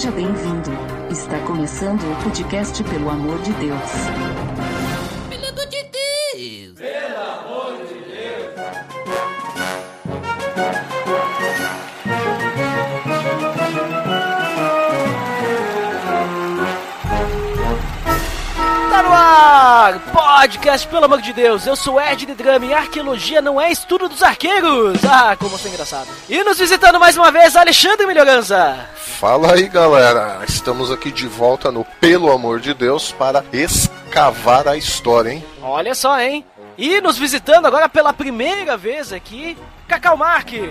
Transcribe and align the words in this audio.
Seja 0.00 0.12
bem-vindo. 0.12 0.70
Está 1.10 1.38
começando 1.40 2.00
o 2.10 2.22
podcast 2.22 2.82
Pelo 2.84 3.10
Amor 3.10 3.38
de 3.42 3.52
Deus. 3.52 3.90
Pelo 5.28 5.44
amor 5.46 5.66
de 5.66 5.84
Deus! 5.84 6.78
Tá 18.90 19.02
no 19.02 19.12
ar! 19.12 19.98
Podcast, 20.12 20.88
pelo 20.88 21.04
amor 21.04 21.20
de 21.20 21.34
Deus, 21.34 21.66
eu 21.66 21.76
sou 21.76 22.00
Ed 22.00 22.24
de 22.24 22.34
Drama 22.34 22.64
e 22.64 22.72
arqueologia 22.72 23.42
não 23.42 23.60
é 23.60 23.70
estudo 23.70 24.08
dos 24.08 24.22
arqueiros! 24.22 25.04
Ah, 25.04 25.36
como 25.36 25.50
você 25.50 25.68
é 25.68 25.70
engraçado. 25.72 26.08
E 26.26 26.42
nos 26.42 26.58
visitando 26.58 26.98
mais 26.98 27.18
uma 27.18 27.30
vez, 27.30 27.54
Alexandre 27.54 28.06
Melhorança. 28.06 28.88
Fala 29.20 29.52
aí, 29.52 29.68
galera. 29.68 30.42
Estamos 30.48 30.90
aqui 30.90 31.12
de 31.12 31.28
volta 31.28 31.70
no 31.70 31.84
Pelo 31.84 32.32
Amor 32.32 32.58
de 32.58 32.72
Deus 32.72 33.12
para 33.12 33.44
escavar 33.52 34.66
a 34.66 34.78
história, 34.78 35.28
hein? 35.34 35.44
Olha 35.60 35.94
só, 35.94 36.18
hein? 36.18 36.42
E 36.78 37.02
nos 37.02 37.18
visitando 37.18 37.66
agora 37.66 37.86
pela 37.86 38.14
primeira 38.14 38.78
vez 38.78 39.12
aqui, 39.12 39.58
Cacau 39.86 40.16
Marques. 40.16 40.70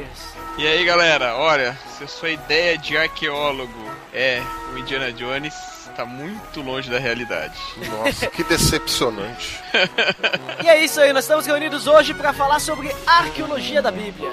E 0.58 0.66
aí 0.66 0.84
galera, 0.84 1.36
olha, 1.36 1.78
se 1.96 2.04
a 2.04 2.08
sua 2.08 2.32
ideia 2.32 2.76
de 2.76 2.98
arqueólogo 2.98 3.86
é 4.12 4.42
o 4.74 4.80
Indiana 4.80 5.12
Jones, 5.12 5.54
tá 5.96 6.04
muito 6.04 6.60
longe 6.62 6.90
da 6.90 6.98
realidade. 6.98 7.54
Nossa, 7.88 8.26
que 8.28 8.44
decepcionante. 8.44 9.62
E 10.64 10.68
é 10.68 10.84
isso 10.84 11.00
aí, 11.00 11.14
nós 11.14 11.24
estamos 11.24 11.46
reunidos 11.46 11.86
hoje 11.88 12.14
para 12.14 12.34
falar 12.34 12.60
sobre 12.60 12.94
arqueologia 13.06 13.82
da 13.82 13.92
Bíblia. 13.92 14.30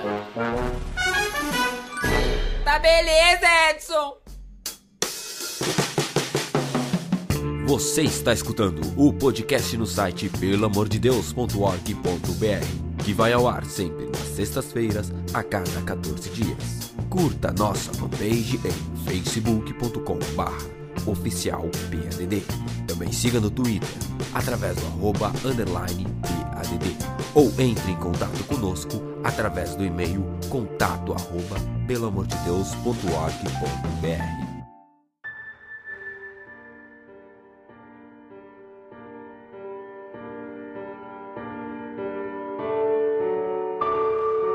Tá 2.67 2.79
beleza, 2.81 3.47
Edson! 3.71 4.17
Você 7.65 8.03
está 8.03 8.33
escutando 8.33 8.81
o 8.97 9.13
podcast 9.13 9.77
no 9.77 9.87
site 9.87 10.29
pelamordedeus.org.br, 10.29 13.05
que 13.05 13.13
vai 13.13 13.33
ao 13.33 13.47
ar 13.47 13.65
sempre 13.65 14.07
nas 14.07 14.35
sextas-feiras, 14.35 15.13
a 15.33 15.45
cada 15.45 15.81
14 15.83 16.29
dias. 16.31 16.93
Curta 17.09 17.55
nossa 17.57 17.95
fanpage 17.95 18.59
em 18.65 18.73
facebook.com.br 19.05 21.09
oficial 21.09 21.71
PADD. 21.89 22.43
Também 22.89 23.13
siga 23.13 23.39
no 23.39 23.49
Twitter, 23.49 23.89
através 24.35 24.75
do 24.75 24.87
arroba 24.87 25.33
underline 25.45 26.05
Ou 27.35 27.53
entre 27.59 27.93
em 27.93 27.97
contato 27.97 28.43
conosco 28.45 29.03
através 29.23 29.75
do 29.75 29.85
e-mail 29.85 30.25
contato 30.49 31.13
arroba 31.13 31.57
pelamordedeus.org.br. 31.87 34.47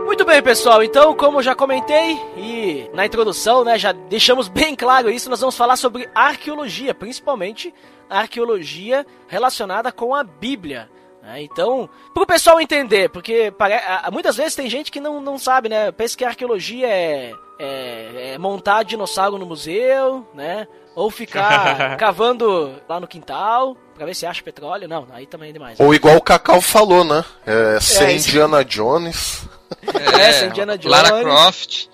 Muito 0.06 0.26
bem, 0.26 0.44
pessoal. 0.44 0.84
Então, 0.84 1.16
como 1.16 1.42
já 1.42 1.56
comentei 1.56 2.20
e 2.38 2.90
na 2.94 3.06
introdução, 3.06 3.64
né, 3.64 3.80
já 3.80 3.92
deixamos 3.92 4.48
bem 4.54 4.76
claro 4.76 5.10
isso, 5.10 5.30
nós 5.30 5.40
vamos 5.40 5.58
falar 5.58 5.78
sobre 5.78 6.10
arqueologia, 6.14 6.94
principalmente 6.94 7.74
arqueologia 8.10 9.06
relacionada 9.28 9.92
com 9.92 10.14
a 10.14 10.24
Bíblia. 10.24 10.90
Né? 11.22 11.42
Então, 11.44 11.90
para 12.14 12.24
o 12.24 12.28
pessoal 12.28 12.60
entender, 12.60 13.10
porque 13.10 13.52
pare- 13.52 13.74
a- 13.76 14.02
a- 14.06 14.12
muitas 14.12 14.36
vezes 14.36 14.56
tem 14.56 14.70
gente 14.70 14.92
que 14.92 15.00
não, 15.00 15.22
não 15.22 15.38
sabe, 15.38 15.70
né? 15.70 15.92
Pensa 15.92 16.18
que 16.18 16.26
arqueologia 16.26 16.88
é, 16.88 17.34
é, 17.60 18.32
é 18.34 18.38
montar 18.38 18.84
dinossauro 18.84 19.38
no 19.38 19.46
museu, 19.46 20.26
né? 20.34 20.68
Ou 20.96 21.10
ficar 21.10 21.96
cavando 21.98 22.74
lá 22.90 23.00
no 23.00 23.08
quintal 23.08 23.78
pra 23.96 24.06
ver 24.06 24.14
se 24.16 24.26
acha 24.26 24.44
petróleo. 24.44 24.88
Não, 24.88 25.08
aí 25.14 25.26
também 25.26 25.50
é 25.52 25.54
demais. 25.54 25.80
Ou 25.80 25.94
igual 25.94 26.18
o 26.18 26.22
Cacau 26.22 26.60
falou, 26.60 27.04
né? 27.04 27.24
É, 27.46 27.80
ser 27.80 28.06
É, 28.06 28.12
isso- 28.14 28.30
Indiana 28.30 28.64
Jones. 28.66 29.48
É, 30.20 30.32
sem 30.34 30.50
Indiana 30.50 30.78
Jones. 30.78 31.02
Lara 31.02 31.22
Croft. 31.22 31.88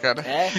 Cara. 0.00 0.22
É. 0.22 0.50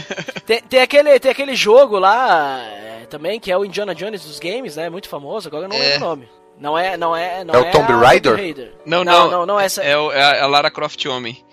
Tem, 0.45 0.61
tem 0.61 0.81
aquele, 0.81 1.17
tem 1.19 1.31
aquele 1.31 1.55
jogo 1.55 1.97
lá 1.97 2.59
é, 2.61 3.05
também, 3.09 3.39
que 3.39 3.49
é 3.51 3.57
o 3.57 3.63
Indiana 3.65 3.95
Jones 3.95 4.23
dos 4.23 4.37
games, 4.39 4.75
né? 4.75 4.89
Muito 4.89 5.07
famoso, 5.09 5.47
agora 5.47 5.63
eu 5.65 5.69
não 5.69 5.75
É. 5.77 5.79
lembro 5.79 5.97
o 5.97 6.09
nome. 6.09 6.29
Não 6.59 6.77
é, 6.77 6.97
não 6.97 7.15
é, 7.15 7.43
não 7.43 7.53
É 7.55 7.57
o 7.59 7.71
Tomb 7.71 7.93
Raider? 7.93 8.35
Raider. 8.35 8.73
Não, 8.85 9.03
não, 9.03 9.13
não. 9.23 9.31
não, 9.31 9.45
não 9.45 9.59
é 9.59 9.65
essa. 9.65 9.81
É, 9.81 9.97
o- 9.97 10.11
é 10.11 10.21
a- 10.23 10.35
é 10.37 10.41
a 10.41 10.47
Lara 10.47 10.69
Croft 10.69 11.03
Homem. 11.05 11.43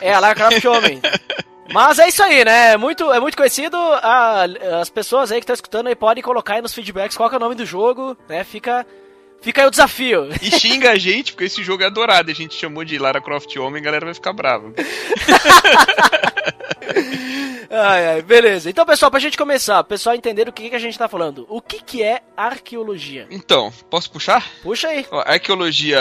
É 0.00 0.12
a 0.12 0.18
Lara 0.18 0.34
Croft 0.34 0.64
Homem. 0.64 1.00
Mas 1.72 1.98
é 1.98 2.08
isso 2.08 2.22
aí, 2.22 2.44
né? 2.44 2.72
É 2.72 2.76
muito, 2.76 3.12
é 3.12 3.18
muito 3.20 3.36
conhecido. 3.36 3.76
a- 3.76 4.44
as 4.80 4.88
pessoas 4.90 5.30
aí 5.32 5.38
que 5.38 5.44
estão 5.44 5.54
escutando 5.54 5.86
aí 5.88 5.94
podem 5.96 6.22
colocar 6.22 6.54
aí 6.54 6.62
nos 6.62 6.74
feedbacks 6.74 7.16
qual 7.16 7.28
que 7.28 7.34
é 7.34 7.38
o 7.38 7.40
nome 7.40 7.54
do 7.54 7.64
jogo, 7.66 8.16
né? 8.28 8.42
Fica, 8.44 8.86
fica 9.46 9.62
aí 9.62 9.68
o 9.68 9.70
desafio. 9.70 10.28
E 10.42 10.50
xinga 10.50 10.90
a 10.90 10.98
gente, 10.98 11.32
porque 11.32 11.44
esse 11.44 11.62
jogo 11.62 11.84
é 11.84 11.86
adorado. 11.86 12.32
A 12.32 12.34
gente 12.34 12.56
chamou 12.56 12.84
de 12.84 12.98
Lara 12.98 13.20
Croft 13.20 13.56
Homem, 13.56 13.80
a 13.80 13.84
galera 13.84 14.04
vai 14.04 14.14
ficar 14.14 14.32
brava. 14.32 14.72
Ai, 17.68 18.06
ai, 18.06 18.22
beleza. 18.22 18.70
Então, 18.70 18.86
pessoal, 18.86 19.10
pra 19.10 19.20
gente 19.20 19.36
começar, 19.36 19.80
o 19.80 19.84
pessoal 19.84 20.14
entender 20.14 20.48
o 20.48 20.52
que, 20.52 20.70
que 20.70 20.76
a 20.76 20.78
gente 20.78 20.96
tá 20.96 21.08
falando. 21.08 21.44
O 21.48 21.60
que, 21.60 21.82
que 21.82 22.02
é 22.02 22.22
arqueologia? 22.36 23.26
Então, 23.28 23.72
posso 23.90 24.10
puxar? 24.10 24.48
Puxa 24.62 24.88
aí. 24.88 25.04
Ó, 25.10 25.20
arqueologia 25.26 25.98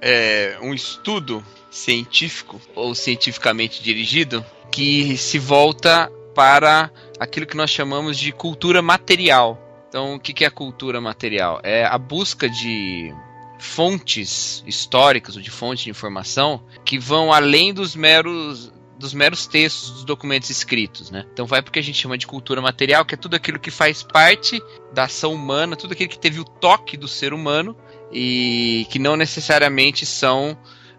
é 0.00 0.56
um 0.62 0.74
estudo 0.74 1.44
científico 1.70 2.60
ou 2.74 2.94
cientificamente 2.94 3.82
dirigido 3.82 4.44
que 4.72 5.16
se 5.18 5.38
volta 5.38 6.10
para 6.34 6.90
aquilo 7.20 7.46
que 7.46 7.56
nós 7.56 7.70
chamamos 7.70 8.18
de 8.18 8.32
cultura 8.32 8.82
material. 8.82 9.71
Então, 9.92 10.14
o 10.14 10.18
que 10.18 10.42
é 10.42 10.48
cultura 10.48 11.02
material? 11.02 11.60
É 11.62 11.84
a 11.84 11.98
busca 11.98 12.48
de 12.48 13.14
fontes 13.58 14.64
históricas 14.66 15.36
ou 15.36 15.42
de 15.42 15.50
fontes 15.50 15.84
de 15.84 15.90
informação 15.90 16.64
que 16.82 16.98
vão 16.98 17.30
além 17.30 17.74
dos 17.74 17.94
meros 17.94 18.72
dos 18.98 19.12
meros 19.12 19.46
textos 19.46 19.90
dos 19.90 20.04
documentos 20.04 20.48
escritos, 20.48 21.10
né? 21.10 21.26
Então 21.30 21.44
vai 21.44 21.60
porque 21.60 21.78
a 21.78 21.82
gente 21.82 21.98
chama 22.00 22.16
de 22.16 22.26
cultura 22.26 22.62
material, 22.62 23.04
que 23.04 23.14
é 23.14 23.18
tudo 23.18 23.34
aquilo 23.34 23.58
que 23.58 23.70
faz 23.70 24.02
parte 24.02 24.62
da 24.94 25.04
ação 25.04 25.34
humana, 25.34 25.76
tudo 25.76 25.92
aquilo 25.92 26.08
que 26.08 26.18
teve 26.18 26.40
o 26.40 26.44
toque 26.44 26.96
do 26.96 27.06
ser 27.06 27.34
humano 27.34 27.76
e 28.10 28.86
que 28.88 28.98
não 28.98 29.14
necessariamente 29.14 30.06
são 30.06 30.56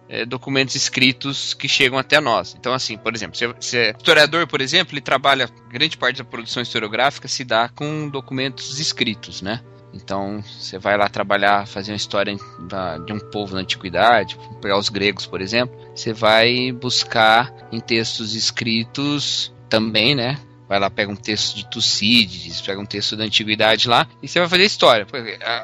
é, 0.09 0.25
documentos 0.25 0.75
escritos 0.75 1.53
que 1.53 1.67
chegam 1.67 1.97
até 1.97 2.19
nós. 2.19 2.55
Então, 2.57 2.73
assim, 2.73 2.97
por 2.97 3.13
exemplo, 3.15 3.37
se 3.37 3.47
você 3.47 3.77
é 3.77 3.95
historiador, 3.97 4.47
por 4.47 4.61
exemplo, 4.61 4.93
ele 4.93 5.01
trabalha, 5.01 5.49
grande 5.69 5.97
parte 5.97 6.17
da 6.17 6.23
produção 6.23 6.61
historiográfica 6.61 7.27
se 7.27 7.43
dá 7.43 7.69
com 7.69 8.09
documentos 8.09 8.79
escritos, 8.79 9.41
né? 9.41 9.61
Então, 9.93 10.41
você 10.41 10.79
vai 10.79 10.97
lá 10.97 11.07
trabalhar, 11.07 11.67
fazer 11.67 11.91
uma 11.91 11.97
história 11.97 12.35
da- 12.67 12.97
de 12.97 13.13
um 13.13 13.19
povo 13.19 13.53
na 13.53 13.61
antiguidade, 13.61 14.37
pegar 14.59 14.77
os 14.77 14.89
gregos, 14.89 15.27
por 15.27 15.39
exemplo, 15.39 15.75
você 15.95 16.11
vai 16.11 16.71
buscar 16.71 17.53
em 17.71 17.79
textos 17.79 18.33
escritos 18.33 19.53
também, 19.69 20.15
né? 20.15 20.39
Vai 20.67 20.79
lá, 20.79 20.89
pega 20.89 21.11
um 21.11 21.15
texto 21.15 21.55
de 21.55 21.69
Tucídides, 21.69 22.61
pega 22.61 22.79
um 22.79 22.85
texto 22.85 23.15
da 23.15 23.23
antiguidade 23.25 23.87
lá, 23.87 24.07
e 24.21 24.27
você 24.27 24.39
vai 24.39 24.47
fazer 24.47 24.63
história. 24.63 25.05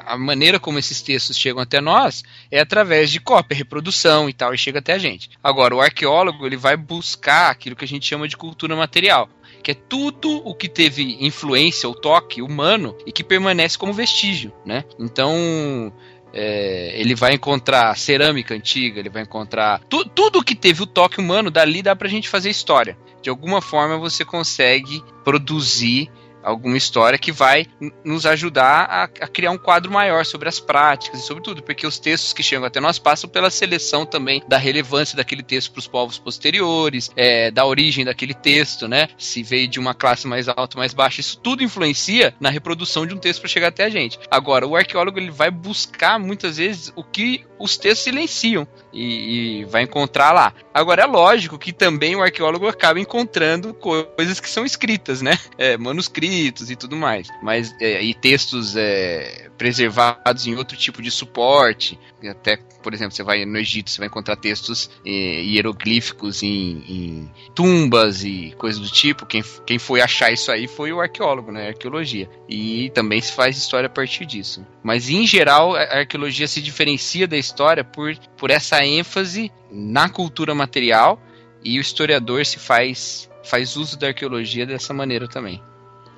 A 0.06 0.18
maneira 0.18 0.60
como 0.60 0.78
esses 0.78 1.02
textos 1.02 1.38
chegam 1.38 1.62
até 1.62 1.80
nós 1.80 2.24
é 2.52 2.60
através 2.60 3.10
de 3.10 3.20
cópia, 3.20 3.56
reprodução 3.58 4.30
e 4.30 4.34
tal, 4.34 4.54
e 4.54 4.58
chega 4.58 4.80
até 4.80 4.94
a 4.94 4.98
gente. 4.98 5.30
Agora, 5.44 5.76
o 5.76 5.82
arqueólogo, 5.82 6.46
ele 6.46 6.58
vai 6.58 6.76
buscar 6.78 7.50
aquilo 7.50 7.76
que 7.76 7.86
a 7.86 7.88
gente 7.88 8.06
chama 8.06 8.28
de 8.28 8.36
cultura 8.38 8.76
material, 8.76 9.30
que 9.64 9.72
é 9.72 9.74
tudo 9.74 10.42
o 10.46 10.54
que 10.54 10.68
teve 10.70 11.18
influência 11.26 11.88
ou 11.88 11.96
toque 11.96 12.42
humano 12.42 12.96
e 13.06 13.12
que 13.12 13.24
permanece 13.24 13.78
como 13.78 13.94
vestígio, 13.94 14.54
né? 14.66 14.84
Então, 15.00 15.92
é, 16.34 16.92
ele 17.00 17.16
vai 17.16 17.34
encontrar 17.34 17.98
cerâmica 17.98 18.54
antiga, 18.54 19.00
ele 19.00 19.10
vai 19.10 19.24
encontrar 19.24 19.80
tu- 19.90 20.06
tudo 20.06 20.44
que 20.44 20.54
teve 20.56 20.84
o 20.84 20.88
toque 20.88 21.20
humano, 21.20 21.50
dali 21.50 21.82
dá 21.82 21.96
pra 21.96 22.08
gente 22.08 22.30
fazer 22.30 22.50
história. 22.50 22.98
De 23.22 23.30
alguma 23.30 23.62
forma 23.62 23.98
você 23.98 24.24
consegue 24.24 25.04
produzir 25.24 26.10
alguma 26.44 26.78
história 26.78 27.18
que 27.18 27.32
vai 27.32 27.66
nos 28.04 28.26
ajudar 28.26 28.86
a, 28.90 29.04
a 29.04 29.28
criar 29.28 29.52
um 29.52 29.58
quadro 29.58 29.92
maior 29.92 30.26
sobre 30.26 30.48
as 30.48 30.60
práticas 30.60 31.22
e 31.22 31.26
sobre 31.26 31.44
tudo, 31.44 31.62
porque 31.62 31.86
os 31.86 32.00
textos 32.00 32.34
que 32.34 32.44
chegam 32.44 32.66
até 32.66 32.80
nós 32.80 33.00
passam 33.00 33.30
pela 33.30 33.50
seleção 33.50 34.06
também 34.06 34.44
da 34.48 34.58
relevância 34.58 35.18
daquele 35.18 35.44
texto 35.44 35.72
para 35.72 35.80
os 35.80 35.88
povos 35.88 36.18
posteriores, 36.18 37.12
é, 37.16 37.52
da 37.52 37.66
origem 37.66 38.06
daquele 38.06 38.34
texto, 38.34 38.88
né? 38.88 39.10
Se 39.18 39.44
veio 39.44 39.68
de 39.68 39.80
uma 39.80 39.94
classe 39.94 40.28
mais 40.28 40.48
alta 40.48 40.78
mais 40.78 40.94
baixa, 40.94 41.22
isso 41.22 41.40
tudo 41.40 41.64
influencia 41.64 42.34
na 42.40 42.50
reprodução 42.50 43.06
de 43.06 43.14
um 43.14 43.18
texto 43.18 43.42
para 43.42 43.50
chegar 43.50 43.68
até 43.68 43.86
a 43.86 43.90
gente. 43.90 44.20
Agora, 44.30 44.66
o 44.66 44.76
arqueólogo 44.76 45.20
ele 45.20 45.32
vai 45.32 45.52
buscar 45.52 46.20
muitas 46.20 46.58
vezes 46.58 46.92
o 46.96 47.04
que 47.04 47.46
os 47.58 47.78
textos 47.78 48.06
silenciam 48.06 48.68
e, 48.94 49.60
e 49.62 49.66
vai 49.66 49.84
encontrar 49.84 50.32
lá. 50.32 50.54
Agora, 50.74 51.04
é 51.04 51.06
lógico 51.06 51.58
que 51.58 51.74
também 51.74 52.16
o 52.16 52.24
arqueólogo 52.24 52.68
acaba 52.68 53.00
encontrando 53.00 53.74
coisas 53.74 54.40
que 54.40 54.50
são 54.50 54.66
escritas, 54.66 55.22
né? 55.22 55.38
É, 55.58 55.78
manuscritos 55.78 56.29
manuscritos 56.30 56.70
e 56.70 56.76
tudo 56.76 56.96
mais. 56.96 57.28
Mas 57.42 57.76
é, 57.80 58.02
e 58.02 58.14
textos 58.14 58.76
é, 58.76 59.50
preservados 59.58 60.46
em 60.48 60.56
outro 60.56 60.78
tipo 60.78 61.02
de 61.02 61.10
suporte. 61.10 62.00
Até, 62.30 62.58
por 62.84 62.94
exemplo, 62.94 63.14
você 63.14 63.24
vai 63.24 63.46
no 63.46 63.58
Egito, 63.58 63.90
você 63.90 63.98
vai 63.98 64.08
encontrar 64.08 64.36
textos 64.36 64.90
é, 65.06 65.10
hieroglíficos 65.10 66.44
em, 66.44 66.84
em, 66.88 67.32
tumbas 67.56 68.24
e 68.24 68.54
coisas 68.58 68.80
do 68.80 68.90
tipo. 68.90 69.26
Quem, 69.26 69.44
quem 69.66 69.80
foi 69.80 70.02
achar 70.02 70.32
isso 70.32 70.52
aí 70.52 70.68
foi 70.68 70.92
o 70.94 71.02
arqueólogo, 71.02 71.52
né? 71.52 71.70
Arqueologia. 71.70 72.30
E 72.48 72.92
também 72.94 73.20
se 73.22 73.32
faz 73.32 73.58
história 73.58 73.88
a 73.88 73.90
partir 73.92 74.26
disso. 74.26 74.66
Mas 74.84 75.10
em 75.10 75.26
geral, 75.26 75.76
a 75.76 76.00
arqueologia 76.00 76.48
se 76.48 76.62
diferencia 76.62 77.28
da 77.28 77.38
história 77.38 77.84
por, 77.84 78.16
por 78.38 78.52
essa 78.52 78.84
ênfase 78.84 79.52
na 79.72 80.10
cultura 80.10 80.54
material 80.56 81.22
e 81.64 81.78
o 81.78 81.82
historiador 81.82 82.46
se 82.46 82.58
faz 82.58 83.30
faz 83.42 83.76
uso 83.76 83.98
da 83.98 84.08
arqueologia 84.08 84.66
dessa 84.66 84.94
maneira 84.94 85.28
também. 85.28 85.62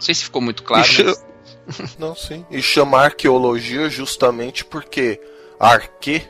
Não 0.02 0.06
sei 0.06 0.16
se 0.16 0.24
ficou 0.24 0.42
muito 0.42 0.64
claro. 0.64 0.84
Mas... 0.84 1.94
Não, 2.00 2.16
sim. 2.16 2.44
E 2.50 2.60
chama 2.60 2.98
arqueologia 2.98 3.88
justamente 3.88 4.66
porque 4.66 5.22
arque 5.60 6.28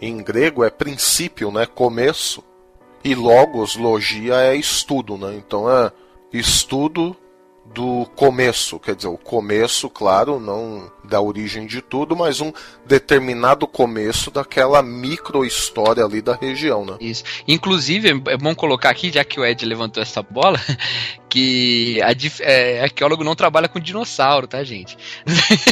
em 0.00 0.20
grego 0.20 0.64
é 0.64 0.68
princípio, 0.68 1.52
né? 1.52 1.64
Começo. 1.64 2.42
E 3.04 3.14
logos, 3.14 3.76
logia 3.76 4.34
é 4.34 4.56
estudo, 4.56 5.16
né? 5.16 5.36
Então 5.36 5.70
é 5.70 5.92
estudo 6.32 7.16
do 7.74 8.06
começo, 8.14 8.78
quer 8.78 8.94
dizer, 8.94 9.08
o 9.08 9.18
começo, 9.18 9.90
claro, 9.90 10.38
não 10.38 10.90
da 11.02 11.20
origem 11.20 11.66
de 11.66 11.82
tudo, 11.82 12.14
mas 12.14 12.40
um 12.40 12.52
determinado 12.86 13.66
começo 13.66 14.30
daquela 14.30 14.80
micro 14.80 15.44
história 15.44 16.04
ali 16.04 16.22
da 16.22 16.36
região, 16.36 16.84
né? 16.86 16.96
Isso. 17.00 17.24
Inclusive, 17.48 18.22
é 18.28 18.36
bom 18.36 18.54
colocar 18.54 18.90
aqui, 18.90 19.10
já 19.10 19.24
que 19.24 19.40
o 19.40 19.44
Ed 19.44 19.66
levantou 19.66 20.00
essa 20.00 20.22
bola, 20.22 20.58
que 21.28 22.00
a, 22.00 22.12
é, 22.40 22.82
arqueólogo 22.84 23.24
não 23.24 23.34
trabalha 23.34 23.68
com 23.68 23.80
dinossauro, 23.80 24.46
tá, 24.46 24.62
gente? 24.62 24.96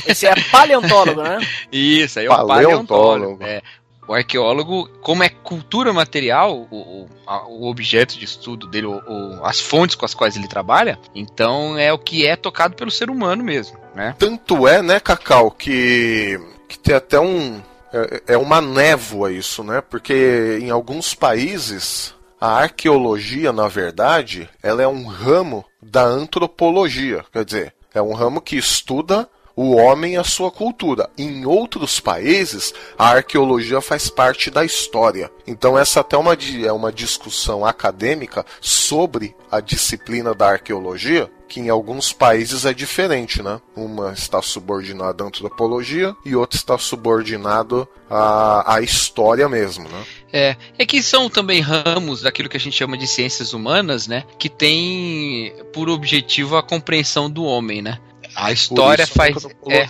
Esse 0.05 0.27
é 0.27 0.35
paleontólogo, 0.51 1.23
né? 1.23 1.39
Isso, 1.71 2.19
aí 2.19 2.27
é 2.27 2.29
o 2.31 2.35
paleontólogo. 2.35 3.39
paleontólogo. 3.39 3.45
É, 3.45 3.63
o 4.07 4.15
arqueólogo, 4.15 4.89
como 5.01 5.23
é 5.23 5.29
cultura 5.29 5.93
material, 5.93 6.67
o, 6.71 7.09
o, 7.49 7.67
objeto 7.69 8.19
de 8.19 8.25
estudo 8.25 8.67
dele, 8.67 8.87
o, 8.87 9.01
as 9.45 9.61
fontes 9.61 9.95
com 9.95 10.05
as 10.05 10.15
quais 10.15 10.37
ele 10.37 10.49
trabalha, 10.49 10.99
então 11.15 11.79
é 11.79 11.93
o 11.93 11.99
que 11.99 12.27
é 12.27 12.37
tocado 12.37 12.75
pelo 12.75 12.91
ser 12.91 13.11
humano 13.11 13.45
mesmo, 13.45 13.79
né? 13.95 14.15
Tanto 14.19 14.67
é, 14.67 14.83
né, 14.83 14.99
Cacau, 14.99 15.51
que, 15.51 16.41
que 16.69 16.79
tem 16.79 16.95
até 16.95 17.21
um. 17.21 17.61
É, 17.93 18.35
é 18.35 18.39
uma 18.39 18.61
névoa 18.61 19.31
isso, 19.31 19.63
né? 19.63 19.83
Porque 19.83 20.59
em 20.61 20.71
alguns 20.71 21.15
países 21.15 22.15
a 22.41 22.63
arqueologia, 22.63 23.53
na 23.53 23.69
verdade, 23.69 24.49
ela 24.61 24.83
é 24.83 24.89
um 24.89 25.07
ramo 25.07 25.65
da 25.81 26.03
antropologia. 26.03 27.25
Quer 27.33 27.45
dizer, 27.45 27.75
é 27.95 28.03
um 28.03 28.15
ramo 28.15 28.41
que 28.41 28.57
estuda 28.57 29.29
o 29.57 29.77
homem 29.77 30.15
e 30.15 30.17
a 30.17 30.25
sua 30.25 30.51
cultura. 30.51 31.11
Em 31.17 31.45
outros 31.45 32.01
países, 32.01 32.73
a 32.99 33.11
arqueologia 33.11 33.81
faz 33.81 34.09
parte 34.09 34.51
da 34.51 34.65
história. 34.65 35.31
Então 35.47 35.79
essa 35.79 36.01
até 36.01 36.17
uma, 36.17 36.37
é 36.65 36.73
uma 36.73 36.93
discussão 36.93 37.65
acadêmica 37.65 38.45
sobre 38.61 39.35
a 39.51 39.61
disciplina 39.61 40.35
da 40.35 40.51
arqueologia, 40.51 41.31
que 41.47 41.61
em 41.61 41.69
alguns 41.69 42.15
países 42.15 42.65
é 42.65 42.73
diferente, 42.73 43.43
né? 43.43 43.61
Uma 43.77 44.15
está 44.15 44.41
subordinada 44.41 45.23
à 45.23 45.27
antropologia 45.27 46.17
e 46.25 46.35
outra 46.35 46.57
está 46.57 46.79
subordinado 46.79 47.87
à, 48.09 48.77
à 48.77 48.81
história 48.81 49.47
mesmo, 49.51 49.87
né? 49.87 50.05
É, 50.33 50.57
é 50.79 50.87
que 50.87 51.03
são 51.03 51.29
também 51.29 51.61
ramos 51.61 52.23
daquilo 52.23 52.49
que 52.49 52.57
a 52.57 52.61
gente 52.61 52.79
chama 52.79 52.97
de 52.97 53.07
ciências 53.07 53.53
humanas, 53.53 54.07
né? 54.07 54.25
Que 54.39 54.49
tem 54.49 55.53
por 55.75 55.91
objetivo 55.91 56.57
a 56.57 56.63
compreensão 56.63 57.31
do 57.31 57.45
homem, 57.45 57.83
né? 57.83 57.99
A 58.35 58.53
história 58.53 59.07
faz. 59.07 59.47
É. 59.69 59.87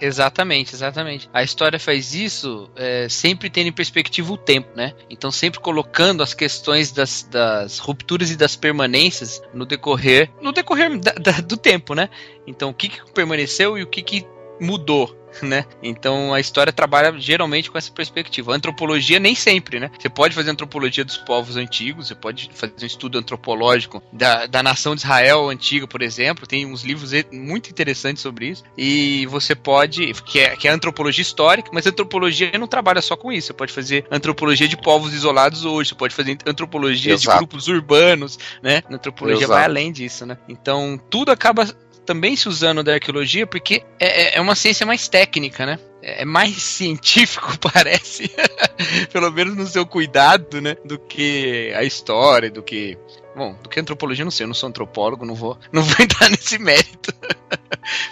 Exatamente, 0.00 0.74
exatamente. 0.74 1.28
A 1.32 1.42
história 1.42 1.78
faz 1.78 2.14
isso 2.14 2.70
é, 2.76 3.08
sempre 3.08 3.50
tendo 3.50 3.68
em 3.68 3.72
perspectiva 3.72 4.32
o 4.32 4.36
tempo, 4.36 4.68
né? 4.76 4.94
Então, 5.10 5.30
sempre 5.30 5.60
colocando 5.60 6.22
as 6.22 6.34
questões 6.34 6.92
das, 6.92 7.22
das 7.22 7.78
rupturas 7.78 8.30
e 8.30 8.36
das 8.36 8.56
permanências 8.56 9.42
no 9.52 9.64
decorrer, 9.66 10.30
no 10.40 10.52
decorrer 10.52 10.98
da, 10.98 11.12
da, 11.12 11.32
do 11.40 11.56
tempo, 11.56 11.94
né? 11.94 12.08
Então, 12.46 12.70
o 12.70 12.74
que, 12.74 12.88
que 12.88 13.12
permaneceu 13.12 13.78
e 13.78 13.82
o 13.82 13.86
que, 13.86 14.02
que 14.02 14.26
mudou 14.60 15.18
né? 15.42 15.64
Então 15.82 16.32
a 16.32 16.40
história 16.40 16.72
trabalha 16.72 17.14
geralmente 17.18 17.70
com 17.70 17.78
essa 17.78 17.90
perspectiva. 17.90 18.52
A 18.52 18.56
antropologia 18.56 19.18
nem 19.18 19.34
sempre, 19.34 19.78
né? 19.78 19.90
Você 19.98 20.08
pode 20.08 20.34
fazer 20.34 20.50
antropologia 20.50 21.04
dos 21.04 21.16
povos 21.16 21.56
antigos, 21.56 22.08
você 22.08 22.14
pode 22.14 22.50
fazer 22.52 22.74
um 22.82 22.86
estudo 22.86 23.18
antropológico 23.18 24.02
da, 24.12 24.46
da 24.46 24.62
nação 24.62 24.94
de 24.94 25.02
Israel 25.02 25.48
antiga, 25.48 25.86
por 25.86 26.02
exemplo. 26.02 26.46
Tem 26.46 26.66
uns 26.66 26.82
livros 26.82 27.12
muito 27.32 27.70
interessantes 27.70 28.22
sobre 28.22 28.48
isso. 28.48 28.64
E 28.76 29.26
você 29.26 29.54
pode, 29.54 30.12
que 30.24 30.40
é, 30.40 30.56
que 30.56 30.66
é 30.68 30.70
antropologia 30.70 31.22
histórica, 31.22 31.70
mas 31.72 31.86
a 31.86 31.90
antropologia 31.90 32.50
não 32.58 32.66
trabalha 32.66 33.02
só 33.02 33.16
com 33.16 33.30
isso. 33.32 33.48
Você 33.48 33.52
pode 33.52 33.72
fazer 33.72 34.06
antropologia 34.10 34.68
de 34.68 34.76
povos 34.76 35.12
isolados 35.12 35.64
hoje, 35.64 35.90
você 35.90 35.94
pode 35.94 36.14
fazer 36.14 36.38
antropologia 36.46 37.14
Exato. 37.14 37.38
de 37.38 37.38
grupos 37.38 37.68
urbanos, 37.68 38.38
né? 38.62 38.82
A 38.90 38.94
antropologia 38.94 39.44
Exato. 39.44 39.52
vai 39.52 39.64
além 39.64 39.92
disso, 39.92 40.26
né? 40.26 40.38
Então 40.48 41.00
tudo 41.10 41.30
acaba 41.30 41.66
também 42.08 42.34
se 42.34 42.48
usando 42.48 42.82
da 42.82 42.94
arqueologia 42.94 43.46
porque 43.46 43.82
é, 44.00 44.36
é, 44.36 44.38
é 44.38 44.40
uma 44.40 44.54
ciência 44.54 44.86
mais 44.86 45.08
técnica, 45.08 45.66
né? 45.66 45.78
É, 46.02 46.22
é 46.22 46.24
mais 46.24 46.56
científico, 46.62 47.52
parece, 47.60 48.32
pelo 49.12 49.30
menos 49.30 49.54
no 49.54 49.66
seu 49.66 49.84
cuidado, 49.84 50.58
né? 50.62 50.74
Do 50.86 50.98
que 50.98 51.70
a 51.76 51.84
história, 51.84 52.50
do 52.50 52.62
que. 52.62 52.96
Bom, 53.36 53.54
do 53.62 53.68
que 53.68 53.78
antropologia, 53.78 54.24
não 54.24 54.32
sei, 54.32 54.44
eu 54.44 54.48
não 54.48 54.54
sou 54.54 54.70
antropólogo, 54.70 55.26
não 55.26 55.34
vou, 55.34 55.56
não 55.70 55.82
vou 55.82 55.96
entrar 56.00 56.30
nesse 56.30 56.58
mérito. 56.58 57.12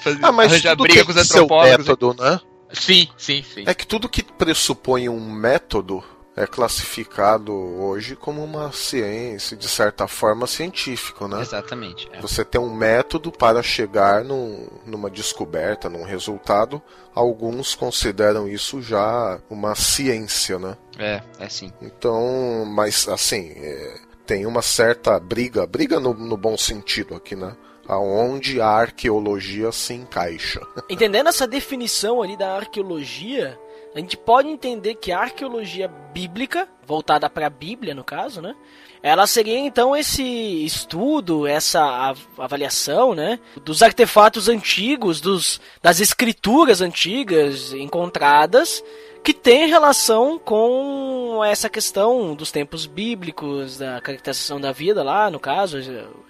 Fazer, 0.03 0.19
ah, 0.23 0.31
mas 0.31 0.53
arranjar 0.53 0.77
briga 0.77 1.05
com 1.05 1.11
os 1.11 1.17
antropólogos. 1.17 1.79
Método, 1.79 2.15
né? 2.15 2.41
Sim, 2.73 3.09
sim, 3.17 3.43
sim. 3.43 3.65
É 3.67 3.75
que 3.75 3.87
tudo 3.87 4.09
que 4.09 4.23
pressupõe 4.23 5.09
um 5.09 5.31
método 5.33 6.05
é 6.37 6.47
classificado 6.47 7.53
hoje 7.55 8.15
como 8.15 8.45
uma 8.45 8.71
ciência, 8.71 9.57
de 9.57 9.67
certa 9.67 10.07
forma, 10.07 10.47
científico, 10.47 11.27
né? 11.27 11.41
Exatamente. 11.41 12.09
É. 12.13 12.21
Você 12.21 12.45
tem 12.45 12.61
um 12.61 12.75
método 12.75 13.33
para 13.33 13.63
chegar 13.63 14.23
num, 14.23 14.69
numa 14.85 15.09
descoberta, 15.09 15.89
num 15.89 16.05
resultado. 16.05 16.81
Alguns 17.15 17.75
consideram 17.75 18.47
isso 18.47 18.83
já 18.83 19.41
uma 19.49 19.75
ciência, 19.75 20.59
né? 20.59 20.77
É, 20.99 21.23
é 21.39 21.49
sim. 21.49 21.73
Então, 21.81 22.67
mas 22.67 23.09
assim, 23.09 23.53
é, 23.57 24.01
tem 24.27 24.45
uma 24.45 24.61
certa 24.61 25.19
briga, 25.19 25.67
briga 25.67 25.99
no, 25.99 26.13
no 26.13 26.37
bom 26.37 26.57
sentido 26.59 27.15
aqui, 27.15 27.35
né? 27.35 27.57
aonde 27.89 28.61
a 28.61 28.67
arqueologia 28.67 29.71
se 29.71 29.95
encaixa. 29.95 30.61
Entendendo 30.91 31.29
essa 31.29 31.47
definição 31.47 32.21
ali 32.21 32.37
da 32.37 32.57
arqueologia, 32.57 33.59
a 33.97 33.99
gente 33.99 34.15
pode 34.15 34.47
entender 34.47 34.97
que 34.97 35.11
a 35.11 35.21
arqueologia 35.21 35.89
bíblica, 35.89 36.69
voltada 36.87 37.31
para 37.31 37.47
a 37.47 37.51
Bíblia 37.51 37.95
no 37.95 38.05
caso, 38.05 38.43
né? 38.43 38.55
Ela 39.03 39.27
seria 39.27 39.59
então 39.59 39.97
esse 39.97 40.23
estudo, 40.23 41.47
essa 41.47 42.15
avaliação, 42.37 43.15
né, 43.15 43.39
dos 43.65 43.83
artefatos 43.83 44.51
antigos, 44.51 45.19
dos, 45.19 45.61
das 45.81 45.99
escrituras 45.99 46.83
antigas 46.83 47.73
encontradas 47.73 48.85
que 49.27 49.35
tem 49.35 49.67
relação 49.67 50.39
com 50.39 51.43
essa 51.45 51.69
questão 51.69 52.33
dos 52.33 52.53
tempos 52.53 52.87
bíblicos, 52.87 53.77
da 53.77 54.01
caracterização 54.01 54.61
da 54.61 54.71
vida 54.71 55.03
lá, 55.03 55.29
no 55.29 55.41
caso, 55.41 55.79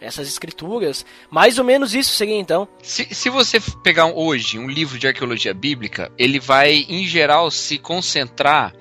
essas 0.01 0.27
escrituras. 0.27 1.05
Mais 1.29 1.59
ou 1.59 1.65
menos 1.65 1.95
isso 1.95 2.15
seria 2.15 2.37
então. 2.37 2.67
Se, 2.83 3.07
se 3.15 3.29
você 3.29 3.61
pegar 3.83 4.07
hoje 4.07 4.59
um 4.59 4.67
livro 4.67 4.99
de 4.99 5.07
arqueologia 5.07 5.53
bíblica, 5.53 6.11
ele 6.17 6.41
vai, 6.41 6.87
em 6.89 7.07
geral, 7.07 7.51
se 7.51 7.77
concentrar 7.77 8.73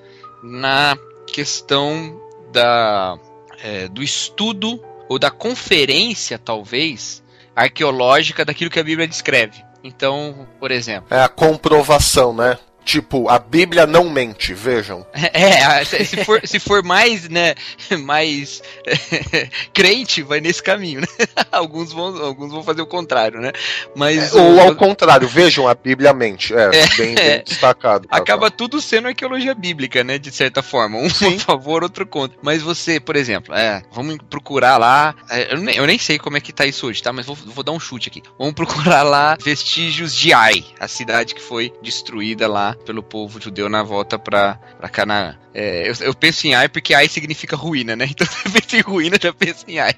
na 0.42 0.96
questão 1.26 2.18
da, 2.50 3.18
é, 3.62 3.86
do 3.86 4.02
estudo 4.02 4.82
ou 5.10 5.18
da 5.18 5.30
conferência, 5.30 6.38
talvez, 6.38 7.22
arqueológica 7.54 8.46
daquilo 8.46 8.70
que 8.70 8.80
a 8.80 8.84
Bíblia 8.84 9.06
descreve. 9.06 9.62
Então, 9.84 10.48
por 10.58 10.70
exemplo. 10.70 11.14
É 11.14 11.22
a 11.22 11.28
comprovação, 11.28 12.34
né? 12.34 12.58
Tipo, 12.86 13.28
a 13.28 13.40
Bíblia 13.40 13.84
não 13.84 14.08
mente, 14.08 14.54
vejam. 14.54 15.04
É, 15.36 15.84
se 15.84 16.24
for, 16.24 16.40
se 16.46 16.60
for 16.60 16.84
mais, 16.84 17.28
né, 17.28 17.54
mais 18.04 18.62
crente, 19.74 20.22
vai 20.22 20.40
nesse 20.40 20.62
caminho, 20.62 21.00
né? 21.00 21.06
Alguns 21.50 21.92
vão, 21.92 22.16
alguns 22.22 22.52
vão 22.52 22.62
fazer 22.62 22.80
o 22.80 22.86
contrário, 22.86 23.40
né? 23.40 23.50
Mas, 23.94 24.34
é, 24.34 24.40
ou 24.40 24.60
ao 24.60 24.76
contrário, 24.76 25.26
vejam, 25.26 25.66
a 25.66 25.74
Bíblia 25.74 26.14
mente, 26.14 26.54
é, 26.54 26.70
é 26.72 26.86
bem, 26.96 27.14
bem, 27.14 27.42
destacado. 27.44 28.06
Acaba 28.08 28.50
tudo 28.50 28.80
sendo 28.80 29.08
arqueologia 29.08 29.54
bíblica, 29.54 30.04
né, 30.04 30.16
de 30.16 30.30
certa 30.30 30.62
forma, 30.62 30.96
um 30.98 31.10
Sim. 31.10 31.36
a 31.36 31.40
favor, 31.40 31.82
outro 31.82 32.06
contra. 32.06 32.38
Mas 32.40 32.62
você, 32.62 33.00
por 33.00 33.16
exemplo, 33.16 33.52
é, 33.52 33.82
vamos 33.92 34.16
procurar 34.30 34.78
lá, 34.78 35.14
é, 35.28 35.52
eu, 35.52 35.58
nem, 35.58 35.76
eu 35.76 35.86
nem 35.86 35.98
sei 35.98 36.18
como 36.18 36.36
é 36.36 36.40
que 36.40 36.52
tá 36.52 36.64
isso 36.64 36.86
hoje, 36.86 37.02
tá? 37.02 37.12
Mas 37.12 37.26
vou, 37.26 37.34
vou 37.34 37.64
dar 37.64 37.72
um 37.72 37.80
chute 37.80 38.08
aqui. 38.08 38.22
Vamos 38.38 38.54
procurar 38.54 39.02
lá 39.02 39.36
vestígios 39.42 40.14
de 40.14 40.32
Ai, 40.32 40.64
a 40.78 40.86
cidade 40.86 41.34
que 41.34 41.42
foi 41.42 41.72
destruída 41.82 42.46
lá 42.46 42.75
pelo 42.84 43.02
povo 43.02 43.40
judeu 43.40 43.68
na 43.68 43.82
volta 43.82 44.18
para 44.18 44.58
Canaã. 44.92 45.36
É, 45.54 45.88
eu, 45.88 45.94
eu, 46.00 46.14
penso 46.14 46.46
em 46.46 46.54
Ai 46.54 46.68
porque 46.68 46.94
Ai 46.94 47.08
significa 47.08 47.56
ruína, 47.56 47.96
né? 47.96 48.06
Então 48.10 48.26
você 48.26 48.50
pensa 48.50 48.76
em 48.76 48.80
ruína, 48.80 49.16
já 49.20 49.32
pensa 49.32 49.64
em 49.68 49.78
Ai. 49.78 49.94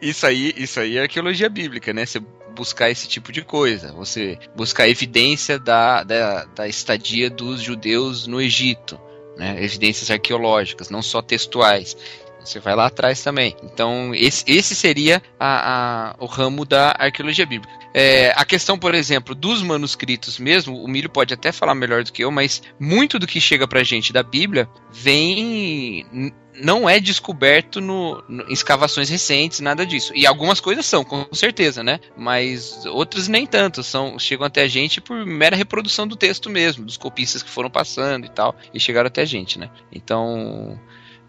Isso 0.00 0.26
aí, 0.26 0.54
isso 0.56 0.80
aí 0.80 0.96
é 0.96 1.02
arqueologia 1.02 1.48
bíblica, 1.48 1.92
né? 1.92 2.04
Você 2.04 2.20
buscar 2.54 2.90
esse 2.90 3.08
tipo 3.08 3.30
de 3.30 3.42
coisa. 3.42 3.92
Você 3.92 4.38
buscar 4.54 4.88
evidência 4.88 5.58
da, 5.58 6.02
da, 6.02 6.44
da 6.44 6.68
estadia 6.68 7.30
dos 7.30 7.62
judeus 7.62 8.26
no 8.26 8.40
Egito. 8.40 9.00
Né, 9.36 9.62
evidências 9.62 10.10
arqueológicas, 10.10 10.90
não 10.90 11.00
só 11.00 11.22
textuais. 11.22 11.96
Você 12.44 12.60
vai 12.60 12.74
lá 12.74 12.86
atrás 12.86 13.22
também. 13.22 13.54
Então, 13.62 14.14
esse, 14.14 14.44
esse 14.46 14.74
seria 14.74 15.22
a, 15.38 16.10
a, 16.10 16.14
o 16.18 16.26
ramo 16.26 16.64
da 16.64 16.94
arqueologia 16.98 17.44
bíblica. 17.44 17.78
É, 17.94 18.32
a 18.36 18.44
questão, 18.44 18.78
por 18.78 18.94
exemplo, 18.94 19.34
dos 19.34 19.62
manuscritos 19.62 20.38
mesmo, 20.38 20.82
o 20.82 20.88
Milho 20.88 21.10
pode 21.10 21.34
até 21.34 21.50
falar 21.50 21.74
melhor 21.74 22.04
do 22.04 22.12
que 22.12 22.22
eu, 22.22 22.30
mas 22.30 22.62
muito 22.78 23.18
do 23.18 23.26
que 23.26 23.40
chega 23.40 23.66
pra 23.66 23.82
gente 23.82 24.12
da 24.12 24.22
Bíblia 24.22 24.68
vem. 24.92 26.32
não 26.54 26.88
é 26.88 27.00
descoberto 27.00 27.80
no, 27.80 28.22
no, 28.28 28.52
escavações 28.52 29.08
recentes, 29.08 29.60
nada 29.60 29.86
disso. 29.86 30.12
E 30.14 30.26
algumas 30.26 30.60
coisas 30.60 30.86
são, 30.86 31.02
com 31.02 31.26
certeza, 31.32 31.82
né? 31.82 31.98
Mas 32.16 32.84
outras 32.86 33.26
nem 33.26 33.46
tanto, 33.46 33.82
são, 33.82 34.18
chegam 34.18 34.46
até 34.46 34.62
a 34.62 34.68
gente 34.68 35.00
por 35.00 35.24
mera 35.24 35.56
reprodução 35.56 36.06
do 36.06 36.16
texto 36.16 36.50
mesmo, 36.50 36.84
dos 36.84 36.96
copistas 36.96 37.42
que 37.42 37.50
foram 37.50 37.70
passando 37.70 38.26
e 38.26 38.30
tal, 38.30 38.54
e 38.72 38.78
chegaram 38.78 39.08
até 39.08 39.22
a 39.22 39.26
gente, 39.26 39.58
né? 39.58 39.70
Então. 39.90 40.78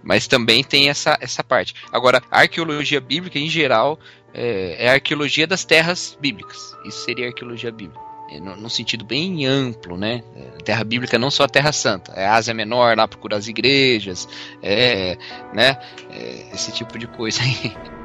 Mas 0.04 0.28
também 0.28 0.64
tem 0.64 0.90
essa, 0.90 1.18
essa 1.20 1.44
parte. 1.44 1.76
Agora, 1.92 2.24
a 2.32 2.42
arqueologia 2.42 3.02
bíblica, 3.02 3.38
em 3.38 3.50
geral, 3.50 4.00
é, 4.34 4.86
é 4.86 4.90
a 4.90 4.94
arqueologia 4.94 5.46
das 5.46 5.66
terras 5.66 6.18
bíblicas. 6.20 6.76
Isso 6.86 7.04
seria 7.04 7.28
arqueologia 7.28 7.72
bíblica. 7.72 8.10
É, 8.32 8.40
no, 8.40 8.56
no, 8.56 8.70
sentido 8.70 9.04
bem 9.04 9.46
amplo, 9.46 9.98
né? 9.98 10.24
É, 10.36 10.64
terra 10.64 10.84
bíblica 10.84 11.18
não 11.18 11.32
só 11.32 11.46
a 11.46 11.50
Terra 11.50 11.72
Santa, 11.72 12.14
é 12.14 12.28
a 12.28 12.36
Ásia 12.36 12.54
Menor, 12.54 12.96
lá 12.96 13.08
procura 13.08 13.36
as 13.36 13.48
igrejas, 13.48 14.30
é, 14.62 15.18
né? 15.52 15.80
É, 16.12 16.54
esse 16.54 16.72
tipo 16.72 16.98
de 17.00 17.08
coisa 17.08 17.42
aí. 17.42 17.76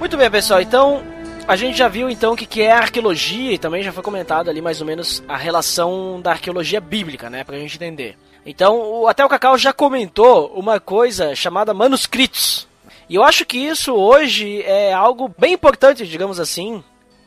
Muito 0.00 0.16
bem, 0.16 0.30
pessoal. 0.30 0.62
Então, 0.62 1.02
a 1.46 1.54
gente 1.56 1.76
já 1.76 1.86
viu 1.86 2.08
então 2.08 2.32
o 2.32 2.36
que, 2.36 2.46
que 2.46 2.62
é 2.62 2.72
arqueologia 2.72 3.52
e 3.52 3.58
também 3.58 3.82
já 3.82 3.92
foi 3.92 4.02
comentado 4.02 4.48
ali 4.48 4.62
mais 4.62 4.80
ou 4.80 4.86
menos 4.86 5.22
a 5.28 5.36
relação 5.36 6.22
da 6.22 6.30
arqueologia 6.30 6.80
bíblica, 6.80 7.28
né, 7.28 7.44
pra 7.44 7.58
gente 7.58 7.76
entender. 7.76 8.16
Então, 8.46 9.06
até 9.06 9.22
o 9.22 9.28
Cacau 9.28 9.58
já 9.58 9.74
comentou 9.74 10.54
uma 10.54 10.80
coisa 10.80 11.34
chamada 11.34 11.74
manuscritos. 11.74 12.66
E 13.10 13.14
eu 13.14 13.22
acho 13.22 13.44
que 13.44 13.58
isso 13.58 13.92
hoje 13.92 14.62
é 14.62 14.90
algo 14.90 15.30
bem 15.38 15.52
importante, 15.52 16.06
digamos 16.06 16.40
assim, 16.40 16.82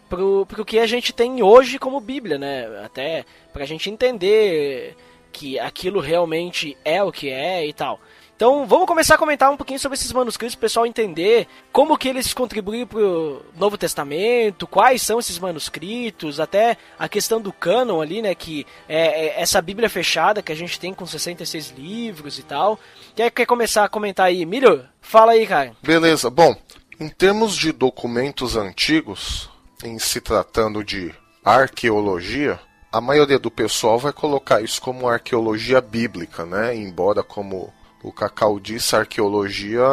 pro, 0.09 0.43
pro 0.47 0.65
que 0.65 0.79
a 0.79 0.87
gente 0.87 1.13
tem 1.13 1.43
hoje 1.43 1.77
como 1.77 1.99
Bíblia, 1.99 2.39
né? 2.39 2.81
Até 2.83 3.23
pra 3.53 3.67
gente 3.67 3.87
entender 3.87 4.97
que 5.31 5.59
aquilo 5.59 5.99
realmente 5.99 6.75
é 6.83 7.03
o 7.03 7.11
que 7.11 7.29
é 7.29 7.67
e 7.67 7.71
tal. 7.71 7.99
Então 8.43 8.67
vamos 8.67 8.87
começar 8.87 9.15
a 9.15 9.17
comentar 9.17 9.49
um 9.49 9.55
pouquinho 9.55 9.79
sobre 9.79 9.97
esses 9.97 10.11
manuscritos, 10.11 10.53
para 10.53 10.59
o 10.59 10.67
pessoal 10.67 10.85
entender 10.85 11.47
como 11.71 11.97
que 11.97 12.09
eles 12.09 12.33
contribuem 12.33 12.85
para 12.85 12.99
o 12.99 13.41
Novo 13.55 13.77
Testamento, 13.77 14.67
quais 14.67 15.01
são 15.01 15.17
esses 15.17 15.39
manuscritos, 15.39 16.41
até 16.41 16.75
a 16.99 17.07
questão 17.07 17.39
do 17.39 17.53
cânon 17.53 18.01
ali, 18.01 18.21
né, 18.21 18.35
que 18.35 18.67
é, 18.89 19.27
é 19.27 19.41
essa 19.41 19.61
Bíblia 19.61 19.89
fechada 19.89 20.41
que 20.41 20.51
a 20.51 20.55
gente 20.55 20.77
tem 20.77 20.93
com 20.93 21.05
66 21.05 21.69
livros 21.77 22.37
e 22.37 22.43
tal. 22.43 22.77
Quer, 23.15 23.31
quer 23.31 23.45
começar 23.45 23.85
a 23.85 23.89
comentar 23.89 24.25
aí? 24.25 24.45
Milho, 24.45 24.83
fala 24.99 25.31
aí, 25.31 25.47
cara. 25.47 25.71
Beleza, 25.81 26.29
bom, 26.29 26.53
em 26.99 27.07
termos 27.07 27.55
de 27.55 27.71
documentos 27.71 28.57
antigos, 28.57 29.49
em 29.85 29.97
se 29.97 30.19
tratando 30.19 30.83
de 30.83 31.15
arqueologia, 31.45 32.59
a 32.91 32.99
maioria 32.99 33.39
do 33.39 33.49
pessoal 33.49 33.97
vai 33.97 34.11
colocar 34.11 34.61
isso 34.61 34.81
como 34.81 35.07
arqueologia 35.07 35.79
bíblica, 35.79 36.45
né? 36.45 36.75
Embora 36.75 37.23
como 37.23 37.71
o 38.03 38.11
Cacau 38.11 38.59
disse, 38.59 38.95
a 38.95 38.99
arqueologia 38.99 39.83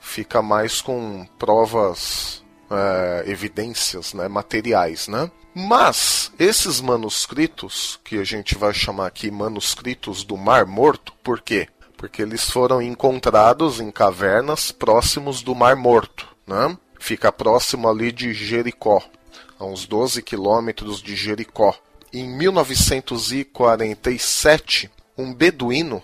fica 0.00 0.42
mais 0.42 0.82
com 0.82 1.26
provas, 1.38 2.44
é, 2.70 3.24
evidências 3.26 4.12
né, 4.12 4.28
materiais, 4.28 5.08
né? 5.08 5.30
Mas 5.54 6.30
esses 6.38 6.82
manuscritos, 6.82 7.98
que 8.04 8.18
a 8.18 8.24
gente 8.24 8.58
vai 8.58 8.74
chamar 8.74 9.06
aqui 9.06 9.30
manuscritos 9.30 10.22
do 10.22 10.36
Mar 10.36 10.66
Morto, 10.66 11.14
por 11.22 11.40
quê? 11.40 11.66
Porque 11.96 12.20
eles 12.20 12.50
foram 12.50 12.82
encontrados 12.82 13.80
em 13.80 13.90
cavernas 13.90 14.70
próximos 14.70 15.40
do 15.40 15.54
Mar 15.54 15.74
Morto, 15.76 16.28
né? 16.46 16.76
Fica 16.98 17.32
próximo 17.32 17.88
ali 17.88 18.12
de 18.12 18.34
Jericó, 18.34 19.02
a 19.58 19.64
uns 19.64 19.86
12 19.86 20.22
quilômetros 20.22 21.00
de 21.00 21.16
Jericó. 21.16 21.74
Em 22.12 22.28
1947, 22.28 24.90
um 25.16 25.32
beduíno 25.32 26.02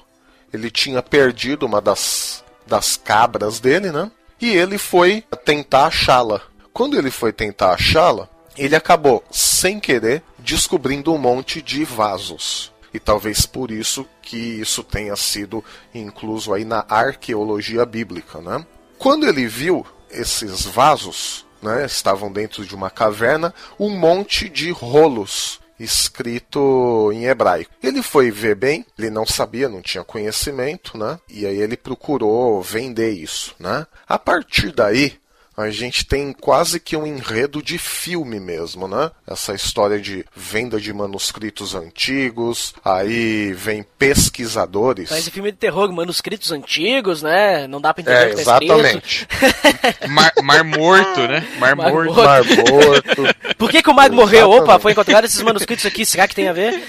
ele 0.53 0.71
tinha 0.71 1.03
perdido 1.03 1.67
uma 1.67 1.81
das, 1.81 2.45
das 2.67 2.97
cabras 2.97 3.59
dele, 3.61 3.91
né? 3.91 4.11
E 4.41 4.51
ele 4.51 4.79
foi 4.79 5.25
tentar 5.45 5.87
achá-la. 5.87 6.43
Quando 6.73 6.99
ele 6.99 7.11
foi 7.11 7.33
tentar 7.33 7.73
achá-la, 7.73 8.29
ele 8.57 8.75
acabou, 8.77 9.25
sem 9.31 9.79
querer, 9.79 10.23
descobrindo 10.39 11.13
um 11.13 11.19
monte 11.19 11.63
de 11.63 11.85
vasos. 11.85 12.73
E 12.93 12.99
talvez 12.99 13.47
por 13.47 13.71
isso 13.71 14.07
que 14.21 14.37
isso 14.37 14.83
tenha 14.83 15.17
sido 15.17 15.65
incluso 15.95 16.53
aí 16.53 16.65
na 16.65 16.85
arqueologia 16.89 17.87
bíblica, 17.87 18.41
né? 18.41 18.67
Quando 18.99 19.27
ele 19.27 19.47
viu 19.47 19.87
esses 20.11 20.67
vasos, 20.67 21.47
né, 21.63 21.87
estavam 21.87 22.31
dentro 22.31 22.67
de 22.67 22.75
uma 22.75 22.91
caverna, 22.91 23.55
um 23.79 23.89
monte 23.89 24.49
de 24.49 24.71
rolos 24.71 25.62
escrito 25.83 27.11
em 27.13 27.25
hebraico. 27.27 27.73
Ele 27.83 28.03
foi 28.03 28.31
ver 28.31 28.55
bem, 28.55 28.85
ele 28.99 29.11
não 29.11 29.27
sabia, 29.27 29.69
não 29.69 29.83
tinha 29.83 30.05
conhecimento, 30.05 30.97
né? 30.97 31.19
E 31.29 31.47
aí 31.47 31.61
ele 31.61 31.77
procurou 31.77 32.63
vender 32.63 33.11
isso, 33.11 33.55
né? 33.59 33.87
A 34.09 34.19
partir 34.19 34.73
daí, 34.73 35.15
a 35.63 35.71
gente 35.71 36.05
tem 36.05 36.33
quase 36.33 36.79
que 36.79 36.97
um 36.97 37.07
enredo 37.07 37.63
de 37.63 37.79
filme 37.79 38.39
mesmo, 38.39 38.87
né? 38.87 39.11
Essa 39.27 39.55
história 39.55 40.01
de 40.01 40.25
venda 40.35 40.81
de 40.81 40.93
manuscritos 40.93 41.75
antigos, 41.75 42.75
aí 42.85 43.53
vem 43.53 43.85
pesquisadores. 43.99 45.11
Mas 45.11 45.21
esse 45.21 45.31
filme 45.31 45.51
de 45.51 45.59
terror, 45.59 45.91
manuscritos 45.93 46.53
antigos, 46.53 47.23
né? 47.23 47.67
Não 47.67 47.81
dá 47.81 47.95
pra 47.95 48.03
entender 48.03 48.19
é, 48.19 48.27
o 48.27 48.37
que 48.37 48.45
tá 48.45 48.59
exatamente. 48.63 49.29
mar, 50.09 50.33
mar, 50.43 50.65
morto, 50.65 51.21
né? 51.21 51.47
Mar, 51.59 51.77
mar 51.77 51.93
morto. 51.93 52.15
Mar 52.15 52.43
morto. 52.45 53.57
Por 53.57 53.71
que, 53.71 53.83
que 53.83 53.91
o 53.91 53.95
Mar 53.95 54.11
morreu? 54.11 54.51
Opa, 54.51 54.79
foi 54.79 54.93
encontrado 54.93 55.25
esses 55.25 55.41
manuscritos 55.41 55.87
aqui, 55.87 56.05
será 56.05 56.27
que 56.27 56.35
tem 56.35 56.49
a 56.49 56.53
ver? 56.53 56.83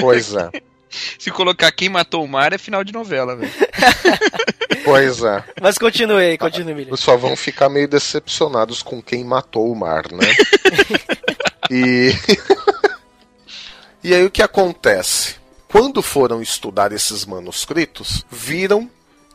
Pois 0.00 0.34
é. 0.34 0.50
Se 1.18 1.30
colocar 1.30 1.70
quem 1.72 1.88
matou 1.88 2.24
o 2.24 2.28
mar 2.28 2.52
é 2.52 2.58
final 2.58 2.84
de 2.84 2.92
novela, 2.92 3.36
velho. 3.36 3.52
Pois 4.84 5.22
é. 5.22 5.44
Mas 5.60 5.76
continue 5.76 6.24
aí, 6.24 6.38
continue, 6.38 6.74
Milho. 6.74 6.96
Só 6.96 7.16
vão 7.16 7.36
ficar 7.36 7.68
meio 7.68 7.88
decepcionados 7.88 8.82
com 8.82 9.02
quem 9.02 9.24
matou 9.24 9.70
o 9.70 9.76
mar, 9.76 10.04
né? 10.10 10.26
e. 11.70 12.12
e 14.02 14.14
aí 14.14 14.24
o 14.24 14.30
que 14.30 14.42
acontece? 14.42 15.36
Quando 15.68 16.00
foram 16.00 16.40
estudar 16.40 16.92
esses 16.92 17.26
manuscritos, 17.26 18.24
viram 18.30 18.88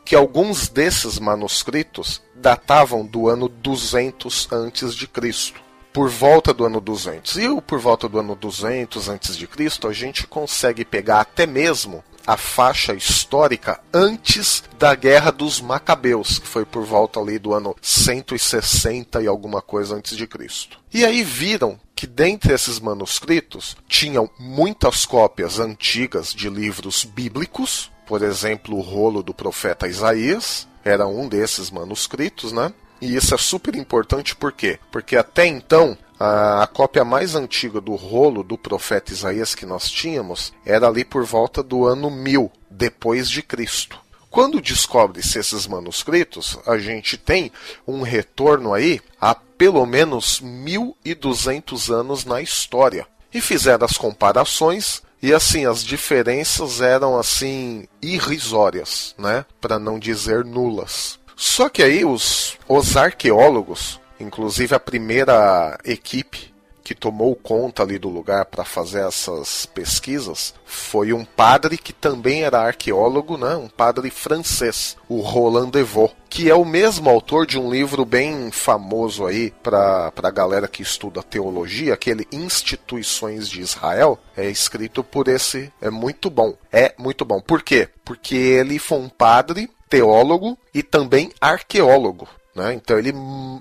que 0.04 0.16
alguns 0.16 0.68
desses 0.68 1.18
manuscritos 1.18 2.20
datavam 2.34 3.06
do 3.06 3.28
ano 3.28 3.48
200 3.48 4.48
antes 4.52 4.94
de 4.94 5.06
Cristo 5.06 5.63
por 5.94 6.10
volta 6.10 6.52
do 6.52 6.64
ano 6.64 6.80
200. 6.80 7.36
E 7.36 7.60
por 7.60 7.78
volta 7.78 8.08
do 8.08 8.18
ano 8.18 8.34
200 8.34 9.08
antes 9.08 9.36
de 9.36 9.46
Cristo, 9.46 9.86
a 9.86 9.92
gente 9.92 10.26
consegue 10.26 10.84
pegar 10.84 11.20
até 11.20 11.46
mesmo 11.46 12.02
a 12.26 12.36
faixa 12.36 12.94
histórica 12.94 13.80
antes 13.92 14.64
da 14.76 14.94
Guerra 14.94 15.30
dos 15.30 15.60
Macabeus, 15.60 16.40
que 16.40 16.48
foi 16.48 16.64
por 16.64 16.84
volta 16.84 17.20
ali 17.20 17.38
do 17.38 17.54
ano 17.54 17.76
160 17.80 19.22
e 19.22 19.28
alguma 19.28 19.62
coisa 19.62 19.94
antes 19.94 20.16
de 20.16 20.26
Cristo. 20.26 20.80
E 20.92 21.04
aí 21.04 21.22
viram 21.22 21.78
que 21.94 22.08
dentre 22.08 22.52
esses 22.52 22.80
manuscritos 22.80 23.76
tinham 23.86 24.28
muitas 24.36 25.06
cópias 25.06 25.60
antigas 25.60 26.34
de 26.34 26.48
livros 26.48 27.04
bíblicos, 27.04 27.92
por 28.04 28.20
exemplo, 28.22 28.76
o 28.76 28.80
rolo 28.80 29.22
do 29.22 29.32
profeta 29.32 29.86
Isaías, 29.86 30.66
era 30.84 31.06
um 31.06 31.28
desses 31.28 31.70
manuscritos, 31.70 32.52
né? 32.52 32.72
E 33.00 33.14
isso 33.16 33.34
é 33.34 33.38
super 33.38 33.74
importante 33.74 34.34
por 34.34 34.52
quê? 34.52 34.78
Porque 34.90 35.16
até 35.16 35.46
então 35.46 35.96
a, 36.18 36.66
cópia 36.72 37.04
mais 37.04 37.34
antiga 37.34 37.80
do 37.80 37.94
rolo 37.94 38.42
do 38.42 38.56
profeta 38.56 39.12
Isaías 39.12 39.54
que 39.54 39.66
nós 39.66 39.90
tínhamos 39.90 40.52
era 40.64 40.86
ali 40.86 41.04
por 41.04 41.24
volta 41.24 41.62
do 41.62 41.86
ano 41.86 42.10
1000 42.10 42.50
depois 42.70 43.28
de 43.28 43.42
Cristo. 43.42 43.98
Quando 44.30 44.60
descobre-se 44.60 45.38
esses 45.38 45.66
manuscritos, 45.66 46.58
a 46.66 46.76
gente 46.76 47.16
tem 47.16 47.52
um 47.86 48.02
retorno 48.02 48.74
aí 48.74 49.00
a 49.20 49.34
pelo 49.34 49.86
menos 49.86 50.40
1200 50.40 51.90
anos 51.90 52.24
na 52.24 52.42
história. 52.42 53.06
E 53.32 53.40
fizeram 53.40 53.84
as 53.84 53.96
comparações 53.96 55.02
e 55.22 55.32
assim 55.32 55.66
as 55.66 55.84
diferenças 55.84 56.80
eram 56.80 57.16
assim 57.16 57.86
irrisórias, 58.02 59.14
né, 59.16 59.46
para 59.60 59.78
não 59.78 59.98
dizer 59.98 60.44
nulas. 60.44 61.18
Só 61.36 61.68
que 61.68 61.82
aí 61.82 62.04
os, 62.04 62.58
os 62.68 62.96
arqueólogos, 62.96 64.00
inclusive 64.20 64.74
a 64.74 64.80
primeira 64.80 65.78
equipe 65.84 66.53
que 66.84 66.94
tomou 66.94 67.34
conta 67.34 67.82
ali 67.82 67.98
do 67.98 68.10
lugar 68.10 68.44
para 68.44 68.62
fazer 68.62 69.08
essas 69.08 69.64
pesquisas 69.64 70.54
foi 70.66 71.14
um 71.14 71.24
padre 71.24 71.78
que 71.78 71.94
também 71.94 72.42
era 72.42 72.60
arqueólogo, 72.60 73.38
né? 73.38 73.56
um 73.56 73.68
padre 73.68 74.10
francês, 74.10 74.94
o 75.08 75.20
Roland 75.20 75.70
Devaux, 75.70 76.14
que 76.28 76.50
é 76.50 76.54
o 76.54 76.64
mesmo 76.64 77.08
autor 77.08 77.46
de 77.46 77.58
um 77.58 77.70
livro 77.70 78.04
bem 78.04 78.50
famoso 78.50 79.24
aí 79.24 79.50
para 79.62 80.12
a 80.14 80.30
galera 80.30 80.68
que 80.68 80.82
estuda 80.82 81.22
teologia, 81.22 81.94
aquele 81.94 82.28
Instituições 82.30 83.48
de 83.48 83.62
Israel, 83.62 84.18
é 84.36 84.50
escrito 84.50 85.02
por 85.02 85.28
esse, 85.28 85.72
é 85.80 85.88
muito 85.88 86.28
bom. 86.28 86.54
É 86.70 86.92
muito 86.98 87.24
bom. 87.24 87.40
Por 87.40 87.62
quê? 87.62 87.88
Porque 88.04 88.34
ele 88.34 88.78
foi 88.78 88.98
um 88.98 89.08
padre, 89.08 89.70
teólogo 89.88 90.58
e 90.74 90.82
também 90.82 91.30
arqueólogo. 91.40 92.28
Né? 92.54 92.74
Então 92.74 92.98
ele, 92.98 93.12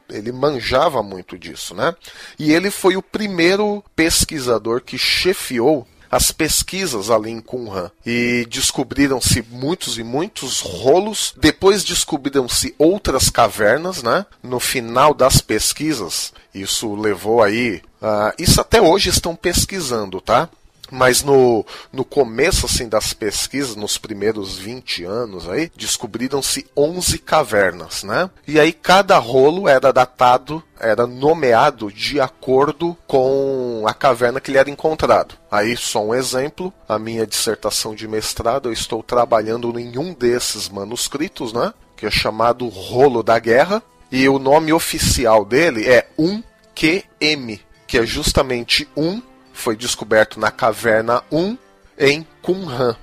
ele 0.09 0.31
manjava 0.31 1.01
muito 1.01 1.37
disso. 1.37 1.73
Né? 1.73 1.95
E 2.37 2.53
ele 2.53 2.69
foi 2.69 2.95
o 2.95 3.01
primeiro 3.01 3.83
pesquisador 3.95 4.81
que 4.81 4.97
chefiou 4.97 5.87
as 6.13 6.31
pesquisas 6.31 7.09
ali 7.09 7.31
em 7.31 7.41
Qumran 7.41 7.89
e 8.05 8.45
descobriram-se 8.47 9.43
muitos 9.49 9.97
e 9.97 10.03
muitos 10.03 10.59
rolos. 10.59 11.33
Depois 11.35 11.83
descobriram-se 11.83 12.75
outras 12.77 13.31
cavernas, 13.31 14.03
né? 14.03 14.23
No 14.43 14.59
final 14.59 15.15
das 15.15 15.41
pesquisas, 15.41 16.31
isso 16.53 16.93
levou 16.93 17.41
aí. 17.41 17.81
Uh, 17.99 18.31
isso 18.37 18.61
até 18.61 18.79
hoje 18.79 19.09
estão 19.09 19.35
pesquisando, 19.35 20.21
tá? 20.21 20.47
Mas 20.91 21.23
no, 21.23 21.65
no 21.91 22.05
começo 22.05 22.65
assim 22.65 22.87
das 22.87 23.13
pesquisas, 23.13 23.75
nos 23.75 23.97
primeiros 23.97 24.57
20 24.57 25.03
anos 25.03 25.49
aí, 25.49 25.71
descobriram-se 25.75 26.67
11 26.77 27.17
cavernas, 27.19 28.03
né? 28.03 28.29
E 28.47 28.59
aí 28.59 28.71
cada 28.71 29.17
rolo 29.17 29.67
era 29.67 29.91
datado, 29.91 30.61
era 30.79 31.07
nomeado 31.07 31.91
de 31.91 32.19
acordo 32.19 32.95
com 33.07 33.85
a 33.87 33.93
caverna 33.93 34.39
que 34.39 34.51
ele 34.51 34.59
era 34.59 34.69
encontrado. 34.69 35.35
Aí 35.49 35.75
só 35.75 36.03
um 36.03 36.13
exemplo, 36.13 36.71
a 36.87 36.99
minha 36.99 37.25
dissertação 37.25 37.95
de 37.95 38.07
mestrado, 38.07 38.69
eu 38.69 38.73
estou 38.73 39.01
trabalhando 39.01 39.79
em 39.79 39.97
um 39.97 40.13
desses 40.13 40.69
manuscritos, 40.69 41.53
né? 41.53 41.73
Que 41.95 42.05
é 42.05 42.11
chamado 42.11 42.67
Rolo 42.67 43.23
da 43.23 43.39
Guerra, 43.39 43.81
e 44.11 44.29
o 44.29 44.37
nome 44.37 44.71
oficial 44.71 45.43
dele 45.43 45.89
é 45.89 46.07
1QM, 46.19 47.59
que 47.87 47.97
é 47.97 48.05
justamente 48.05 48.87
um 48.95 49.19
foi 49.53 49.77
descoberto 49.77 50.39
na 50.39 50.51
caverna 50.51 51.23
1 51.31 51.57
em 51.97 52.27
Qumran. 52.41 52.95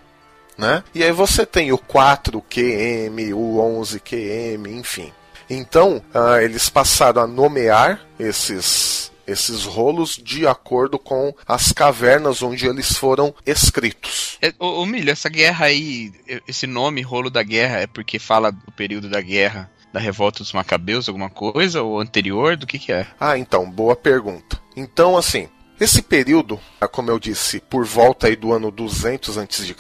Né? 0.59 0.85
E 0.95 1.02
aí 1.02 1.12
você 1.12 1.47
tem 1.47 1.73
o 1.73 1.78
4QM, 1.78 3.35
o 3.35 3.80
11QM, 3.80 4.66
enfim. 4.69 5.11
Então, 5.49 6.02
uh, 6.14 6.40
eles 6.40 6.69
passaram 6.69 7.23
a 7.23 7.26
nomear 7.26 8.07
esses, 8.19 9.11
esses 9.26 9.64
rolos 9.64 10.21
de 10.23 10.47
acordo 10.47 10.99
com 10.99 11.35
as 11.49 11.73
cavernas 11.73 12.42
onde 12.42 12.66
eles 12.66 12.92
foram 12.92 13.35
escritos. 13.47 14.38
É, 14.42 14.52
ô, 14.59 14.83
ô 14.83 14.87
Milho, 14.87 15.11
essa 15.11 15.30
guerra 15.30 15.66
aí, 15.66 16.12
esse 16.47 16.66
nome, 16.66 17.00
rolo 17.00 17.30
da 17.30 17.42
guerra, 17.42 17.78
é 17.78 17.87
porque 17.87 18.19
fala 18.19 18.52
do 18.52 18.71
período 18.73 19.09
da 19.09 19.21
guerra 19.21 19.71
da 19.92 19.99
revolta 19.99 20.38
dos 20.40 20.52
macabeus, 20.52 21.09
alguma 21.09 21.28
coisa, 21.28 21.83
ou 21.83 21.99
anterior, 21.99 22.57
do 22.57 22.66
que 22.66 22.78
que 22.78 22.92
é? 22.92 23.07
Ah, 23.19 23.37
então, 23.37 23.69
boa 23.69 23.97
pergunta. 23.97 24.61
Então, 24.76 25.16
assim, 25.16 25.49
esse 25.80 26.02
período, 26.02 26.60
como 26.92 27.10
eu 27.10 27.18
disse, 27.18 27.58
por 27.58 27.87
volta 27.87 28.26
aí 28.26 28.37
do 28.37 28.52
ano 28.52 28.70
200 28.70 29.38
a.C., 29.38 29.75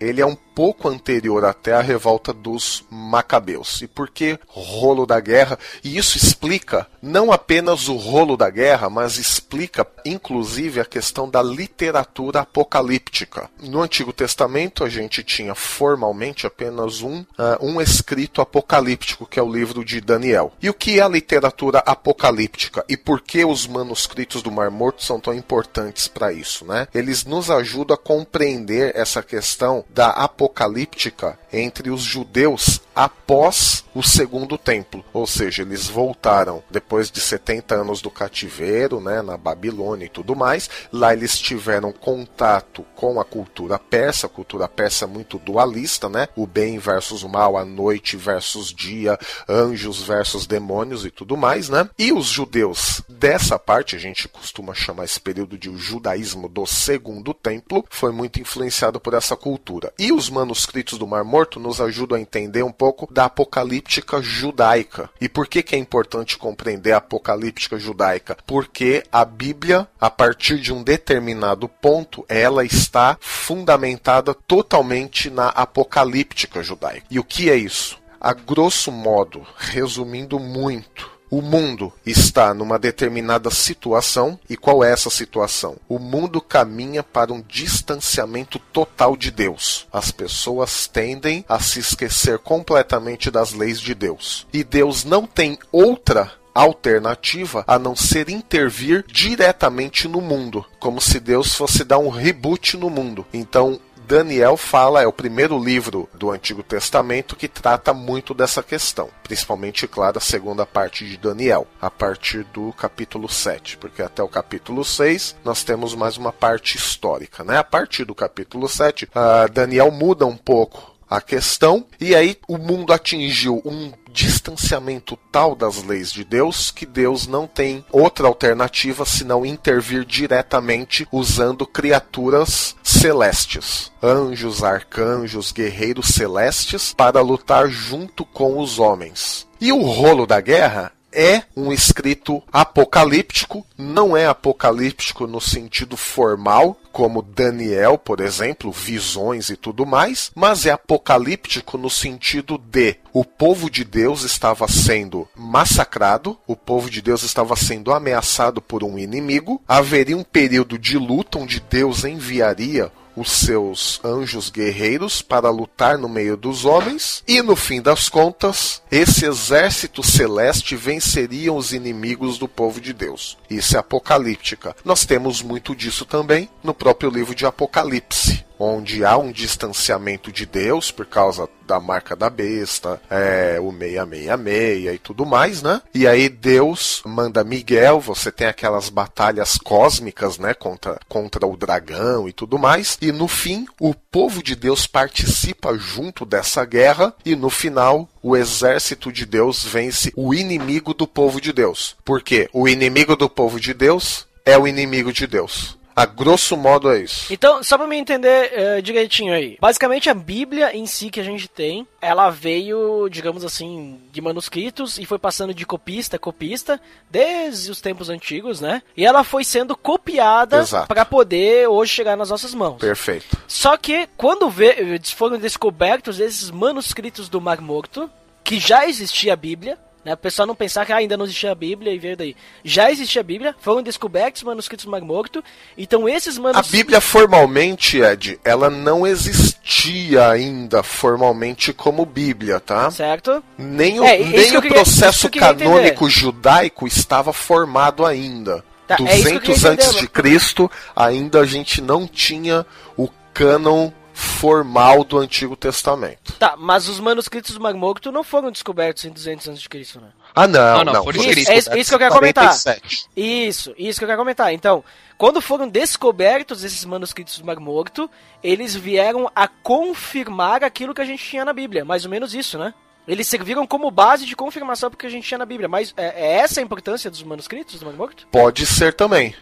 ele 0.00 0.20
é 0.20 0.26
um 0.26 0.36
pouco 0.58 0.88
anterior 0.88 1.44
até 1.44 1.72
a 1.72 1.80
revolta 1.80 2.32
dos 2.32 2.84
Macabeus. 2.90 3.80
E 3.80 3.86
por 3.86 4.10
que 4.10 4.36
rolo 4.48 5.06
da 5.06 5.20
guerra? 5.20 5.56
E 5.84 5.96
isso 5.96 6.16
explica 6.16 6.86
não 7.00 7.30
apenas 7.30 7.88
o 7.88 7.96
rolo 7.96 8.36
da 8.36 8.50
guerra, 8.50 8.90
mas 8.90 9.18
explica 9.18 9.86
inclusive 10.04 10.80
a 10.80 10.84
questão 10.84 11.30
da 11.30 11.40
literatura 11.40 12.40
apocalíptica. 12.40 13.48
No 13.62 13.82
Antigo 13.82 14.12
Testamento 14.12 14.82
a 14.82 14.88
gente 14.88 15.22
tinha 15.22 15.54
formalmente 15.54 16.44
apenas 16.44 17.02
um, 17.02 17.20
uh, 17.20 17.26
um 17.60 17.80
escrito 17.80 18.40
apocalíptico, 18.40 19.26
que 19.26 19.38
é 19.38 19.42
o 19.42 19.52
livro 19.52 19.84
de 19.84 20.00
Daniel. 20.00 20.52
E 20.60 20.68
o 20.68 20.74
que 20.74 20.98
é 20.98 21.02
a 21.02 21.08
literatura 21.08 21.78
apocalíptica? 21.86 22.84
E 22.88 22.96
por 22.96 23.20
que 23.20 23.44
os 23.44 23.66
manuscritos 23.66 24.42
do 24.42 24.50
Mar 24.50 24.72
Morto 24.72 25.04
são 25.04 25.20
tão 25.20 25.32
importantes 25.32 26.08
para 26.08 26.32
isso? 26.32 26.64
Né? 26.64 26.88
Eles 26.92 27.24
nos 27.24 27.48
ajudam 27.48 27.94
a 27.94 27.98
compreender 27.98 28.92
essa 28.96 29.22
questão 29.22 29.84
da 29.88 30.10
apocalíptica 30.10 31.38
entre 31.52 31.90
os 31.90 32.02
judeus 32.02 32.80
após 32.98 33.84
o 33.94 34.02
segundo 34.02 34.58
templo, 34.58 35.04
ou 35.12 35.24
seja, 35.24 35.62
eles 35.62 35.86
voltaram 35.86 36.64
depois 36.68 37.12
de 37.12 37.20
70 37.20 37.76
anos 37.76 38.02
do 38.02 38.10
cativeiro, 38.10 39.00
né, 39.00 39.22
na 39.22 39.36
Babilônia 39.36 40.06
e 40.06 40.08
tudo 40.08 40.34
mais. 40.34 40.68
Lá 40.92 41.12
eles 41.12 41.38
tiveram 41.38 41.92
contato 41.92 42.84
com 42.96 43.20
a 43.20 43.24
cultura 43.24 43.78
persa, 43.78 44.26
a 44.26 44.28
cultura 44.30 44.68
persa 44.68 45.06
muito 45.06 45.38
dualista, 45.38 46.08
né? 46.08 46.26
O 46.34 46.44
bem 46.44 46.78
versus 46.78 47.22
o 47.22 47.28
mal, 47.28 47.56
a 47.56 47.64
noite 47.64 48.16
versus 48.16 48.72
dia, 48.72 49.16
anjos 49.48 50.02
versus 50.02 50.44
demônios 50.44 51.04
e 51.04 51.10
tudo 51.10 51.36
mais, 51.36 51.68
né? 51.68 51.88
E 51.96 52.12
os 52.12 52.26
judeus 52.26 53.00
dessa 53.08 53.58
parte, 53.60 53.94
a 53.94 53.98
gente 53.98 54.26
costuma 54.26 54.74
chamar 54.74 55.04
esse 55.04 55.20
período 55.20 55.56
de 55.56 55.70
o 55.70 55.78
judaísmo 55.78 56.48
do 56.48 56.66
segundo 56.66 57.32
templo, 57.32 57.84
foi 57.90 58.10
muito 58.10 58.40
influenciado 58.40 58.98
por 58.98 59.14
essa 59.14 59.36
cultura. 59.36 59.92
E 59.98 60.10
os 60.10 60.28
manuscritos 60.28 60.98
do 60.98 61.06
Mar 61.06 61.22
Morto 61.22 61.60
nos 61.60 61.80
ajudam 61.80 62.18
a 62.18 62.20
entender 62.20 62.64
um 62.64 62.72
pouco 62.72 62.87
da 63.10 63.24
apocalíptica 63.26 64.20
judaica. 64.22 65.10
E 65.20 65.28
por 65.28 65.46
que, 65.46 65.62
que 65.62 65.74
é 65.74 65.78
importante 65.78 66.38
compreender 66.38 66.92
a 66.92 66.98
apocalíptica 66.98 67.78
judaica? 67.78 68.36
Porque 68.46 69.02
a 69.10 69.24
Bíblia, 69.24 69.88
a 70.00 70.10
partir 70.10 70.58
de 70.58 70.72
um 70.72 70.82
determinado 70.82 71.68
ponto, 71.68 72.24
ela 72.28 72.64
está 72.64 73.16
fundamentada 73.20 74.34
totalmente 74.34 75.30
na 75.30 75.48
apocalíptica 75.48 76.62
judaica. 76.62 77.06
E 77.10 77.18
o 77.18 77.24
que 77.24 77.50
é 77.50 77.56
isso? 77.56 77.98
A 78.20 78.32
grosso 78.32 78.90
modo, 78.90 79.46
resumindo 79.56 80.38
muito, 80.40 81.17
o 81.30 81.42
mundo 81.42 81.92
está 82.04 82.54
numa 82.54 82.78
determinada 82.78 83.50
situação, 83.50 84.38
e 84.48 84.56
qual 84.56 84.82
é 84.82 84.92
essa 84.92 85.10
situação? 85.10 85.76
O 85.88 85.98
mundo 85.98 86.40
caminha 86.40 87.02
para 87.02 87.32
um 87.32 87.42
distanciamento 87.46 88.58
total 88.58 89.16
de 89.16 89.30
Deus. 89.30 89.86
As 89.92 90.10
pessoas 90.10 90.86
tendem 90.86 91.44
a 91.48 91.60
se 91.60 91.80
esquecer 91.80 92.38
completamente 92.38 93.30
das 93.30 93.52
leis 93.52 93.80
de 93.80 93.94
Deus. 93.94 94.46
E 94.52 94.64
Deus 94.64 95.04
não 95.04 95.26
tem 95.26 95.58
outra 95.70 96.32
alternativa 96.54 97.62
a 97.66 97.78
não 97.78 97.94
ser 97.94 98.28
intervir 98.28 99.04
diretamente 99.06 100.08
no 100.08 100.20
mundo, 100.20 100.64
como 100.80 101.00
se 101.00 101.20
Deus 101.20 101.54
fosse 101.54 101.84
dar 101.84 101.98
um 101.98 102.08
reboot 102.08 102.76
no 102.76 102.90
mundo. 102.90 103.24
Então, 103.32 103.78
Daniel 104.08 104.56
fala, 104.56 105.02
é 105.02 105.06
o 105.06 105.12
primeiro 105.12 105.62
livro 105.62 106.08
do 106.14 106.30
Antigo 106.30 106.62
Testamento 106.62 107.36
que 107.36 107.46
trata 107.46 107.92
muito 107.92 108.32
dessa 108.32 108.62
questão, 108.62 109.10
principalmente, 109.22 109.86
claro, 109.86 110.16
a 110.16 110.20
segunda 110.20 110.64
parte 110.64 111.06
de 111.06 111.18
Daniel, 111.18 111.66
a 111.78 111.90
partir 111.90 112.42
do 112.44 112.72
capítulo 112.72 113.28
7, 113.28 113.76
porque 113.76 114.00
até 114.00 114.22
o 114.22 114.28
capítulo 114.28 114.82
6 114.82 115.36
nós 115.44 115.62
temos 115.62 115.94
mais 115.94 116.16
uma 116.16 116.32
parte 116.32 116.78
histórica, 116.78 117.44
né? 117.44 117.58
A 117.58 117.64
partir 117.64 118.06
do 118.06 118.14
capítulo 118.14 118.66
7, 118.66 119.04
uh, 119.04 119.52
Daniel 119.52 119.90
muda 119.90 120.24
um 120.24 120.38
pouco 120.38 120.96
a 121.10 121.20
questão, 121.20 121.86
e 122.00 122.14
aí 122.14 122.38
o 122.48 122.56
mundo 122.56 122.94
atingiu 122.94 123.60
um 123.62 123.92
distanciamento 124.10 125.18
tal 125.30 125.54
das 125.54 125.82
leis 125.82 126.12
de 126.12 126.24
Deus 126.24 126.70
que 126.70 126.84
Deus 126.84 127.26
não 127.26 127.46
tem 127.46 127.84
outra 127.92 128.26
alternativa 128.26 129.04
senão 129.04 129.46
intervir 129.46 130.04
diretamente 130.04 131.06
usando 131.12 131.66
criaturas 131.66 132.74
celestes, 132.90 133.92
anjos, 134.02 134.64
arcanjos, 134.64 135.52
guerreiros 135.52 136.08
celestes 136.08 136.94
para 136.94 137.20
lutar 137.20 137.68
junto 137.68 138.24
com 138.24 138.58
os 138.58 138.78
homens. 138.78 139.46
E 139.60 139.72
o 139.72 139.82
rolo 139.82 140.26
da 140.26 140.40
guerra 140.40 140.92
é 141.18 141.42
um 141.56 141.72
escrito 141.72 142.40
apocalíptico, 142.52 143.66
não 143.76 144.16
é 144.16 144.28
apocalíptico 144.28 145.26
no 145.26 145.40
sentido 145.40 145.96
formal, 145.96 146.78
como 146.92 147.22
Daniel, 147.22 147.98
por 147.98 148.20
exemplo, 148.20 148.70
visões 148.70 149.50
e 149.50 149.56
tudo 149.56 149.84
mais, 149.84 150.30
mas 150.32 150.64
é 150.64 150.70
apocalíptico 150.70 151.76
no 151.76 151.90
sentido 151.90 152.56
de 152.56 152.94
o 153.12 153.24
povo 153.24 153.68
de 153.68 153.82
Deus 153.82 154.22
estava 154.22 154.68
sendo 154.68 155.26
massacrado, 155.34 156.38
o 156.46 156.54
povo 156.54 156.88
de 156.88 157.02
Deus 157.02 157.24
estava 157.24 157.56
sendo 157.56 157.92
ameaçado 157.92 158.62
por 158.62 158.84
um 158.84 158.96
inimigo, 158.96 159.60
haveria 159.66 160.16
um 160.16 160.22
período 160.22 160.78
de 160.78 160.96
luta 160.96 161.38
onde 161.38 161.58
Deus 161.58 162.04
enviaria 162.04 162.92
os 163.18 163.30
seus 163.30 164.00
anjos 164.04 164.50
guerreiros 164.50 165.22
para 165.22 165.50
lutar 165.50 165.98
no 165.98 166.08
meio 166.08 166.36
dos 166.36 166.64
homens, 166.64 167.22
e 167.26 167.42
no 167.42 167.56
fim 167.56 167.80
das 167.80 168.08
contas, 168.08 168.82
esse 168.90 169.26
exército 169.26 170.02
celeste 170.02 170.76
venceria 170.76 171.52
os 171.52 171.72
inimigos 171.72 172.38
do 172.38 172.48
povo 172.48 172.80
de 172.80 172.92
Deus. 172.92 173.36
Isso 173.48 173.76
é 173.76 173.80
apocalíptica. 173.80 174.76
Nós 174.84 175.04
temos 175.04 175.42
muito 175.42 175.74
disso 175.74 176.04
também 176.04 176.48
no 176.62 176.74
próprio 176.74 177.10
livro 177.10 177.34
de 177.34 177.46
Apocalipse. 177.46 178.47
Onde 178.58 179.04
há 179.04 179.16
um 179.16 179.32
distanciamento 179.32 180.32
de 180.32 180.44
Deus 180.46 180.90
por 180.90 181.06
causa 181.06 181.48
da 181.66 181.78
marca 181.78 182.16
da 182.16 182.30
besta, 182.30 183.00
é, 183.10 183.58
o 183.60 183.70
666 183.70 184.94
e 184.94 184.98
tudo 184.98 185.26
mais, 185.26 185.62
né? 185.62 185.82
E 185.94 186.06
aí 186.06 186.28
Deus 186.28 187.02
manda 187.04 187.44
Miguel, 187.44 188.00
você 188.00 188.32
tem 188.32 188.46
aquelas 188.46 188.88
batalhas 188.88 189.58
cósmicas, 189.58 190.38
né, 190.38 190.54
contra, 190.54 190.98
contra 191.08 191.46
o 191.46 191.56
dragão 191.56 192.26
e 192.26 192.32
tudo 192.32 192.58
mais, 192.58 192.96
e 193.02 193.12
no 193.12 193.28
fim 193.28 193.66
o 193.78 193.94
povo 193.94 194.42
de 194.42 194.56
Deus 194.56 194.86
participa 194.86 195.76
junto 195.76 196.24
dessa 196.24 196.64
guerra 196.64 197.14
e 197.24 197.36
no 197.36 197.50
final 197.50 198.08
o 198.22 198.34
exército 198.34 199.12
de 199.12 199.26
Deus 199.26 199.62
vence 199.62 200.12
o 200.16 200.32
inimigo 200.32 200.94
do 200.94 201.06
povo 201.06 201.40
de 201.40 201.52
Deus. 201.52 201.96
Porque 202.04 202.48
o 202.52 202.66
inimigo 202.66 203.14
do 203.14 203.28
povo 203.28 203.60
de 203.60 203.74
Deus 203.74 204.26
é 204.44 204.56
o 204.56 204.66
inimigo 204.66 205.12
de 205.12 205.26
Deus. 205.26 205.77
A 205.98 206.06
grosso 206.06 206.56
modo 206.56 206.92
é 206.92 207.00
isso. 207.00 207.32
Então, 207.32 207.60
só 207.64 207.76
pra 207.76 207.88
me 207.88 207.96
entender 207.96 208.52
uh, 208.52 208.80
direitinho 208.80 209.34
aí. 209.34 209.58
Basicamente, 209.60 210.08
a 210.08 210.14
Bíblia 210.14 210.76
em 210.76 210.86
si 210.86 211.10
que 211.10 211.18
a 211.18 211.24
gente 211.24 211.48
tem, 211.48 211.84
ela 212.00 212.30
veio, 212.30 213.08
digamos 213.08 213.44
assim, 213.44 213.98
de 214.12 214.20
manuscritos 214.20 214.96
e 214.96 215.04
foi 215.04 215.18
passando 215.18 215.52
de 215.52 215.66
copista 215.66 216.14
a 216.14 216.18
copista 216.20 216.80
desde 217.10 217.68
os 217.68 217.80
tempos 217.80 218.08
antigos, 218.08 218.60
né? 218.60 218.80
E 218.96 219.04
ela 219.04 219.24
foi 219.24 219.42
sendo 219.42 219.76
copiada 219.76 220.64
para 220.86 221.04
poder 221.04 221.68
hoje 221.68 221.92
chegar 221.92 222.16
nas 222.16 222.30
nossas 222.30 222.54
mãos. 222.54 222.78
Perfeito. 222.78 223.36
Só 223.48 223.76
que 223.76 224.08
quando 224.16 224.48
vê, 224.48 225.00
foram 225.16 225.36
descobertos 225.36 226.20
esses 226.20 226.48
manuscritos 226.48 227.28
do 227.28 227.40
Mar 227.40 227.60
Morto, 227.60 228.08
que 228.44 228.60
já 228.60 228.86
existia 228.86 229.32
a 229.32 229.36
Bíblia, 229.36 229.76
né? 230.08 230.14
O 230.14 230.16
pessoal 230.16 230.46
não 230.46 230.54
pensar 230.54 230.86
que 230.86 230.92
ah, 230.92 230.96
ainda 230.96 231.16
não 231.16 231.26
existia 231.26 231.52
a 231.52 231.54
Bíblia 231.54 231.92
e 231.92 231.98
veio 231.98 232.16
daí. 232.16 232.34
Já 232.64 232.90
existia 232.90 233.20
a 233.20 233.24
Bíblia, 233.24 233.54
foram 233.60 233.82
descobertos 233.82 234.42
manuscritos 234.42 234.86
do 234.86 234.90
Mar 234.90 235.02
Morto. 235.02 235.44
Então 235.76 236.08
esses 236.08 236.38
manuscritos. 236.38 236.72
A 236.72 236.76
Bíblia 236.76 237.00
formalmente, 237.00 238.00
Ed, 238.00 238.40
ela 238.42 238.70
não 238.70 239.06
existia 239.06 240.30
ainda 240.30 240.82
formalmente 240.82 241.72
como 241.74 242.06
Bíblia, 242.06 242.58
tá? 242.58 242.90
Certo. 242.90 243.42
Nem 243.58 244.00
o, 244.00 244.04
é, 244.04 244.18
nem 244.18 244.56
o 244.56 244.62
queria, 244.62 244.76
processo 244.76 245.28
canônico 245.30 246.06
entender. 246.06 246.10
judaico 246.10 246.86
estava 246.86 247.32
formado 247.32 248.06
ainda. 248.06 248.64
Tá, 248.86 248.96
200 248.96 249.64
é 249.64 249.68
antes 249.68 249.94
de 249.96 250.08
Cristo, 250.08 250.70
ainda 250.96 251.40
a 251.40 251.46
gente 251.46 251.82
não 251.82 252.06
tinha 252.06 252.64
o 252.96 253.10
cânon 253.34 253.90
formal 254.18 255.04
do 255.04 255.16
Antigo 255.16 255.54
Testamento. 255.54 256.32
Tá, 256.32 256.56
mas 256.58 256.88
os 256.88 256.98
manuscritos 256.98 257.54
do 257.54 257.60
Mar 257.60 257.72
Morto 257.74 258.10
não 258.10 258.24
foram 258.24 258.50
descobertos 258.50 259.04
em 259.04 259.10
200 259.10 259.48
a.C., 259.48 260.00
né? 260.00 260.08
Ah, 260.34 260.48
não, 260.48 260.78
não. 260.78 260.84
não, 260.84 260.92
não 260.94 261.04
foram 261.04 261.20
isso, 261.20 261.50
é 261.50 261.56
isso, 261.56 261.76
isso 261.76 261.90
que 261.90 261.94
eu 261.94 261.98
quero 261.98 262.18
47. 262.18 262.80
comentar. 262.80 263.10
Isso, 263.16 263.74
isso 263.78 263.98
que 263.98 264.04
eu 264.04 264.08
quero 264.08 264.18
comentar. 264.18 264.52
Então, 264.52 264.82
quando 265.16 265.40
foram 265.40 265.68
descobertos 265.68 266.64
esses 266.64 266.84
manuscritos 266.84 267.38
do 267.38 267.46
Mar 267.46 267.60
Morto, 267.60 268.10
eles 268.42 268.74
vieram 268.74 269.30
a 269.36 269.46
confirmar 269.46 270.64
aquilo 270.64 270.92
que 270.92 271.00
a 271.00 271.06
gente 271.06 271.24
tinha 271.24 271.44
na 271.44 271.52
Bíblia. 271.52 271.84
Mais 271.84 272.04
ou 272.04 272.10
menos 272.10 272.34
isso, 272.34 272.58
né? 272.58 272.74
Eles 273.06 273.28
serviram 273.28 273.66
como 273.68 273.88
base 273.88 274.26
de 274.26 274.34
confirmação 274.34 274.90
porque 274.90 275.06
a 275.06 275.10
gente 275.10 275.28
tinha 275.28 275.38
na 275.38 275.46
Bíblia. 275.46 275.68
Mas 275.68 275.94
é, 275.96 276.06
é 276.06 276.32
essa 276.38 276.58
a 276.58 276.62
importância 276.62 277.08
dos 277.08 277.22
manuscritos 277.22 277.78
do 277.78 277.86
Mar 277.86 277.94
Morto? 277.94 278.26
Pode 278.32 278.66
ser 278.66 278.94
também. 278.94 279.34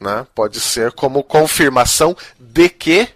Né? 0.00 0.26
Pode 0.34 0.60
ser 0.60 0.90
como 0.90 1.22
confirmação 1.22 2.16
de 2.38 2.68
que 2.68 3.08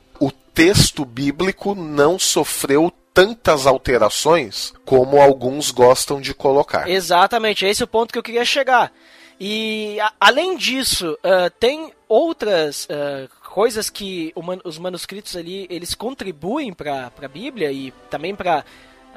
texto 0.58 1.04
bíblico 1.04 1.72
não 1.72 2.18
sofreu 2.18 2.92
tantas 3.14 3.64
alterações 3.64 4.74
como 4.84 5.22
alguns 5.22 5.70
gostam 5.70 6.20
de 6.20 6.34
colocar. 6.34 6.90
Exatamente, 6.90 7.64
esse 7.64 7.80
é 7.80 7.84
o 7.84 7.88
ponto 7.88 8.12
que 8.12 8.18
eu 8.18 8.24
queria 8.24 8.44
chegar. 8.44 8.92
E 9.38 10.00
a, 10.00 10.12
além 10.18 10.56
disso, 10.56 11.12
uh, 11.12 11.48
tem 11.60 11.92
outras 12.08 12.86
uh, 12.86 13.28
coisas 13.48 13.88
que 13.88 14.32
man, 14.42 14.58
os 14.64 14.78
manuscritos 14.78 15.36
ali 15.36 15.64
eles 15.70 15.94
contribuem 15.94 16.72
para 16.72 17.12
a 17.22 17.28
Bíblia 17.28 17.70
e 17.70 17.92
também 18.10 18.34
para 18.34 18.64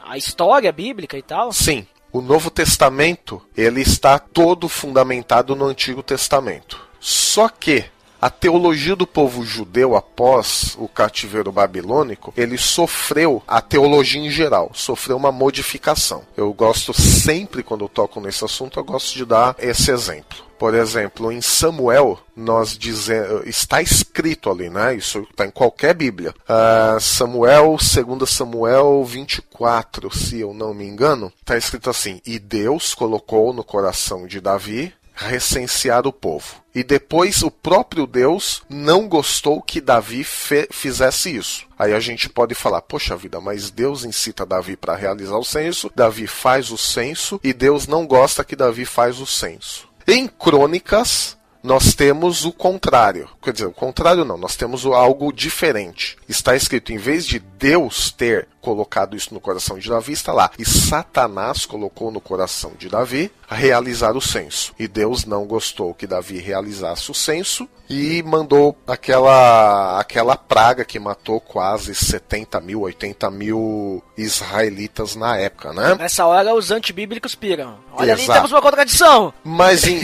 a 0.03 0.19
história 0.19 0.71
bíblica 0.71 1.17
e 1.17 1.23
tal. 1.23 1.51
Sim, 1.51 1.87
o 2.11 2.21
Novo 2.21 2.51
Testamento 2.51 3.41
ele 3.57 3.81
está 3.81 4.19
todo 4.19 4.69
fundamentado 4.69 5.55
no 5.55 5.65
Antigo 5.65 6.03
Testamento. 6.03 6.79
Só 6.99 7.49
que 7.49 7.85
a 8.21 8.29
teologia 8.29 8.95
do 8.95 9.07
povo 9.07 9.43
judeu 9.43 9.95
após 9.95 10.75
o 10.77 10.87
cativeiro 10.87 11.51
babilônico, 11.51 12.31
ele 12.37 12.55
sofreu, 12.55 13.41
a 13.47 13.59
teologia 13.61 14.21
em 14.21 14.29
geral, 14.29 14.69
sofreu 14.75 15.17
uma 15.17 15.31
modificação. 15.31 16.21
Eu 16.37 16.53
gosto 16.53 16.93
sempre, 16.93 17.63
quando 17.63 17.83
eu 17.83 17.89
toco 17.89 18.21
nesse 18.21 18.45
assunto, 18.45 18.79
eu 18.79 18.83
gosto 18.83 19.15
de 19.15 19.25
dar 19.25 19.55
esse 19.57 19.89
exemplo. 19.89 20.51
Por 20.61 20.75
exemplo, 20.75 21.31
em 21.31 21.41
Samuel, 21.41 22.19
nós 22.35 22.77
dizemos, 22.77 23.47
está 23.47 23.81
escrito 23.81 24.47
ali, 24.51 24.69
né? 24.69 24.93
Isso 24.93 25.25
está 25.31 25.47
em 25.47 25.49
qualquer 25.49 25.95
Bíblia. 25.95 26.35
Uh, 26.47 26.99
Samuel, 26.99 27.77
2 27.79 28.29
Samuel 28.29 29.03
24, 29.03 30.15
se 30.15 30.39
eu 30.39 30.53
não 30.53 30.71
me 30.71 30.85
engano, 30.85 31.33
está 31.41 31.57
escrito 31.57 31.89
assim: 31.89 32.21
E 32.23 32.37
Deus 32.37 32.93
colocou 32.93 33.51
no 33.51 33.63
coração 33.63 34.27
de 34.27 34.39
Davi 34.39 34.93
recensear 35.15 36.07
o 36.07 36.13
povo. 36.13 36.61
E 36.73 36.83
depois 36.83 37.43
o 37.43 37.51
próprio 37.51 38.07
Deus 38.07 38.63
não 38.69 39.07
gostou 39.07 39.61
que 39.61 39.81
Davi 39.81 40.23
fizesse 40.23 41.35
isso. 41.35 41.67
Aí 41.77 41.93
a 41.93 41.99
gente 41.99 42.29
pode 42.29 42.55
falar, 42.55 42.81
poxa 42.81 43.15
vida, 43.15 43.41
mas 43.41 43.69
Deus 43.69 44.05
incita 44.05 44.45
Davi 44.45 44.77
para 44.77 44.95
realizar 44.95 45.37
o 45.37 45.43
censo, 45.43 45.91
Davi 45.95 46.27
faz 46.27 46.71
o 46.71 46.77
censo 46.77 47.39
e 47.43 47.53
Deus 47.53 47.87
não 47.87 48.07
gosta 48.07 48.43
que 48.43 48.55
Davi 48.55 48.85
faz 48.85 49.19
o 49.19 49.25
censo. 49.25 49.89
Em 50.07 50.27
Crônicas, 50.27 51.37
nós 51.63 51.93
temos 51.93 52.45
o 52.45 52.51
contrário. 52.51 53.29
Quer 53.41 53.53
dizer, 53.53 53.65
o 53.65 53.71
contrário 53.71 54.25
não, 54.25 54.37
nós 54.37 54.55
temos 54.55 54.85
algo 54.85 55.31
diferente. 55.31 56.17
Está 56.27 56.55
escrito, 56.55 56.91
em 56.91 56.97
vez 56.97 57.25
de 57.25 57.39
Deus 57.39 58.11
ter 58.11 58.47
colocado 58.61 59.17
isso 59.17 59.33
no 59.33 59.41
coração 59.41 59.77
de 59.77 59.89
Davi, 59.89 60.13
está 60.13 60.31
lá. 60.31 60.51
E 60.57 60.65
Satanás 60.65 61.65
colocou 61.65 62.11
no 62.11 62.21
coração 62.21 62.73
de 62.77 62.87
Davi 62.87 63.31
realizar 63.49 64.15
o 64.15 64.21
censo. 64.21 64.73
E 64.79 64.87
Deus 64.87 65.25
não 65.25 65.45
gostou 65.45 65.93
que 65.93 66.07
Davi 66.07 66.37
realizasse 66.37 67.11
o 67.11 67.13
censo 67.13 67.67
e 67.89 68.23
mandou 68.23 68.77
aquela, 68.87 69.99
aquela 69.99 70.37
praga 70.37 70.85
que 70.85 70.97
matou 70.97 71.41
quase 71.41 71.93
70 71.93 72.61
mil, 72.61 72.81
80 72.81 73.29
mil 73.29 74.01
israelitas 74.17 75.15
na 75.15 75.35
época, 75.37 75.73
né? 75.73 75.95
Nessa 75.95 76.25
hora 76.25 76.53
os 76.53 76.71
antibíblicos 76.71 77.35
piram. 77.35 77.77
Olha 77.93 78.13
Exato. 78.13 78.31
ali, 78.31 78.39
temos 78.39 78.51
uma 78.51 78.61
contradição. 78.61 79.33
Mas 79.43 79.85
em, 79.85 79.99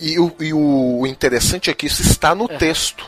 e, 0.00 0.12
e, 0.12 0.18
o, 0.18 0.32
e, 0.38 0.52
o, 0.52 1.06
interessante 1.06 1.70
é 1.70 1.74
que 1.74 1.86
isso 1.86 2.02
está 2.02 2.34
no 2.34 2.44
é. 2.44 2.58
texto. 2.58 3.06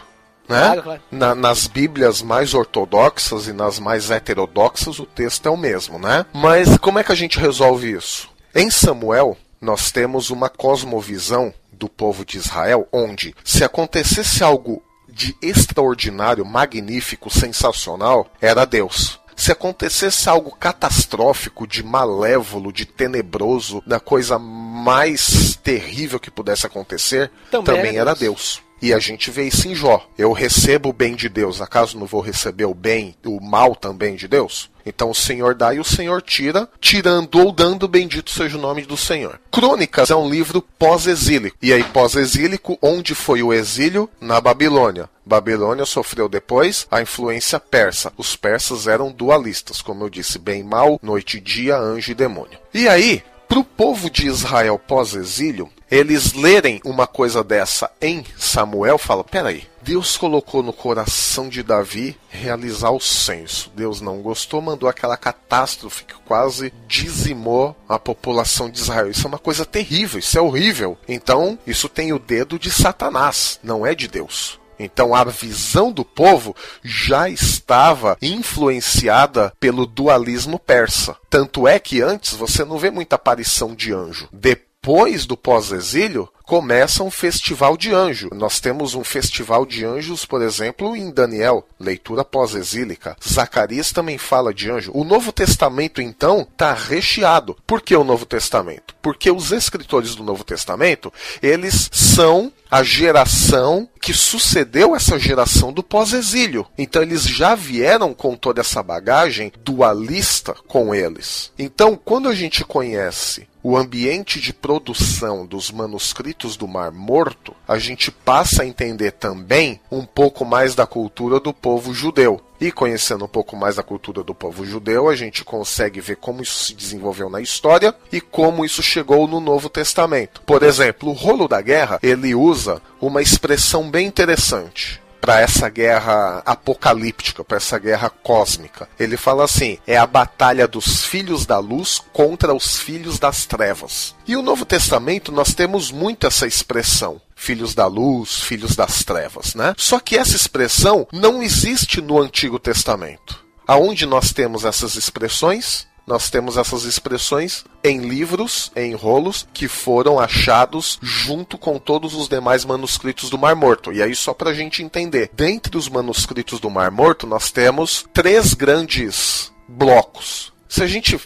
Né? 0.48 0.60
Claro, 0.60 0.82
claro. 0.82 1.02
Na, 1.10 1.34
nas 1.34 1.66
Bíblias 1.66 2.22
mais 2.22 2.54
ortodoxas 2.54 3.46
e 3.46 3.52
nas 3.52 3.78
mais 3.78 4.10
heterodoxas, 4.10 4.98
o 4.98 5.06
texto 5.06 5.46
é 5.46 5.50
o 5.50 5.56
mesmo, 5.56 5.98
né? 5.98 6.26
Mas 6.32 6.76
como 6.78 6.98
é 6.98 7.04
que 7.04 7.12
a 7.12 7.16
gente 7.16 7.38
resolve 7.38 7.92
isso? 7.92 8.28
Em 8.54 8.70
Samuel, 8.70 9.36
nós 9.60 9.90
temos 9.90 10.30
uma 10.30 10.48
cosmovisão 10.48 11.54
do 11.72 11.88
povo 11.88 12.24
de 12.24 12.36
Israel, 12.38 12.86
onde 12.92 13.34
se 13.44 13.64
acontecesse 13.64 14.44
algo 14.44 14.82
de 15.08 15.36
extraordinário, 15.42 16.44
magnífico, 16.44 17.30
sensacional, 17.30 18.30
era 18.40 18.64
Deus. 18.64 19.20
Se 19.36 19.50
acontecesse 19.50 20.28
algo 20.28 20.54
catastrófico, 20.54 21.66
de 21.66 21.82
malévolo, 21.82 22.72
de 22.72 22.84
tenebroso, 22.84 23.82
da 23.86 23.98
coisa 23.98 24.38
mais 24.38 25.56
terrível 25.62 26.20
que 26.20 26.30
pudesse 26.30 26.66
acontecer, 26.66 27.30
também, 27.50 27.76
também 27.76 27.96
era 27.96 28.14
Deus. 28.14 28.22
Deus. 28.22 28.62
E 28.82 28.92
a 28.92 28.98
gente 28.98 29.30
vê 29.30 29.44
isso 29.44 29.68
em 29.68 29.76
Jó. 29.76 30.04
Eu 30.18 30.32
recebo 30.32 30.88
o 30.88 30.92
bem 30.92 31.14
de 31.14 31.28
Deus, 31.28 31.60
acaso 31.60 31.96
não 31.96 32.04
vou 32.04 32.20
receber 32.20 32.64
o 32.64 32.74
bem, 32.74 33.14
o 33.24 33.40
mal 33.40 33.76
também 33.76 34.16
de 34.16 34.26
Deus? 34.26 34.68
Então 34.84 35.10
o 35.10 35.14
Senhor 35.14 35.54
dá 35.54 35.72
e 35.72 35.78
o 35.78 35.84
Senhor 35.84 36.20
tira, 36.20 36.68
tirando 36.80 37.38
ou 37.38 37.52
dando, 37.52 37.86
bendito 37.86 38.30
seja 38.30 38.58
o 38.58 38.60
nome 38.60 38.82
do 38.82 38.96
Senhor. 38.96 39.40
Crônicas 39.52 40.10
é 40.10 40.16
um 40.16 40.28
livro 40.28 40.60
pós-exílico. 40.76 41.56
E 41.62 41.72
aí, 41.72 41.84
pós-exílico, 41.84 42.76
onde 42.82 43.14
foi 43.14 43.42
o 43.42 43.52
exílio? 43.52 44.10
Na 44.20 44.40
Babilônia. 44.40 45.08
Babilônia 45.24 45.86
sofreu 45.86 46.28
depois 46.28 46.86
a 46.90 47.00
influência 47.00 47.60
persa. 47.60 48.12
Os 48.16 48.34
persas 48.34 48.88
eram 48.88 49.12
dualistas, 49.12 49.80
como 49.80 50.02
eu 50.02 50.10
disse, 50.10 50.38
bem 50.38 50.62
e 50.62 50.64
mal, 50.64 50.98
noite 51.00 51.36
e 51.36 51.40
dia, 51.40 51.76
anjo 51.76 52.10
e 52.10 52.14
demônio. 52.14 52.58
E 52.74 52.88
aí, 52.88 53.22
para 53.52 53.60
o 53.60 53.64
povo 53.64 54.08
de 54.08 54.26
Israel 54.26 54.78
pós-exílio, 54.78 55.68
eles 55.90 56.32
lerem 56.32 56.80
uma 56.86 57.06
coisa 57.06 57.44
dessa 57.44 57.90
em 58.00 58.24
Samuel, 58.38 58.96
fala: 58.96 59.22
peraí, 59.22 59.68
Deus 59.82 60.16
colocou 60.16 60.62
no 60.62 60.72
coração 60.72 61.50
de 61.50 61.62
Davi 61.62 62.16
realizar 62.30 62.92
o 62.92 62.98
censo. 62.98 63.70
Deus 63.76 64.00
não 64.00 64.22
gostou, 64.22 64.62
mandou 64.62 64.88
aquela 64.88 65.18
catástrofe 65.18 66.04
que 66.04 66.14
quase 66.24 66.72
dizimou 66.88 67.76
a 67.86 67.98
população 67.98 68.70
de 68.70 68.78
Israel. 68.78 69.10
Isso 69.10 69.26
é 69.26 69.28
uma 69.28 69.38
coisa 69.38 69.66
terrível, 69.66 70.18
isso 70.18 70.38
é 70.38 70.40
horrível. 70.40 70.96
Então, 71.06 71.58
isso 71.66 71.90
tem 71.90 72.10
o 72.10 72.18
dedo 72.18 72.58
de 72.58 72.70
Satanás, 72.70 73.60
não 73.62 73.84
é 73.84 73.94
de 73.94 74.08
Deus. 74.08 74.61
Então 74.78 75.14
a 75.14 75.24
visão 75.24 75.92
do 75.92 76.04
povo 76.04 76.54
já 76.82 77.28
estava 77.28 78.16
influenciada 78.20 79.52
pelo 79.60 79.86
dualismo 79.86 80.58
persa. 80.58 81.16
Tanto 81.30 81.68
é 81.68 81.78
que 81.78 82.00
antes 82.00 82.34
você 82.34 82.64
não 82.64 82.78
vê 82.78 82.90
muita 82.90 83.16
aparição 83.16 83.74
de 83.74 83.92
anjo. 83.92 84.28
Depois 84.32 85.26
do 85.26 85.36
pós-exílio, 85.36 86.28
começa 86.52 87.02
um 87.02 87.10
festival 87.10 87.78
de 87.78 87.94
anjo. 87.94 88.28
Nós 88.30 88.60
temos 88.60 88.94
um 88.94 89.02
festival 89.02 89.64
de 89.64 89.86
anjos, 89.86 90.26
por 90.26 90.42
exemplo, 90.42 90.94
em 90.94 91.10
Daniel, 91.10 91.66
leitura 91.80 92.22
pós-exílica. 92.26 93.16
Zacarias 93.26 93.90
também 93.90 94.18
fala 94.18 94.52
de 94.52 94.70
anjo. 94.70 94.90
O 94.94 95.02
Novo 95.02 95.32
Testamento, 95.32 96.02
então, 96.02 96.42
está 96.42 96.74
recheado. 96.74 97.56
Por 97.66 97.80
que 97.80 97.96
o 97.96 98.04
Novo 98.04 98.26
Testamento? 98.26 98.94
Porque 99.00 99.30
os 99.30 99.50
escritores 99.50 100.14
do 100.14 100.22
Novo 100.22 100.44
Testamento, 100.44 101.10
eles 101.40 101.88
são 101.90 102.52
a 102.70 102.82
geração 102.82 103.88
que 104.00 104.14
sucedeu 104.14 104.96
essa 104.96 105.18
geração 105.18 105.72
do 105.72 105.82
pós-exílio. 105.82 106.66
Então 106.76 107.02
eles 107.02 107.22
já 107.22 107.54
vieram 107.54 108.14
com 108.14 108.34
toda 108.34 108.62
essa 108.62 108.82
bagagem 108.82 109.52
dualista 109.62 110.54
com 110.66 110.94
eles. 110.94 111.52
Então, 111.58 111.94
quando 112.02 112.30
a 112.30 112.34
gente 112.34 112.64
conhece 112.64 113.46
o 113.62 113.76
ambiente 113.76 114.40
de 114.40 114.52
produção 114.52 115.46
dos 115.46 115.70
manuscritos 115.70 116.41
do 116.56 116.68
Mar 116.68 116.90
Morto, 116.92 117.54
a 117.66 117.78
gente 117.78 118.10
passa 118.10 118.62
a 118.62 118.66
entender 118.66 119.12
também 119.12 119.80
um 119.90 120.04
pouco 120.04 120.44
mais 120.44 120.74
da 120.74 120.86
cultura 120.86 121.40
do 121.40 121.52
povo 121.52 121.94
judeu. 121.94 122.40
E 122.60 122.70
conhecendo 122.70 123.24
um 123.24 123.28
pouco 123.28 123.56
mais 123.56 123.76
da 123.76 123.82
cultura 123.82 124.22
do 124.22 124.34
povo 124.34 124.64
judeu, 124.64 125.08
a 125.08 125.16
gente 125.16 125.44
consegue 125.44 126.00
ver 126.00 126.16
como 126.16 126.42
isso 126.42 126.64
se 126.64 126.74
desenvolveu 126.74 127.28
na 127.28 127.40
história 127.40 127.92
e 128.12 128.20
como 128.20 128.64
isso 128.64 128.82
chegou 128.82 129.26
no 129.26 129.40
Novo 129.40 129.68
Testamento. 129.68 130.42
Por 130.42 130.62
exemplo, 130.62 131.08
o 131.08 131.12
rolo 131.12 131.48
da 131.48 131.60
guerra, 131.60 131.98
ele 132.02 132.34
usa 132.34 132.80
uma 133.00 133.20
expressão 133.20 133.90
bem 133.90 134.06
interessante 134.06 135.01
para 135.22 135.40
essa 135.40 135.68
guerra 135.68 136.42
apocalíptica, 136.44 137.44
para 137.44 137.56
essa 137.56 137.78
guerra 137.78 138.10
cósmica. 138.10 138.88
Ele 138.98 139.16
fala 139.16 139.44
assim: 139.44 139.78
é 139.86 139.96
a 139.96 140.06
batalha 140.06 140.66
dos 140.66 141.04
filhos 141.04 141.46
da 141.46 141.58
luz 141.58 142.02
contra 142.12 142.52
os 142.52 142.76
filhos 142.76 143.20
das 143.20 143.46
trevas. 143.46 144.16
E 144.26 144.34
o 144.36 144.42
Novo 144.42 144.66
Testamento 144.66 145.30
nós 145.30 145.54
temos 145.54 145.92
muito 145.92 146.26
essa 146.26 146.46
expressão 146.46 147.20
filhos 147.36 147.74
da 147.74 147.86
luz, 147.86 148.40
filhos 148.40 148.76
das 148.76 149.02
trevas, 149.02 149.54
né? 149.54 149.74
Só 149.76 149.98
que 149.98 150.16
essa 150.16 150.36
expressão 150.36 151.06
não 151.12 151.42
existe 151.42 152.00
no 152.00 152.20
Antigo 152.20 152.58
Testamento. 152.58 153.44
Aonde 153.66 154.06
nós 154.06 154.32
temos 154.32 154.64
essas 154.64 154.94
expressões? 154.94 155.86
Nós 156.06 156.30
temos 156.30 156.56
essas 156.56 156.84
expressões 156.84 157.64
em 157.82 158.00
livros, 158.00 158.72
em 158.74 158.94
rolos, 158.94 159.46
que 159.52 159.68
foram 159.68 160.18
achados 160.18 160.98
junto 161.02 161.56
com 161.56 161.78
todos 161.78 162.14
os 162.14 162.28
demais 162.28 162.64
manuscritos 162.64 163.30
do 163.30 163.38
Mar 163.38 163.54
Morto. 163.54 163.92
E 163.92 164.02
aí, 164.02 164.14
só 164.14 164.34
para 164.34 164.50
a 164.50 164.54
gente 164.54 164.82
entender, 164.82 165.30
dentre 165.32 165.76
os 165.76 165.88
manuscritos 165.88 166.60
do 166.60 166.70
Mar 166.70 166.90
Morto, 166.90 167.26
nós 167.26 167.50
temos 167.50 168.04
três 168.12 168.54
grandes 168.54 169.52
blocos. 169.68 170.52
Se 170.68 170.82
a 170.82 170.86
gente 170.86 171.18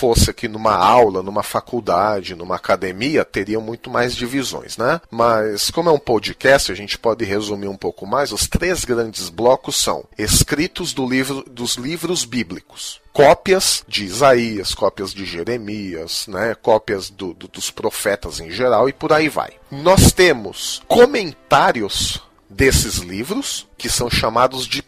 fosse 0.00 0.30
aqui 0.30 0.48
numa 0.48 0.74
aula, 0.74 1.22
numa 1.22 1.42
faculdade, 1.42 2.34
numa 2.34 2.56
academia, 2.56 3.22
teria 3.22 3.60
muito 3.60 3.90
mais 3.90 4.16
divisões, 4.16 4.78
né? 4.78 4.98
Mas 5.10 5.70
como 5.70 5.90
é 5.90 5.92
um 5.92 5.98
podcast, 5.98 6.72
a 6.72 6.74
gente 6.74 6.96
pode 6.96 7.22
resumir 7.22 7.68
um 7.68 7.76
pouco 7.76 8.06
mais. 8.06 8.32
Os 8.32 8.48
três 8.48 8.82
grandes 8.82 9.28
blocos 9.28 9.76
são 9.76 10.04
escritos 10.16 10.94
do 10.94 11.06
livro, 11.06 11.44
dos 11.46 11.74
livros 11.74 12.24
bíblicos 12.24 12.98
cópias 13.12 13.84
de 13.88 14.04
Isaías, 14.04 14.72
cópias 14.72 15.12
de 15.12 15.24
Jeremias, 15.24 16.26
né, 16.28 16.54
cópias 16.54 17.10
do, 17.10 17.34
do, 17.34 17.48
dos 17.48 17.68
profetas 17.68 18.38
em 18.38 18.50
geral 18.52 18.88
e 18.88 18.92
por 18.92 19.12
aí 19.12 19.28
vai. 19.28 19.50
Nós 19.68 20.12
temos 20.12 20.80
comentários 20.86 22.22
desses 22.48 22.98
livros 22.98 23.66
que 23.76 23.88
são 23.88 24.08
chamados 24.08 24.64
de 24.66 24.80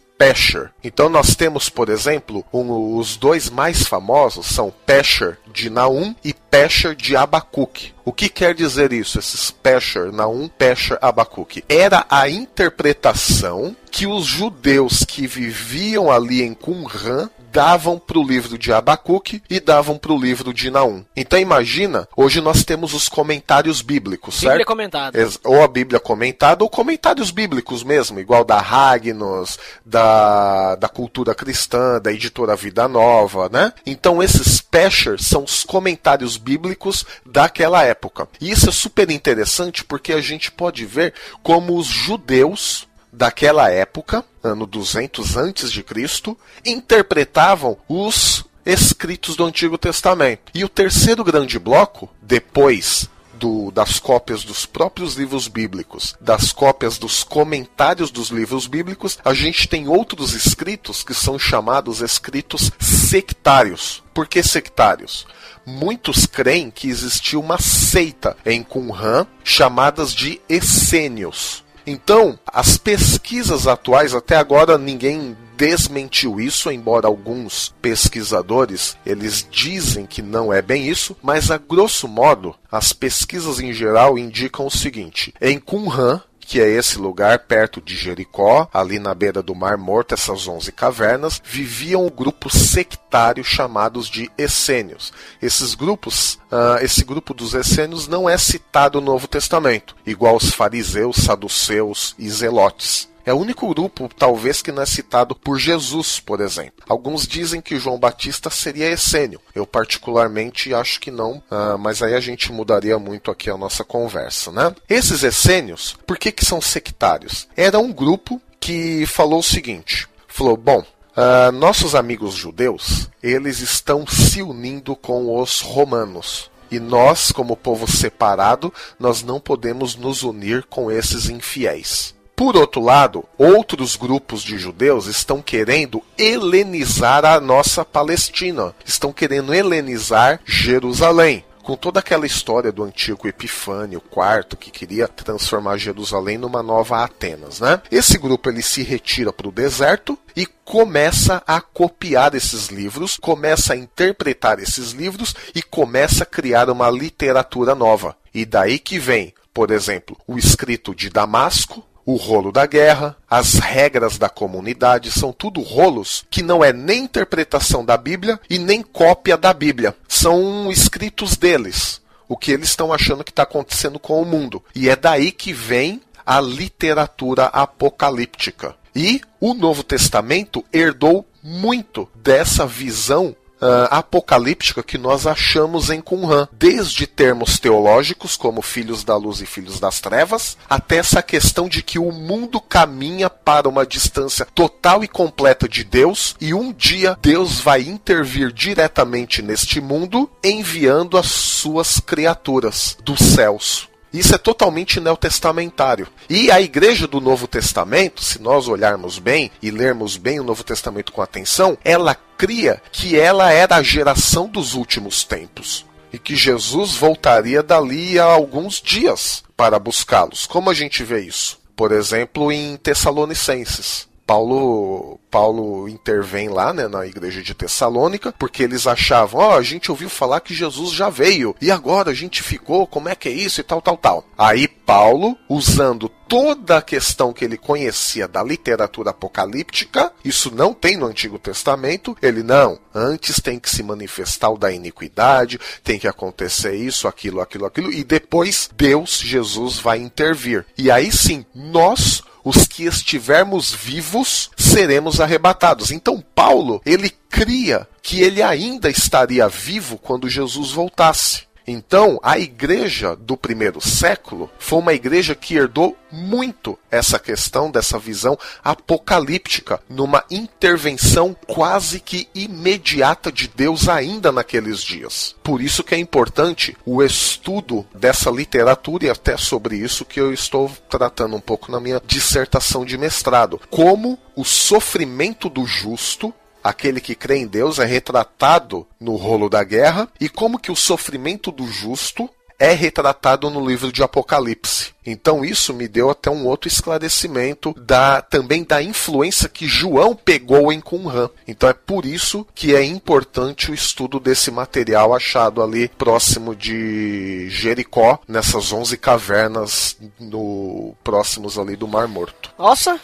Então 0.83 1.09
nós 1.09 1.35
temos, 1.35 1.69
por 1.69 1.89
exemplo, 1.89 2.45
um, 2.53 2.97
os 2.97 3.17
dois 3.17 3.49
mais 3.49 3.83
famosos 3.83 4.47
são 4.47 4.73
Pesher 4.85 5.37
de 5.51 5.69
Naum 5.69 6.15
e 6.23 6.33
Pesher 6.33 6.95
de 6.95 7.15
Abacuque. 7.15 7.93
O 8.05 8.11
que 8.11 8.29
quer 8.29 8.53
dizer 8.53 8.93
isso? 8.93 9.19
Esses 9.19 9.51
Pesher, 9.51 10.11
Naum, 10.11 10.47
Pesher, 10.47 10.97
Abacuque. 11.01 11.63
Era 11.67 12.05
a 12.09 12.29
interpretação 12.29 13.75
que 13.91 14.07
os 14.07 14.25
judeus 14.25 15.03
que 15.05 15.27
viviam 15.27 16.11
ali 16.11 16.41
em 16.41 16.53
Qumran 16.53 17.29
davam 17.53 17.99
para 17.99 18.17
o 18.17 18.23
livro 18.23 18.57
de 18.57 18.73
Abacuque 18.73 19.43
e 19.47 19.59
davam 19.59 19.95
para 19.95 20.11
o 20.11 20.19
livro 20.19 20.51
de 20.51 20.71
Naum. 20.71 21.05
Então 21.15 21.37
imagina, 21.37 22.09
hoje 22.17 22.41
nós 22.41 22.63
temos 22.63 22.95
os 22.95 23.07
comentários 23.07 23.83
bíblicos, 23.83 24.35
Bíblia 24.35 24.57
certo? 24.57 24.67
comentada. 24.67 25.29
Ou 25.43 25.63
a 25.63 25.67
Bíblia 25.67 25.99
comentada, 25.99 26.63
ou 26.63 26.69
comentários 26.69 27.29
bíblicos 27.29 27.83
mesmo, 27.83 28.19
igual 28.19 28.43
da 28.43 28.59
Ragnos, 28.59 29.59
da, 29.85 30.75
da 30.75 30.89
cultura 30.89 31.35
cristã, 31.35 32.01
da 32.01 32.11
editora 32.11 32.55
Vida 32.55 32.87
Nova, 32.87 33.47
né? 33.49 33.71
Então 33.85 34.23
esses 34.23 34.59
Pesher 34.59 35.21
são 35.21 35.43
os 35.43 35.63
comentários 35.63 36.37
bíblicos 36.37 37.05
daquela 37.23 37.83
época. 37.83 38.27
E 38.41 38.49
isso 38.49 38.67
é 38.67 38.71
super 38.71 39.11
interessante 39.11 39.83
porque 39.83 40.11
a 40.11 40.21
gente 40.21 40.51
pode 40.51 40.83
ver 40.85 41.13
como 41.43 41.77
os 41.77 41.85
judeus 41.85 42.87
daquela 43.13 43.69
época, 43.69 44.25
ano 44.43 44.65
200 44.65 45.37
antes 45.37 45.71
de 45.71 45.83
Cristo, 45.83 46.37
interpretavam 46.65 47.77
os 47.87 48.43
escritos 48.65 49.35
do 49.35 49.45
Antigo 49.45 49.77
Testamento. 49.77 50.51
E 50.53 50.63
o 50.65 50.69
terceiro 50.69 51.23
grande 51.23 51.59
bloco, 51.59 52.09
depois 52.21 53.09
do, 53.33 53.71
das 53.71 53.99
cópias 53.99 54.43
dos 54.43 54.65
próprios 54.65 55.15
livros 55.15 55.47
bíblicos, 55.47 56.15
das 56.19 56.51
cópias 56.51 56.97
dos 56.97 57.23
comentários 57.23 58.09
dos 58.09 58.29
livros 58.29 58.67
bíblicos, 58.67 59.19
a 59.23 59.33
gente 59.33 59.67
tem 59.67 59.87
outros 59.87 60.33
escritos 60.33 61.03
que 61.03 61.13
são 61.13 61.37
chamados 61.37 62.01
escritos 62.01 62.71
sectários. 62.79 64.01
Por 64.13 64.27
que 64.27 64.41
sectários? 64.41 65.27
Muitos 65.65 66.25
creem 66.25 66.69
que 66.69 66.89
existiu 66.89 67.39
uma 67.39 67.57
seita 67.57 68.35
em 68.45 68.63
Qumran 68.63 69.25
chamadas 69.43 70.13
de 70.13 70.41
essênios. 70.49 71.62
Então, 71.85 72.39
as 72.47 72.77
pesquisas 72.77 73.67
atuais, 73.67 74.13
até 74.13 74.37
agora 74.37 74.77
ninguém 74.77 75.35
desmentiu 75.55 76.39
isso, 76.39 76.71
embora 76.71 77.07
alguns 77.07 77.73
pesquisadores 77.81 78.97
eles 79.05 79.47
dizem 79.49 80.05
que 80.05 80.21
não 80.21 80.51
é 80.51 80.61
bem 80.61 80.87
isso, 80.87 81.15
mas 81.21 81.51
a 81.51 81.57
grosso 81.57 82.07
modo, 82.07 82.55
as 82.71 82.91
pesquisas 82.91 83.59
em 83.59 83.71
geral 83.71 84.17
indicam 84.17 84.65
o 84.65 84.71
seguinte: 84.71 85.33
em 85.39 85.59
Qumran, 85.59 86.21
que 86.45 86.61
é 86.61 86.69
esse 86.69 86.97
lugar 86.97 87.39
perto 87.39 87.81
de 87.81 87.95
Jericó, 87.95 88.67
ali 88.73 88.99
na 88.99 89.13
beira 89.13 89.41
do 89.41 89.55
Mar 89.55 89.77
Morto, 89.77 90.13
essas 90.13 90.47
11 90.47 90.71
cavernas, 90.71 91.41
viviam 91.43 92.05
um 92.05 92.09
grupo 92.09 92.49
sectário 92.49 93.43
chamados 93.43 94.07
de 94.07 94.29
essênios. 94.37 95.13
Esses 95.41 95.75
grupos, 95.75 96.35
uh, 96.51 96.83
esse 96.83 97.03
grupo 97.03 97.33
dos 97.33 97.53
essênios 97.53 98.07
não 98.07 98.29
é 98.29 98.37
citado 98.37 98.99
no 98.99 99.13
Novo 99.13 99.27
Testamento, 99.27 99.95
igual 100.05 100.35
os 100.35 100.53
fariseus, 100.53 101.17
saduceus 101.17 102.15
e 102.17 102.29
zelotes. 102.29 103.12
É 103.25 103.33
o 103.33 103.37
único 103.37 103.67
grupo, 103.73 104.09
talvez, 104.17 104.61
que 104.61 104.71
não 104.71 104.83
é 104.83 104.85
citado 104.85 105.35
por 105.35 105.57
Jesus, 105.57 106.19
por 106.19 106.41
exemplo. 106.41 106.83
Alguns 106.87 107.25
dizem 107.25 107.61
que 107.61 107.79
João 107.79 107.97
Batista 107.97 108.49
seria 108.49 108.91
essênio. 108.91 109.39
Eu, 109.55 109.65
particularmente, 109.65 110.73
acho 110.73 110.99
que 110.99 111.09
não, 111.09 111.41
uh, 111.49 111.77
mas 111.79 112.01
aí 112.01 112.13
a 112.13 112.19
gente 112.19 112.51
mudaria 112.51 112.99
muito 112.99 113.31
aqui 113.31 113.49
a 113.49 113.57
nossa 113.57 113.83
conversa, 113.83 114.51
né? 114.51 114.75
Esses 114.89 115.23
essênios, 115.23 115.95
por 116.05 116.17
que, 116.17 116.31
que 116.31 116.45
são 116.45 116.59
sectários? 116.59 117.47
Era 117.55 117.79
um 117.79 117.93
grupo 117.93 118.41
que 118.59 119.05
falou 119.05 119.39
o 119.39 119.43
seguinte: 119.43 120.07
falou, 120.27 120.57
bom, 120.57 120.83
Uh, 121.15 121.51
nossos 121.51 121.93
amigos 121.93 122.33
judeus, 122.33 123.07
eles 123.21 123.59
estão 123.59 124.03
se 124.07 124.41
unindo 124.41 124.95
com 124.95 125.39
os 125.39 125.61
romanos. 125.61 126.49
E 126.71 126.79
nós, 126.79 127.31
como 127.31 127.55
povo 127.55 127.85
separado, 127.85 128.73
nós 128.99 129.21
não 129.21 129.39
podemos 129.39 129.95
nos 129.95 130.23
unir 130.23 130.63
com 130.63 130.89
esses 130.89 131.29
infiéis. 131.29 132.15
Por 132.43 132.57
outro 132.57 132.81
lado, 132.81 133.23
outros 133.37 133.95
grupos 133.95 134.43
de 134.43 134.57
judeus 134.57 135.07
estão 135.07 135.41
querendo 135.41 136.03
helenizar 136.17 137.23
a 137.23 137.39
nossa 137.39 137.85
Palestina, 137.85 138.75
estão 138.83 139.13
querendo 139.13 139.53
helenizar 139.53 140.41
Jerusalém 140.43 141.45
com 141.63 141.77
toda 141.77 142.01
aquela 142.01 142.25
história 142.25 142.69
do 142.69 142.83
antigo 142.83 143.29
Epifânio 143.29 144.03
IV 144.11 144.57
que 144.59 144.71
queria 144.71 145.07
transformar 145.07 145.77
Jerusalém 145.77 146.37
numa 146.37 146.61
nova 146.61 147.01
Atenas, 147.01 147.61
né? 147.61 147.81
Esse 147.89 148.17
grupo 148.17 148.49
ele 148.49 148.61
se 148.61 148.83
retira 148.83 149.31
para 149.31 149.47
o 149.47 149.51
deserto 149.51 150.19
e 150.35 150.45
começa 150.45 151.41
a 151.47 151.61
copiar 151.61 152.35
esses 152.35 152.67
livros, 152.67 153.15
começa 153.15 153.71
a 153.71 153.77
interpretar 153.77 154.59
esses 154.59 154.91
livros 154.91 155.33
e 155.55 155.63
começa 155.63 156.23
a 156.23 156.27
criar 156.27 156.69
uma 156.69 156.89
literatura 156.89 157.73
nova. 157.73 158.17
E 158.33 158.43
daí 158.43 158.79
que 158.79 158.99
vem, 158.99 159.33
por 159.53 159.71
exemplo, 159.71 160.17
o 160.27 160.37
escrito 160.37 160.93
de 160.93 161.09
Damasco, 161.09 161.81
o 162.05 162.15
rolo 162.15 162.51
da 162.51 162.65
guerra, 162.65 163.15
as 163.29 163.55
regras 163.55 164.17
da 164.17 164.29
comunidade, 164.29 165.11
são 165.11 165.31
tudo 165.31 165.61
rolos 165.61 166.25
que 166.29 166.43
não 166.43 166.63
é 166.63 166.73
nem 166.73 167.03
interpretação 167.03 167.83
da 167.83 167.97
Bíblia 167.97 168.39
e 168.49 168.59
nem 168.59 168.81
cópia 168.81 169.37
da 169.37 169.53
Bíblia. 169.53 169.95
São 170.07 170.71
escritos 170.71 171.37
deles, 171.37 172.01
o 172.27 172.37
que 172.37 172.51
eles 172.51 172.69
estão 172.69 172.91
achando 172.91 173.23
que 173.23 173.31
está 173.31 173.43
acontecendo 173.43 173.99
com 173.99 174.21
o 174.21 174.25
mundo. 174.25 174.63
E 174.75 174.89
é 174.89 174.95
daí 174.95 175.31
que 175.31 175.53
vem 175.53 176.01
a 176.25 176.39
literatura 176.39 177.45
apocalíptica. 177.45 178.75
E 178.95 179.21
o 179.39 179.53
Novo 179.53 179.83
Testamento 179.83 180.63
herdou 180.71 181.25
muito 181.41 182.07
dessa 182.15 182.65
visão 182.65 183.35
uh, 183.63 183.87
apocalíptica 183.89 184.83
que 184.83 184.97
nós 184.97 185.25
achamos 185.25 185.89
em 185.89 186.01
Qumran, 186.01 186.47
desde 186.51 187.07
termos 187.07 187.57
teológicos 187.57 188.35
como 188.35 188.61
filhos 188.61 189.03
da 189.03 189.15
luz 189.15 189.39
e 189.41 189.45
filhos 189.45 189.79
das 189.79 190.01
trevas, 190.01 190.57
até 190.69 190.97
essa 190.97 191.21
questão 191.21 191.69
de 191.69 191.81
que 191.81 191.97
o 191.97 192.11
mundo 192.11 192.59
caminha 192.59 193.29
para 193.29 193.69
uma 193.69 193.85
distância 193.85 194.45
total 194.53 195.03
e 195.03 195.07
completa 195.07 195.67
de 195.67 195.83
Deus 195.83 196.35
e 196.41 196.53
um 196.53 196.71
dia 196.73 197.17
Deus 197.21 197.59
vai 197.59 197.81
intervir 197.81 198.51
diretamente 198.51 199.41
neste 199.41 199.79
mundo 199.79 200.29
enviando 200.43 201.17
as 201.17 201.27
suas 201.27 201.99
criaturas 201.99 202.97
dos 203.03 203.19
céus. 203.19 203.92
Isso 204.13 204.35
é 204.35 204.37
totalmente 204.37 204.99
neotestamentário. 204.99 206.07
E 206.29 206.51
a 206.51 206.61
igreja 206.61 207.07
do 207.07 207.19
Novo 207.19 207.47
Testamento, 207.47 208.23
se 208.23 208.39
nós 208.39 208.67
olharmos 208.67 209.17
bem 209.17 209.49
e 209.61 209.71
lermos 209.71 210.17
bem 210.17 210.39
o 210.39 210.43
Novo 210.43 210.63
Testamento 210.63 211.11
com 211.11 211.21
atenção, 211.21 211.77
ela 211.83 212.15
cria 212.37 212.81
que 212.91 213.17
ela 213.19 213.51
era 213.51 213.77
a 213.77 213.83
geração 213.83 214.47
dos 214.47 214.75
últimos 214.75 215.23
tempos 215.23 215.85
e 216.11 216.19
que 216.19 216.35
Jesus 216.35 216.93
voltaria 216.93 217.63
dali 217.63 218.19
a 218.19 218.25
alguns 218.25 218.79
dias 218.79 219.43
para 219.57 219.79
buscá-los. 219.79 220.45
Como 220.45 220.69
a 220.69 220.73
gente 220.73 221.03
vê 221.03 221.21
isso? 221.21 221.59
Por 221.75 221.91
exemplo, 221.91 222.51
em 222.51 222.77
Tessalonicenses. 222.77 224.07
Paulo, 224.25 225.19
Paulo 225.29 225.87
intervém 225.89 226.47
lá 226.47 226.73
né, 226.73 226.87
na 226.87 227.05
igreja 227.05 227.41
de 227.41 227.53
Tessalônica, 227.53 228.33
porque 228.37 228.63
eles 228.63 228.87
achavam, 228.87 229.41
ó, 229.41 229.49
oh, 229.49 229.57
a 229.57 229.61
gente 229.61 229.91
ouviu 229.91 230.09
falar 230.09 230.39
que 230.39 230.53
Jesus 230.53 230.91
já 230.91 231.09
veio, 231.09 231.55
e 231.61 231.69
agora 231.69 232.11
a 232.11 232.13
gente 232.13 232.41
ficou, 232.41 232.87
como 232.87 233.09
é 233.09 233.15
que 233.15 233.27
é 233.27 233.31
isso 233.31 233.59
e 233.59 233.63
tal, 233.63 233.81
tal, 233.81 233.97
tal. 233.97 234.25
Aí 234.37 234.67
Paulo, 234.67 235.37
usando 235.49 236.09
toda 236.27 236.77
a 236.77 236.81
questão 236.81 237.33
que 237.33 237.45
ele 237.45 237.57
conhecia 237.57 238.27
da 238.27 238.41
literatura 238.41 239.11
apocalíptica, 239.11 240.11
isso 240.23 240.53
não 240.53 240.73
tem 240.73 240.97
no 240.97 241.05
Antigo 241.05 241.37
Testamento, 241.37 242.17
ele 242.21 242.41
não, 242.41 242.79
antes 242.93 243.39
tem 243.39 243.59
que 243.59 243.69
se 243.69 243.83
manifestar 243.83 244.49
o 244.49 244.57
da 244.57 244.71
iniquidade, 244.71 245.59
tem 245.83 245.99
que 245.99 246.07
acontecer 246.07 246.75
isso, 246.75 247.07
aquilo, 247.07 247.41
aquilo, 247.41 247.65
aquilo, 247.65 247.91
e 247.91 248.03
depois 248.03 248.69
Deus, 248.75 249.19
Jesus, 249.19 249.77
vai 249.79 249.99
intervir. 249.99 250.65
E 250.77 250.89
aí 250.89 251.11
sim, 251.11 251.45
nós 251.53 252.23
os 252.43 252.67
que 252.67 252.83
estivermos 252.83 253.73
vivos 253.73 254.49
seremos 254.57 255.21
arrebatados. 255.21 255.91
Então 255.91 256.23
Paulo, 256.35 256.81
ele 256.85 257.09
cria 257.29 257.87
que 258.01 258.21
ele 258.21 258.41
ainda 258.41 258.89
estaria 258.89 259.47
vivo 259.47 259.97
quando 259.97 260.29
Jesus 260.29 260.71
voltasse. 260.71 261.43
Então, 261.65 262.19
a 262.21 262.37
igreja 262.37 263.15
do 263.15 263.37
primeiro 263.37 263.79
século 263.79 264.49
foi 264.59 264.79
uma 264.79 264.93
igreja 264.93 265.33
que 265.33 265.55
herdou 265.55 265.97
muito 266.11 266.77
essa 266.91 267.17
questão 267.17 267.71
dessa 267.71 267.97
visão 267.97 268.37
apocalíptica, 268.63 269.81
numa 269.89 270.23
intervenção 270.29 271.35
quase 271.47 271.99
que 271.99 272.27
imediata 272.35 273.31
de 273.31 273.47
Deus 273.47 273.89
ainda 273.89 274.31
naqueles 274.31 274.81
dias. 274.81 275.35
Por 275.41 275.61
isso 275.61 275.83
que 275.83 275.95
é 275.95 275.97
importante 275.97 276.77
o 276.85 277.01
estudo 277.01 277.85
dessa 277.95 278.29
literatura 278.29 279.05
e 279.05 279.09
até 279.09 279.37
sobre 279.37 279.77
isso 279.77 280.05
que 280.05 280.19
eu 280.19 280.31
estou 280.31 280.69
tratando 280.89 281.35
um 281.35 281.41
pouco 281.41 281.71
na 281.71 281.79
minha 281.79 282.01
dissertação 282.05 282.85
de 282.85 282.97
mestrado. 282.97 283.59
Como 283.69 284.19
o 284.35 284.43
sofrimento 284.43 285.49
do 285.49 285.65
justo 285.65 286.33
aquele 286.63 287.01
que 287.01 287.15
crê 287.15 287.37
em 287.37 287.47
Deus 287.47 287.79
é 287.79 287.85
retratado 287.85 288.87
no 288.99 289.15
rolo 289.15 289.49
da 289.49 289.63
guerra 289.63 290.07
e 290.19 290.29
como 290.29 290.59
que 290.59 290.71
o 290.71 290.75
sofrimento 290.75 291.51
do 291.51 291.67
justo 291.67 292.29
é 292.59 292.71
retratado 292.71 293.49
no 293.49 293.65
livro 293.67 293.91
de 293.91 294.01
Apocalipse. 294.01 294.93
Então 295.05 295.43
isso 295.43 295.73
me 295.73 295.85
deu 295.87 296.09
até 296.09 296.29
um 296.29 296.45
outro 296.45 296.69
esclarecimento 296.69 297.73
da 297.77 298.21
também 298.21 298.63
da 298.63 298.81
influência 298.81 299.49
que 299.49 299.67
João 299.67 300.15
pegou 300.15 300.71
em 300.71 300.79
Qumran. 300.79 301.29
Então 301.45 301.67
é 301.67 301.73
por 301.73 302.05
isso 302.05 302.47
que 302.55 302.73
é 302.73 302.81
importante 302.81 303.69
o 303.69 303.73
estudo 303.73 304.19
desse 304.19 304.49
material 304.49 305.13
achado 305.13 305.61
ali 305.61 305.89
próximo 305.89 306.55
de 306.55 307.49
Jericó, 307.49 308.19
nessas 308.27 308.71
11 308.71 308.95
cavernas 308.97 309.97
no 310.17 310.95
próximos 311.03 311.59
ali 311.59 311.75
do 311.75 311.87
Mar 311.87 312.07
Morto. 312.07 312.51
Nossa! 312.57 312.97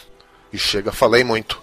E 0.52 0.58
chega, 0.58 0.90
falei 0.90 1.22
muito. 1.22 1.62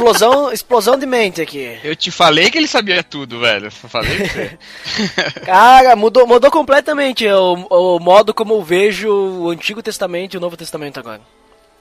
Explosão, 0.00 0.50
explosão 0.50 0.98
de 0.98 1.04
mente 1.04 1.42
aqui. 1.42 1.78
Eu 1.84 1.94
te 1.94 2.10
falei 2.10 2.50
que 2.50 2.56
ele 2.56 2.66
sabia 2.66 3.02
tudo, 3.02 3.38
velho. 3.38 3.70
Falei 3.70 4.16
que 4.16 4.28
você. 4.28 4.58
Cara, 5.44 5.94
mudou, 5.94 6.26
mudou 6.26 6.50
completamente 6.50 7.28
o, 7.28 7.66
o 7.68 7.98
modo 8.00 8.32
como 8.32 8.54
eu 8.54 8.62
vejo 8.62 9.12
o 9.12 9.50
Antigo 9.50 9.82
Testamento 9.82 10.34
e 10.34 10.38
o 10.38 10.40
Novo 10.40 10.56
Testamento 10.56 10.98
agora. 10.98 11.20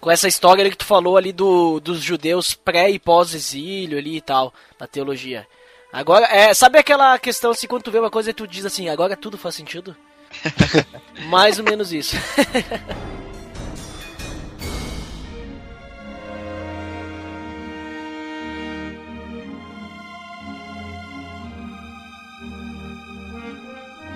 Com 0.01 0.11
essa 0.11 0.27
história 0.27 0.61
ali 0.61 0.69
que 0.69 0.77
tu 0.77 0.85
falou 0.85 1.15
ali 1.15 1.31
do, 1.31 1.79
dos 1.79 2.01
judeus 2.01 2.53
pré 2.53 2.89
e 2.89 2.99
pós-exílio 2.99 3.97
ali 3.97 4.17
e 4.17 4.21
tal, 4.21 4.53
da 4.77 4.85
teologia. 4.85 5.47
Agora, 5.91 6.25
é, 6.25 6.53
sabe 6.53 6.77
aquela 6.77 7.17
questão 7.17 7.51
assim, 7.51 7.67
quando 7.67 7.83
tu 7.83 7.91
vê 7.91 7.99
uma 7.99 8.11
coisa 8.11 8.31
e 8.31 8.33
tu 8.33 8.45
diz 8.45 8.65
assim, 8.65 8.89
agora 8.89 9.15
tudo 9.15 9.37
faz 9.37 9.55
sentido? 9.55 9.95
Mais 11.29 11.57
ou 11.57 11.63
menos 11.63 11.93
isso. 11.93 12.17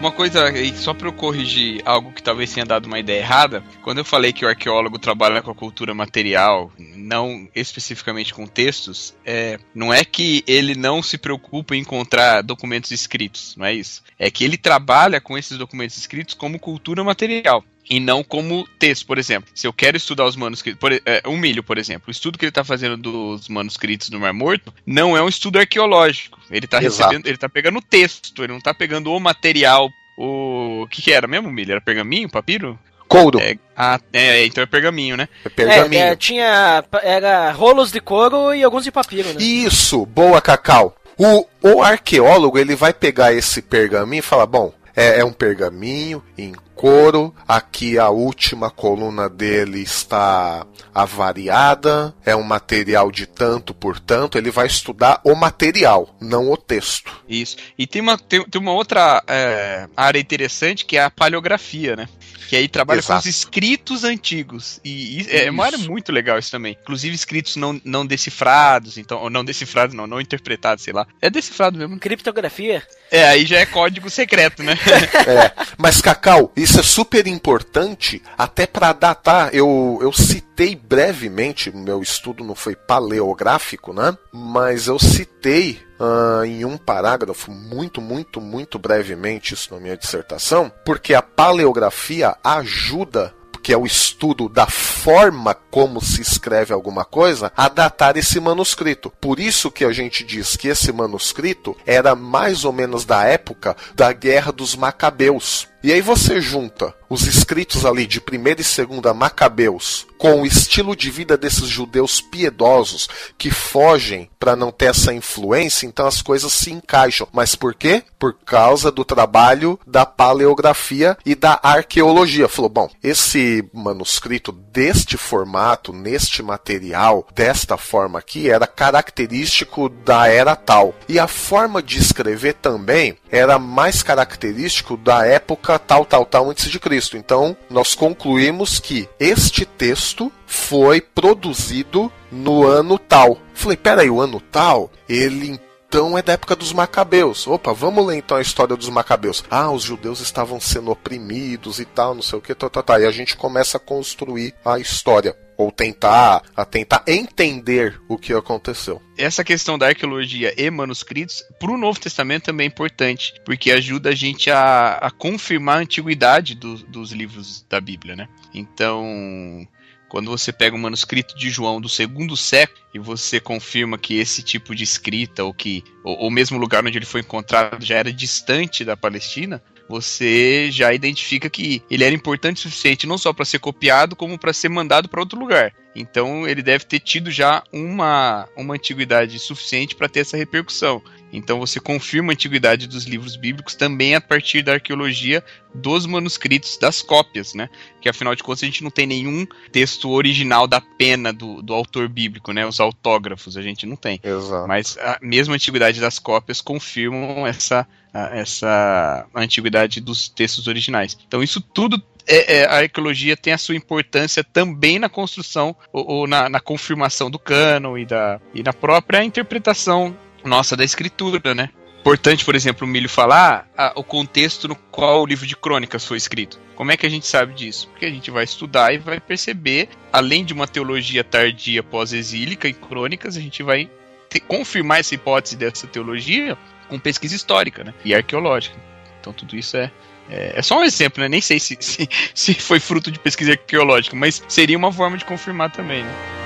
Uma 0.04 0.12
coisa, 0.12 0.52
só 0.76 0.94
para 0.94 1.08
eu 1.08 1.14
corrigir 1.14 1.82
algo 1.86 2.12
que 2.12 2.22
talvez 2.22 2.54
tenha 2.54 2.66
dado 2.66 2.88
uma 2.88 3.00
ideia 3.00 3.20
errada, 3.20 3.64
quando 3.82 4.00
eu 4.00 4.04
falei 4.04 4.34
que 4.34 4.44
o 4.44 4.50
arqueólogo 4.50 5.00
trabalha 5.00 5.42
com 5.42 5.50
a 5.50 5.56
cultura 5.56 5.94
material, 5.94 6.70
não 6.78 7.48
especificamente 7.56 8.34
com 8.34 8.46
textos, 8.46 9.16
é, 9.26 9.58
não 9.74 9.94
é 9.94 10.04
que 10.04 10.44
ele 10.46 10.76
não 10.76 11.02
se 11.02 11.18
preocupa 11.18 11.74
em 11.74 11.80
encontrar 11.80 12.42
documentos 12.42 12.92
escritos, 12.92 13.56
não 13.56 13.66
é 13.66 13.74
isso. 13.74 14.04
É 14.20 14.30
que 14.30 14.44
ele 14.44 14.58
trabalha 14.58 15.22
com 15.22 15.38
esses 15.38 15.58
documentos 15.58 15.96
escritos 15.96 16.34
como 16.34 16.60
cultura 16.60 17.02
material 17.02 17.64
e 17.90 18.00
não 18.00 18.24
como 18.24 18.68
texto, 18.80 19.06
por 19.06 19.18
exemplo. 19.18 19.50
Se 19.54 19.68
eu 19.68 19.74
quero 19.74 19.98
estudar 19.98 20.26
os 20.26 20.36
manuscritos, 20.36 20.80
por, 20.80 20.92
é, 20.94 21.22
o 21.26 21.38
milho, 21.38 21.64
por 21.64 21.78
exemplo, 21.78 22.06
o 22.08 22.12
estudo 22.12 22.38
que 22.38 22.46
ele 22.46 22.50
está 22.50 22.64
fazendo 22.64 22.98
dos 22.98 23.48
manuscritos 23.48 24.10
do 24.10 24.20
Mar 24.20 24.34
Morto 24.34 24.74
não 24.86 25.16
é 25.18 25.22
um 25.22 25.28
estudo 25.28 25.60
arqueológico. 25.60 26.40
Ele 26.50 26.66
está 26.66 26.80
recebendo, 26.80 27.28
ele 27.28 27.38
tá 27.38 27.50
pegando 27.50 27.80
o 27.80 27.82
texto, 27.82 28.44
ele 28.44 28.54
não 28.54 28.60
está 28.60 28.74
pegando 28.74 29.12
o 29.12 29.20
material. 29.20 29.90
O 30.18 30.88
que, 30.90 31.02
que 31.02 31.12
era 31.12 31.28
mesmo, 31.28 31.52
milho? 31.52 31.72
Era 31.72 31.82
pergaminho, 31.82 32.30
papiro? 32.30 32.78
Couro. 33.08 33.40
É, 33.40 33.58
ah, 33.76 34.00
é, 34.12 34.46
então 34.46 34.64
é 34.64 34.68
pergaminho, 34.68 35.18
né? 35.18 35.28
É 35.46 35.50
pergaminho. 35.50 36.02
É, 36.02 36.10
é, 36.10 36.16
tinha 36.16 36.84
era 37.04 37.52
rolos 37.52 37.92
de 37.92 38.00
couro 38.00 38.54
e 38.54 38.64
alguns 38.64 38.84
de 38.84 38.92
papiro, 38.92 39.30
né? 39.30 39.36
Isso, 39.40 40.06
boa, 40.06 40.42
Cacau. 40.42 40.96
O, 41.18 41.46
o 41.62 41.84
arqueólogo 41.84 42.58
ele 42.58 42.76
vai 42.76 42.92
pegar 42.92 43.34
esse 43.34 43.62
pergaminho 43.62 44.20
e 44.20 44.24
falar, 44.24 44.48
bom, 44.48 44.74
é, 44.96 45.20
é 45.20 45.26
um 45.26 45.34
pergaminho 45.34 46.24
em 46.38 46.54
couro. 46.76 47.34
Aqui 47.48 47.98
a 47.98 48.10
última 48.10 48.70
coluna 48.70 49.30
dele 49.30 49.82
está 49.82 50.66
avariada. 50.94 52.14
É 52.26 52.36
um 52.36 52.44
material 52.44 53.12
de 53.12 53.26
tanto 53.26 53.74
por 53.74 54.00
tanto. 54.00 54.38
Ele 54.38 54.52
vai 54.52 54.68
estudar 54.68 55.22
o 55.24 55.36
material, 55.36 56.16
não 56.20 56.52
o 56.52 56.58
texto. 56.58 57.24
Isso. 57.28 57.58
E 57.78 57.88
tem 57.88 58.02
uma, 58.02 58.18
tem, 58.18 58.44
tem 58.46 58.62
uma 58.62 58.74
outra 58.74 59.24
é, 59.28 59.88
área 59.96 60.20
interessante 60.20 60.86
que 60.86 60.98
é 60.98 61.04
a 61.04 61.10
paleografia, 61.10 61.96
né? 61.96 62.08
Que 62.48 62.58
aí 62.58 62.68
trabalha 62.68 63.00
Exato. 63.00 63.14
com 63.14 63.30
os 63.30 63.36
escritos 63.36 64.04
antigos. 64.04 64.80
E, 64.84 65.22
e 65.22 65.28
é 65.32 65.50
uma 65.50 65.66
área 65.66 65.78
muito 65.78 66.12
legal 66.12 66.38
isso 66.38 66.52
também. 66.52 66.78
Inclusive 66.80 67.16
escritos 67.16 67.56
não, 67.56 67.82
não 67.84 68.06
decifrados, 68.06 68.98
então, 68.98 69.20
ou 69.20 69.30
não 69.30 69.44
decifrados, 69.44 69.96
não, 69.96 70.06
não 70.06 70.22
interpretados, 70.22 70.84
sei 70.84 70.94
lá. 70.94 71.08
É 71.20 71.30
decifrado 71.30 71.80
mesmo. 71.80 71.98
Criptografia? 71.98 72.84
É, 73.10 73.26
aí 73.26 73.46
já 73.46 73.58
é 73.60 73.66
código 73.66 74.10
secreto, 74.10 74.62
né? 74.62 74.74
é. 75.28 75.52
Mas, 75.78 76.02
Cacau, 76.02 76.52
isso 76.64 76.80
é 76.80 76.84
super 76.84 77.28
importante 77.28 78.24
até 78.38 78.66
para 78.66 78.94
datar. 78.94 79.54
Eu, 79.54 80.00
eu 80.02 80.14
citei 80.14 80.78
brevemente, 80.78 81.76
meu 81.76 82.02
estudo 82.02 82.42
não 82.42 82.56
foi 82.56 82.74
paleográfico, 82.74 83.92
né? 83.92 84.18
Mas 84.32 84.88
eu 84.88 84.98
citei 84.98 85.82
uh, 86.00 86.46
em 86.46 86.64
um 86.64 86.78
parágrafo, 86.78 87.52
muito, 87.52 88.00
muito, 88.00 88.40
muito 88.40 88.80
brevemente, 88.80 89.54
isso 89.54 89.74
na 89.74 89.80
minha 89.82 89.98
dissertação, 89.98 90.72
porque 90.86 91.14
a 91.14 91.22
paleografia 91.22 92.38
ajuda 92.42 93.34
que 93.62 93.72
é 93.72 93.78
o 93.78 93.86
estudo 93.86 94.50
da 94.50 94.68
forma 94.68 95.54
como 95.54 96.02
se 96.04 96.22
escreve 96.22 96.74
alguma 96.74 97.06
coisa, 97.06 97.50
a 97.56 97.70
datar 97.70 98.18
esse 98.18 98.38
manuscrito. 98.38 99.10
Por 99.22 99.40
isso 99.40 99.72
que 99.72 99.86
a 99.86 99.94
gente 99.94 100.22
diz 100.26 100.58
que 100.58 100.68
esse 100.68 100.92
manuscrito 100.92 101.76
era 101.86 102.14
mais 102.14 102.66
ou 102.66 102.74
menos 102.74 103.06
da 103.06 103.24
época 103.24 103.76
da 103.96 104.12
Guerra 104.12 104.52
dos 104.52 104.76
Macabeus. 104.76 105.72
E 105.84 105.92
aí 105.92 106.00
você 106.00 106.40
junta 106.40 106.96
os 107.10 107.28
escritos 107.28 107.86
ali 107.86 108.08
de 108.08 108.22
primeira 108.22 108.62
e 108.62 108.64
segunda 108.64 109.14
Macabeus 109.14 110.08
com 110.18 110.42
o 110.42 110.46
estilo 110.46 110.96
de 110.96 111.12
vida 111.12 111.38
desses 111.38 111.68
judeus 111.68 112.22
piedosos 112.22 113.10
que 113.38 113.52
fogem 113.52 114.30
para 114.40 114.56
não 114.56 114.72
ter 114.72 114.86
essa 114.86 115.14
influência, 115.14 115.86
então 115.86 116.08
as 116.08 116.22
coisas 116.22 116.54
se 116.54 116.72
encaixam. 116.72 117.28
Mas 117.34 117.56
por 117.56 117.76
quê? 117.76 118.04
Por 118.18 118.34
causa 118.34 118.90
do 118.90 119.04
trabalho 119.04 119.78
da 119.86 120.06
paleografia 120.06 121.18
e 121.26 121.36
da 121.36 121.60
arqueologia. 121.62 122.48
Falou, 122.48 122.70
bom, 122.70 122.90
esse 123.04 123.70
manuscrito 123.74 124.54
deste 124.54 125.18
formato, 125.18 125.92
neste 125.92 126.42
material, 126.42 127.28
desta 127.36 127.76
forma 127.76 128.20
aqui, 128.20 128.50
era 128.50 128.66
característico 128.66 129.90
da 129.90 130.30
era 130.30 130.56
tal. 130.56 130.96
E 131.10 131.20
a 131.20 131.28
forma 131.28 131.84
de 131.84 132.00
escrever 132.00 132.54
também 132.54 133.18
era 133.30 133.60
mais 133.60 134.02
característico 134.02 134.96
da 134.96 135.26
época 135.26 135.73
tal, 135.80 136.06
tal, 136.06 136.26
tal 136.26 136.50
antes 136.50 136.70
de 136.70 136.80
Cristo. 136.80 137.18
Então, 137.18 137.56
nós 137.70 137.96
concluímos 137.96 138.80
que 138.80 139.08
este 139.20 139.66
texto 139.66 140.32
foi 140.46 141.02
produzido 141.02 142.12
no 142.32 142.66
ano 142.66 142.98
tal. 142.98 143.38
Falei, 143.54 143.78
peraí, 143.78 144.10
o 144.10 144.22
ano 144.22 144.40
tal? 144.40 144.92
Ele 145.08 145.60
então 145.94 146.18
é 146.18 146.24
da 146.24 146.34
época 146.34 146.56
dos 146.56 146.74
Macabeus. 146.74 147.46
Opa, 147.46 147.72
vamos 147.72 148.04
ler 148.04 148.18
então 148.18 148.36
a 148.36 148.42
história 148.42 148.76
dos 148.76 148.90
Macabeus. 148.90 149.44
Ah, 149.48 149.70
os 149.70 149.84
judeus 149.84 150.22
estavam 150.22 150.60
sendo 150.60 150.90
oprimidos 150.90 151.80
e 151.80 151.86
tal, 151.86 152.16
não 152.16 152.24
sei 152.24 152.40
o 152.40 152.42
que, 152.42 152.56
tá, 152.56 152.68
tá, 152.68 152.82
tá. 152.82 153.00
E 153.00 153.06
a 153.06 153.12
gente 153.12 153.38
começa 153.38 153.78
a 153.78 153.80
construir 153.80 154.56
a 154.66 154.80
história 154.80 155.38
ou 155.58 155.72
tentar 155.72 156.42
a 156.56 156.66
tentar 156.66 157.04
entender 157.08 158.00
o 158.08 158.18
que 158.18 158.34
aconteceu. 158.34 159.02
Essa 159.18 159.44
questão 159.44 159.78
da 159.78 159.88
arqueologia 159.88 160.54
e 160.58 160.70
manuscritos 160.70 161.44
para 161.60 161.72
o 161.72 161.78
Novo 161.78 162.00
Testamento 162.00 162.46
também 162.46 162.66
é 162.66 162.68
importante, 162.68 163.34
porque 163.46 163.72
ajuda 163.72 164.10
a 164.10 164.16
gente 164.16 164.50
a, 164.50 164.96
a 164.96 165.12
confirmar 165.12 165.78
a 165.78 165.82
antiguidade 165.82 166.56
do, 166.56 166.78
dos 166.78 167.12
livros 167.12 167.66
da 167.70 167.80
Bíblia, 167.80 168.16
né? 168.16 168.28
Então, 168.54 169.68
quando 170.14 170.30
você 170.30 170.54
pega 170.54 170.76
um 170.76 170.80
manuscrito 170.80 171.36
de 171.36 171.50
João 171.50 171.82
do 171.82 171.90
segundo 171.90 172.38
século 172.38 172.80
e 172.94 173.00
você 173.00 173.40
confirma 173.40 173.98
que 173.98 174.20
esse 174.20 174.44
tipo 174.44 174.76
de 174.76 174.84
escrita, 174.84 175.44
ou 175.44 175.52
que 175.52 175.84
o 176.04 176.30
mesmo 176.30 176.58
lugar 176.60 176.86
onde 176.86 177.00
ele 177.00 177.06
foi 177.06 177.22
encontrado 177.22 177.84
já 177.84 177.96
era 177.96 178.14
distante 178.14 178.86
da 178.86 178.96
Palestina, 178.96 179.60
você 179.88 180.70
já 180.72 180.94
identifica 180.94 181.50
que 181.50 181.84
ele 181.90 182.04
era 182.04 182.16
importante 182.16 182.58
o 182.58 182.62
suficiente 182.62 183.08
não 183.08 183.18
só 183.18 183.34
para 183.34 183.46
ser 183.46 183.60
copiado, 183.60 184.16
como 184.16 184.38
para 184.38 184.54
ser 184.54 184.70
mandado 184.70 185.10
para 185.10 185.20
outro 185.20 185.40
lugar. 185.40 185.74
Então 185.96 186.48
ele 186.48 186.64
deve 186.64 186.86
ter 186.86 187.00
tido 187.00 187.30
já 187.30 187.64
uma, 187.72 188.48
uma 188.58 188.76
antiguidade 188.76 189.38
suficiente 189.40 189.96
para 189.96 190.10
ter 190.10 190.22
essa 190.22 190.38
repercussão. 190.38 191.02
Então 191.34 191.60
você 191.60 191.80
confirma 191.80 192.32
a 192.32 192.34
antiguidade 192.34 192.88
dos 192.88 193.06
livros 193.06 193.36
bíblicos 193.36 193.76
também 193.76 194.16
a 194.16 194.22
partir 194.22 194.62
da 194.62 194.74
arqueologia 194.74 195.44
dos 195.74 196.06
manuscritos, 196.06 196.78
das 196.78 197.02
cópias, 197.02 197.54
né? 197.54 197.70
Que 198.00 198.08
afinal 198.08 198.36
de 198.36 198.44
contas 198.44 198.64
a 198.64 198.68
gente 198.68 198.84
não 198.84 198.92
tem 198.92 199.08
nenhum 199.08 199.46
texto 199.72 200.10
original 200.10 200.68
da 200.68 200.80
pena 200.80 201.34
do, 201.34 201.62
do 201.62 201.74
autor 201.74 202.08
bíblico, 202.08 202.54
né? 202.54 202.66
Os 202.66 202.80
autógrafos 202.80 203.58
a 203.58 203.62
gente 203.62 203.86
não 203.86 203.96
tem. 203.96 204.20
Exato. 204.24 204.68
Mas 204.68 204.98
a 205.00 205.18
mesma 205.22 205.56
antiguidade 205.56 206.00
das 206.00 206.20
cópias 206.20 206.62
confirmam 206.62 207.48
essa, 207.48 207.88
essa 208.14 209.26
antiguidade 209.34 210.00
dos 210.00 210.30
textos 210.30 210.68
originais. 210.68 211.18
Então 211.28 211.42
isso 211.42 211.60
tudo 211.60 212.02
é, 212.26 212.60
é, 212.60 212.66
a 212.66 212.78
arqueologia 212.78 213.36
tem 213.36 213.52
a 213.52 213.58
sua 213.58 213.76
importância 213.76 214.44
também 214.44 214.98
na 214.98 215.10
construção 215.10 215.76
ou, 215.92 216.10
ou 216.10 216.28
na, 216.28 216.48
na, 216.48 216.60
confirmação 216.60 217.30
do 217.30 217.38
cano 217.38 217.98
e, 217.98 218.06
da, 218.06 218.40
e 218.54 218.64
na 218.64 218.72
própria 218.72 219.24
interpretação 219.24 220.16
nossa 220.44 220.76
da 220.76 220.84
escritura, 220.84 221.54
né? 221.54 221.70
Importante, 222.04 222.44
por 222.44 222.54
exemplo, 222.54 222.86
o 222.86 222.90
Milho 222.90 223.08
falar 223.08 223.66
a, 223.78 223.94
o 223.96 224.04
contexto 224.04 224.68
no 224.68 224.76
qual 224.76 225.22
o 225.22 225.26
livro 225.26 225.48
de 225.48 225.56
crônicas 225.56 226.06
foi 226.06 226.18
escrito. 226.18 226.60
Como 226.76 226.92
é 226.92 226.98
que 226.98 227.06
a 227.06 227.10
gente 227.10 227.26
sabe 227.26 227.54
disso? 227.54 227.88
Porque 227.88 228.06
a 228.06 228.10
gente 228.10 228.30
vai 228.30 228.44
estudar 228.44 228.94
e 228.94 228.98
vai 228.98 229.22
perceber, 229.22 229.88
além 230.12 230.44
de 230.44 230.52
uma 230.52 230.68
teologia 230.68 231.24
tardia 231.24 231.82
pós-exílica 231.82 232.68
em 232.68 232.74
crônicas, 232.74 233.38
a 233.38 233.40
gente 233.40 233.64
vai 233.64 233.90
ter, 234.30 234.42
confirmar 234.42 235.00
essa 235.00 235.16
hipótese 235.16 235.56
dessa 235.56 235.88
teologia 235.88 236.58
com 236.90 237.00
pesquisa 237.00 237.36
histórica 237.36 237.86
né? 237.86 237.94
e 238.04 238.14
arqueológica. 238.14 238.76
Então 239.22 239.32
tudo 239.32 239.56
isso 239.56 239.78
é, 239.78 239.90
é, 240.30 240.60
é, 240.60 240.62
só 240.62 240.78
um 240.80 240.84
exemplo, 240.84 241.22
né? 241.22 241.30
Nem 241.30 241.40
sei 241.40 241.58
se, 241.58 241.78
se, 241.80 242.10
se 242.34 242.54
foi 242.56 242.82
fruto 242.82 243.10
de 243.10 243.20
pesquisa 243.20 243.52
arqueológica, 243.52 244.14
mas 244.14 244.44
seria 244.50 244.78
uma 244.78 244.92
forma 244.92 245.18
de 245.18 245.24
confirmar 245.24 245.72
também, 245.72 246.04
né? 246.04 246.43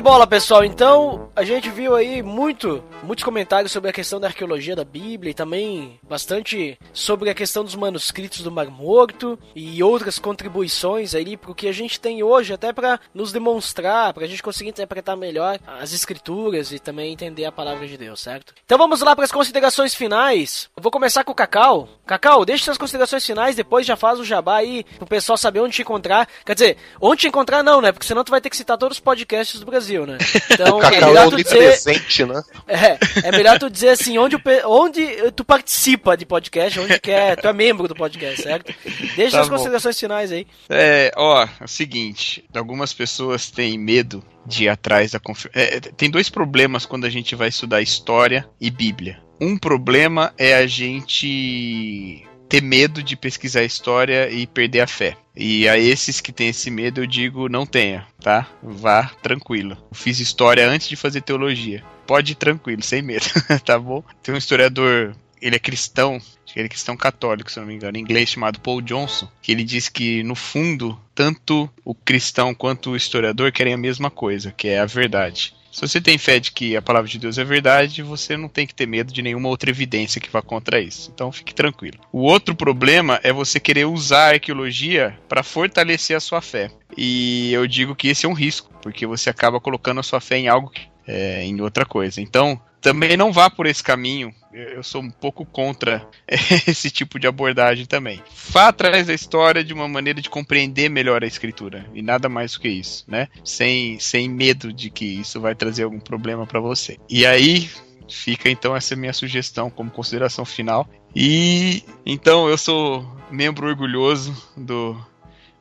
De 0.00 0.02
bola, 0.02 0.26
pessoal. 0.26 0.64
Então, 0.64 1.29
a 1.40 1.44
gente 1.44 1.70
viu 1.70 1.96
aí 1.96 2.22
muito, 2.22 2.84
muitos 3.02 3.24
comentários 3.24 3.72
sobre 3.72 3.88
a 3.88 3.94
questão 3.94 4.20
da 4.20 4.26
arqueologia 4.26 4.76
da 4.76 4.84
Bíblia 4.84 5.30
e 5.30 5.34
também 5.34 5.98
bastante 6.06 6.78
sobre 6.92 7.30
a 7.30 7.34
questão 7.34 7.64
dos 7.64 7.74
manuscritos 7.74 8.42
do 8.42 8.50
Mar 8.50 8.66
Morto 8.66 9.38
e 9.56 9.82
outras 9.82 10.18
contribuições 10.18 11.14
aí 11.14 11.38
pro 11.38 11.54
que 11.54 11.66
a 11.66 11.72
gente 11.72 11.98
tem 11.98 12.22
hoje, 12.22 12.52
até 12.52 12.74
para 12.74 13.00
nos 13.14 13.32
demonstrar, 13.32 14.12
para 14.12 14.26
a 14.26 14.28
gente 14.28 14.42
conseguir 14.42 14.68
interpretar 14.68 15.16
melhor 15.16 15.58
as 15.66 15.94
escrituras 15.94 16.72
e 16.72 16.78
também 16.78 17.10
entender 17.10 17.46
a 17.46 17.52
palavra 17.52 17.88
de 17.88 17.96
Deus, 17.96 18.20
certo? 18.20 18.52
Então 18.62 18.76
vamos 18.76 19.00
lá 19.00 19.16
para 19.16 19.24
as 19.24 19.32
considerações 19.32 19.94
finais. 19.94 20.68
Eu 20.76 20.82
vou 20.82 20.92
começar 20.92 21.24
com 21.24 21.32
o 21.32 21.34
Cacau. 21.34 21.88
Cacau, 22.06 22.44
deixe 22.44 22.64
suas 22.64 22.76
considerações 22.76 23.24
finais, 23.24 23.56
depois 23.56 23.86
já 23.86 23.96
faz 23.96 24.20
o 24.20 24.24
jabá 24.26 24.56
aí 24.56 24.84
pro 24.98 25.06
pessoal 25.06 25.38
saber 25.38 25.60
onde 25.60 25.76
te 25.76 25.80
encontrar. 25.80 26.28
Quer 26.44 26.52
dizer, 26.52 26.76
onde 27.00 27.22
te 27.22 27.28
encontrar 27.28 27.62
não, 27.62 27.80
né? 27.80 27.92
Porque 27.92 28.06
senão 28.06 28.24
tu 28.24 28.30
vai 28.30 28.42
ter 28.42 28.50
que 28.50 28.56
citar 28.58 28.76
todos 28.76 28.98
os 28.98 29.00
podcasts 29.00 29.58
do 29.58 29.64
Brasil, 29.64 30.04
né? 30.04 30.18
Então, 30.50 30.82
é 30.82 30.90
melhor 30.90 31.29
tu 31.30 31.36
dizer... 31.36 31.56
presente, 31.56 32.24
né? 32.24 32.42
É, 32.66 33.28
é 33.28 33.32
melhor 33.32 33.58
tu 33.58 33.68
dizer 33.68 33.90
assim, 33.90 34.16
onde, 34.16 34.36
onde 34.64 35.32
tu 35.32 35.44
participa 35.44 36.16
de 36.16 36.24
podcast, 36.24 36.78
onde 36.78 36.98
quer, 37.00 37.36
tu 37.36 37.48
é 37.48 37.52
membro 37.52 37.88
do 37.88 37.94
podcast, 37.94 38.42
certo? 38.42 38.72
Deixa 39.16 39.36
tá 39.36 39.42
as 39.42 39.48
bom. 39.48 39.56
considerações 39.56 39.98
finais 39.98 40.30
aí. 40.30 40.46
É, 40.68 41.10
ó, 41.16 41.42
é 41.42 41.64
o 41.64 41.68
seguinte, 41.68 42.44
algumas 42.54 42.92
pessoas 42.92 43.50
têm 43.50 43.76
medo 43.76 44.22
de 44.46 44.64
ir 44.64 44.68
atrás 44.68 45.12
da 45.12 45.20
confirmação. 45.20 45.62
É, 45.62 45.80
tem 45.80 46.10
dois 46.10 46.30
problemas 46.30 46.86
quando 46.86 47.04
a 47.04 47.10
gente 47.10 47.34
vai 47.34 47.48
estudar 47.48 47.82
história 47.82 48.48
e 48.60 48.70
Bíblia. 48.70 49.20
Um 49.40 49.56
problema 49.56 50.32
é 50.36 50.54
a 50.54 50.66
gente 50.66 52.26
ter 52.50 52.60
medo 52.60 53.00
de 53.00 53.16
pesquisar 53.16 53.62
história 53.62 54.28
e 54.28 54.44
perder 54.44 54.80
a 54.80 54.86
fé. 54.86 55.16
E 55.36 55.68
a 55.68 55.78
esses 55.78 56.20
que 56.20 56.32
têm 56.32 56.48
esse 56.48 56.68
medo 56.68 57.00
eu 57.00 57.06
digo 57.06 57.48
não 57.48 57.64
tenha, 57.64 58.04
tá? 58.20 58.48
Vá 58.60 59.06
tranquilo. 59.22 59.78
Eu 59.90 59.94
fiz 59.96 60.18
história 60.18 60.68
antes 60.68 60.88
de 60.88 60.96
fazer 60.96 61.20
teologia. 61.20 61.84
Pode 62.08 62.32
ir 62.32 62.34
tranquilo, 62.34 62.82
sem 62.82 63.02
medo, 63.02 63.26
tá 63.64 63.78
bom? 63.78 64.02
Tem 64.20 64.34
um 64.34 64.38
historiador, 64.38 65.14
ele 65.40 65.54
é 65.54 65.60
cristão, 65.60 66.16
acho 66.16 66.52
que 66.52 66.58
ele 66.58 66.66
é 66.66 66.68
cristão 66.68 66.96
católico, 66.96 67.52
se 67.52 67.60
não 67.60 67.66
me 67.66 67.74
engano, 67.74 67.96
em 67.96 68.00
inglês 68.00 68.30
chamado 68.30 68.60
Paul 68.60 68.82
Johnson, 68.82 69.28
que 69.40 69.52
ele 69.52 69.62
diz 69.62 69.88
que 69.88 70.24
no 70.24 70.34
fundo 70.34 71.00
tanto 71.14 71.70
o 71.84 71.94
cristão 71.94 72.52
quanto 72.52 72.90
o 72.90 72.96
historiador 72.96 73.52
querem 73.52 73.74
a 73.74 73.78
mesma 73.78 74.10
coisa, 74.10 74.50
que 74.50 74.66
é 74.66 74.80
a 74.80 74.86
verdade. 74.86 75.54
Se 75.70 75.86
você 75.86 76.00
tem 76.00 76.18
fé 76.18 76.40
de 76.40 76.50
que 76.50 76.76
a 76.76 76.82
palavra 76.82 77.08
de 77.08 77.18
Deus 77.18 77.38
é 77.38 77.44
verdade, 77.44 78.02
você 78.02 78.36
não 78.36 78.48
tem 78.48 78.66
que 78.66 78.74
ter 78.74 78.86
medo 78.86 79.12
de 79.12 79.22
nenhuma 79.22 79.48
outra 79.48 79.70
evidência 79.70 80.20
que 80.20 80.30
vá 80.30 80.42
contra 80.42 80.80
isso. 80.80 81.10
Então 81.14 81.30
fique 81.30 81.54
tranquilo. 81.54 81.98
O 82.12 82.22
outro 82.22 82.54
problema 82.54 83.20
é 83.22 83.32
você 83.32 83.60
querer 83.60 83.86
usar 83.86 84.26
a 84.26 84.32
arqueologia 84.34 85.16
para 85.28 85.42
fortalecer 85.42 86.16
a 86.16 86.20
sua 86.20 86.40
fé. 86.40 86.70
E 86.96 87.52
eu 87.52 87.66
digo 87.66 87.94
que 87.94 88.08
esse 88.08 88.26
é 88.26 88.28
um 88.28 88.34
risco, 88.34 88.70
porque 88.82 89.06
você 89.06 89.30
acaba 89.30 89.60
colocando 89.60 90.00
a 90.00 90.02
sua 90.02 90.20
fé 90.20 90.38
em 90.38 90.48
algo 90.48 90.72
é, 91.06 91.42
em 91.44 91.60
outra 91.60 91.84
coisa. 91.84 92.20
Então, 92.20 92.60
também 92.80 93.16
não 93.16 93.32
vá 93.32 93.50
por 93.50 93.66
esse 93.66 93.82
caminho. 93.82 94.34
Eu 94.52 94.82
sou 94.82 95.00
um 95.00 95.10
pouco 95.10 95.44
contra 95.44 96.08
esse 96.66 96.90
tipo 96.90 97.18
de 97.18 97.26
abordagem 97.26 97.86
também. 97.86 98.22
Vá 98.50 98.68
atrás 98.68 99.06
da 99.06 99.14
história 99.14 99.62
de 99.62 99.72
uma 99.72 99.88
maneira 99.88 100.20
de 100.20 100.28
compreender 100.28 100.88
melhor 100.88 101.22
a 101.22 101.26
escritura 101.26 101.86
e 101.94 102.02
nada 102.02 102.28
mais 102.28 102.54
do 102.54 102.60
que 102.60 102.68
isso, 102.68 103.04
né? 103.06 103.28
Sem, 103.44 103.98
sem 104.00 104.28
medo 104.28 104.72
de 104.72 104.90
que 104.90 105.04
isso 105.04 105.40
vai 105.40 105.54
trazer 105.54 105.84
algum 105.84 106.00
problema 106.00 106.46
para 106.46 106.58
você. 106.58 106.98
E 107.08 107.24
aí 107.24 107.70
fica 108.08 108.50
então 108.50 108.74
essa 108.74 108.96
minha 108.96 109.12
sugestão 109.12 109.70
como 109.70 109.90
consideração 109.90 110.44
final. 110.44 110.88
E 111.14 111.84
então 112.04 112.48
eu 112.48 112.58
sou 112.58 113.06
membro 113.30 113.68
orgulhoso 113.68 114.34
do 114.56 114.96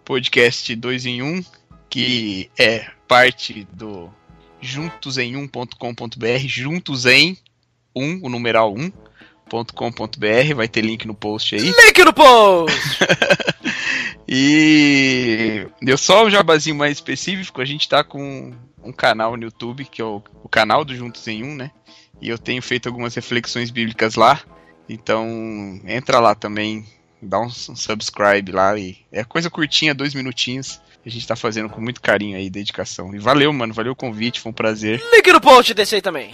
podcast 0.03 0.75
2 0.75 1.05
em 1.05 1.21
1, 1.21 1.25
um, 1.25 1.45
que 1.87 2.49
é 2.57 2.87
parte 3.07 3.67
do 3.71 4.09
juntos 4.61 5.17
em 5.17 5.33
1.com.br, 5.33 6.47
juntos 6.47 7.05
em 7.05 7.37
1, 7.95 8.19
o 8.23 8.29
numeral 8.29 8.73
1.com.br, 8.73 10.55
vai 10.55 10.67
ter 10.67 10.81
link 10.81 11.05
no 11.05 11.13
post 11.13 11.55
aí. 11.55 11.61
Link 11.61 12.03
no 12.03 12.13
post! 12.13 12.77
e 14.27 15.67
deu 15.81 15.97
só 15.97 16.25
um 16.25 16.29
jabazinho 16.29 16.75
mais 16.75 16.93
específico, 16.93 17.61
a 17.61 17.65
gente 17.65 17.87
tá 17.87 18.03
com 18.03 18.53
um 18.83 18.91
canal 18.91 19.35
no 19.35 19.43
YouTube, 19.43 19.85
que 19.85 20.01
é 20.01 20.05
o, 20.05 20.21
o 20.43 20.49
canal 20.49 20.83
do 20.85 20.95
Juntos 20.95 21.27
em 21.27 21.43
1, 21.43 21.55
né? 21.55 21.71
E 22.21 22.29
eu 22.29 22.37
tenho 22.37 22.61
feito 22.61 22.87
algumas 22.87 23.15
reflexões 23.15 23.71
bíblicas 23.71 24.15
lá. 24.15 24.41
Então, 24.87 25.79
entra 25.85 26.19
lá 26.19 26.35
também, 26.35 26.85
dá 27.21 27.39
um 27.39 27.49
subscribe 27.49 28.51
lá 28.51 28.77
e 28.77 28.97
é 29.11 29.23
coisa 29.23 29.49
curtinha, 29.49 29.93
dois 29.93 30.13
minutinhos. 30.13 30.81
A 31.05 31.09
gente 31.09 31.27
tá 31.27 31.35
fazendo 31.35 31.69
com 31.69 31.79
muito 31.79 32.01
carinho 32.01 32.37
aí, 32.37 32.49
dedicação. 32.49 33.13
E 33.15 33.19
valeu, 33.19 33.51
mano, 33.53 33.73
valeu 33.73 33.93
o 33.93 33.95
convite, 33.95 34.39
foi 34.39 34.51
um 34.51 34.53
prazer. 34.53 35.01
Link 35.13 35.31
no 35.31 35.41
post 35.41 35.73
desse 35.73 35.95
aí 35.95 36.01
também. 36.01 36.33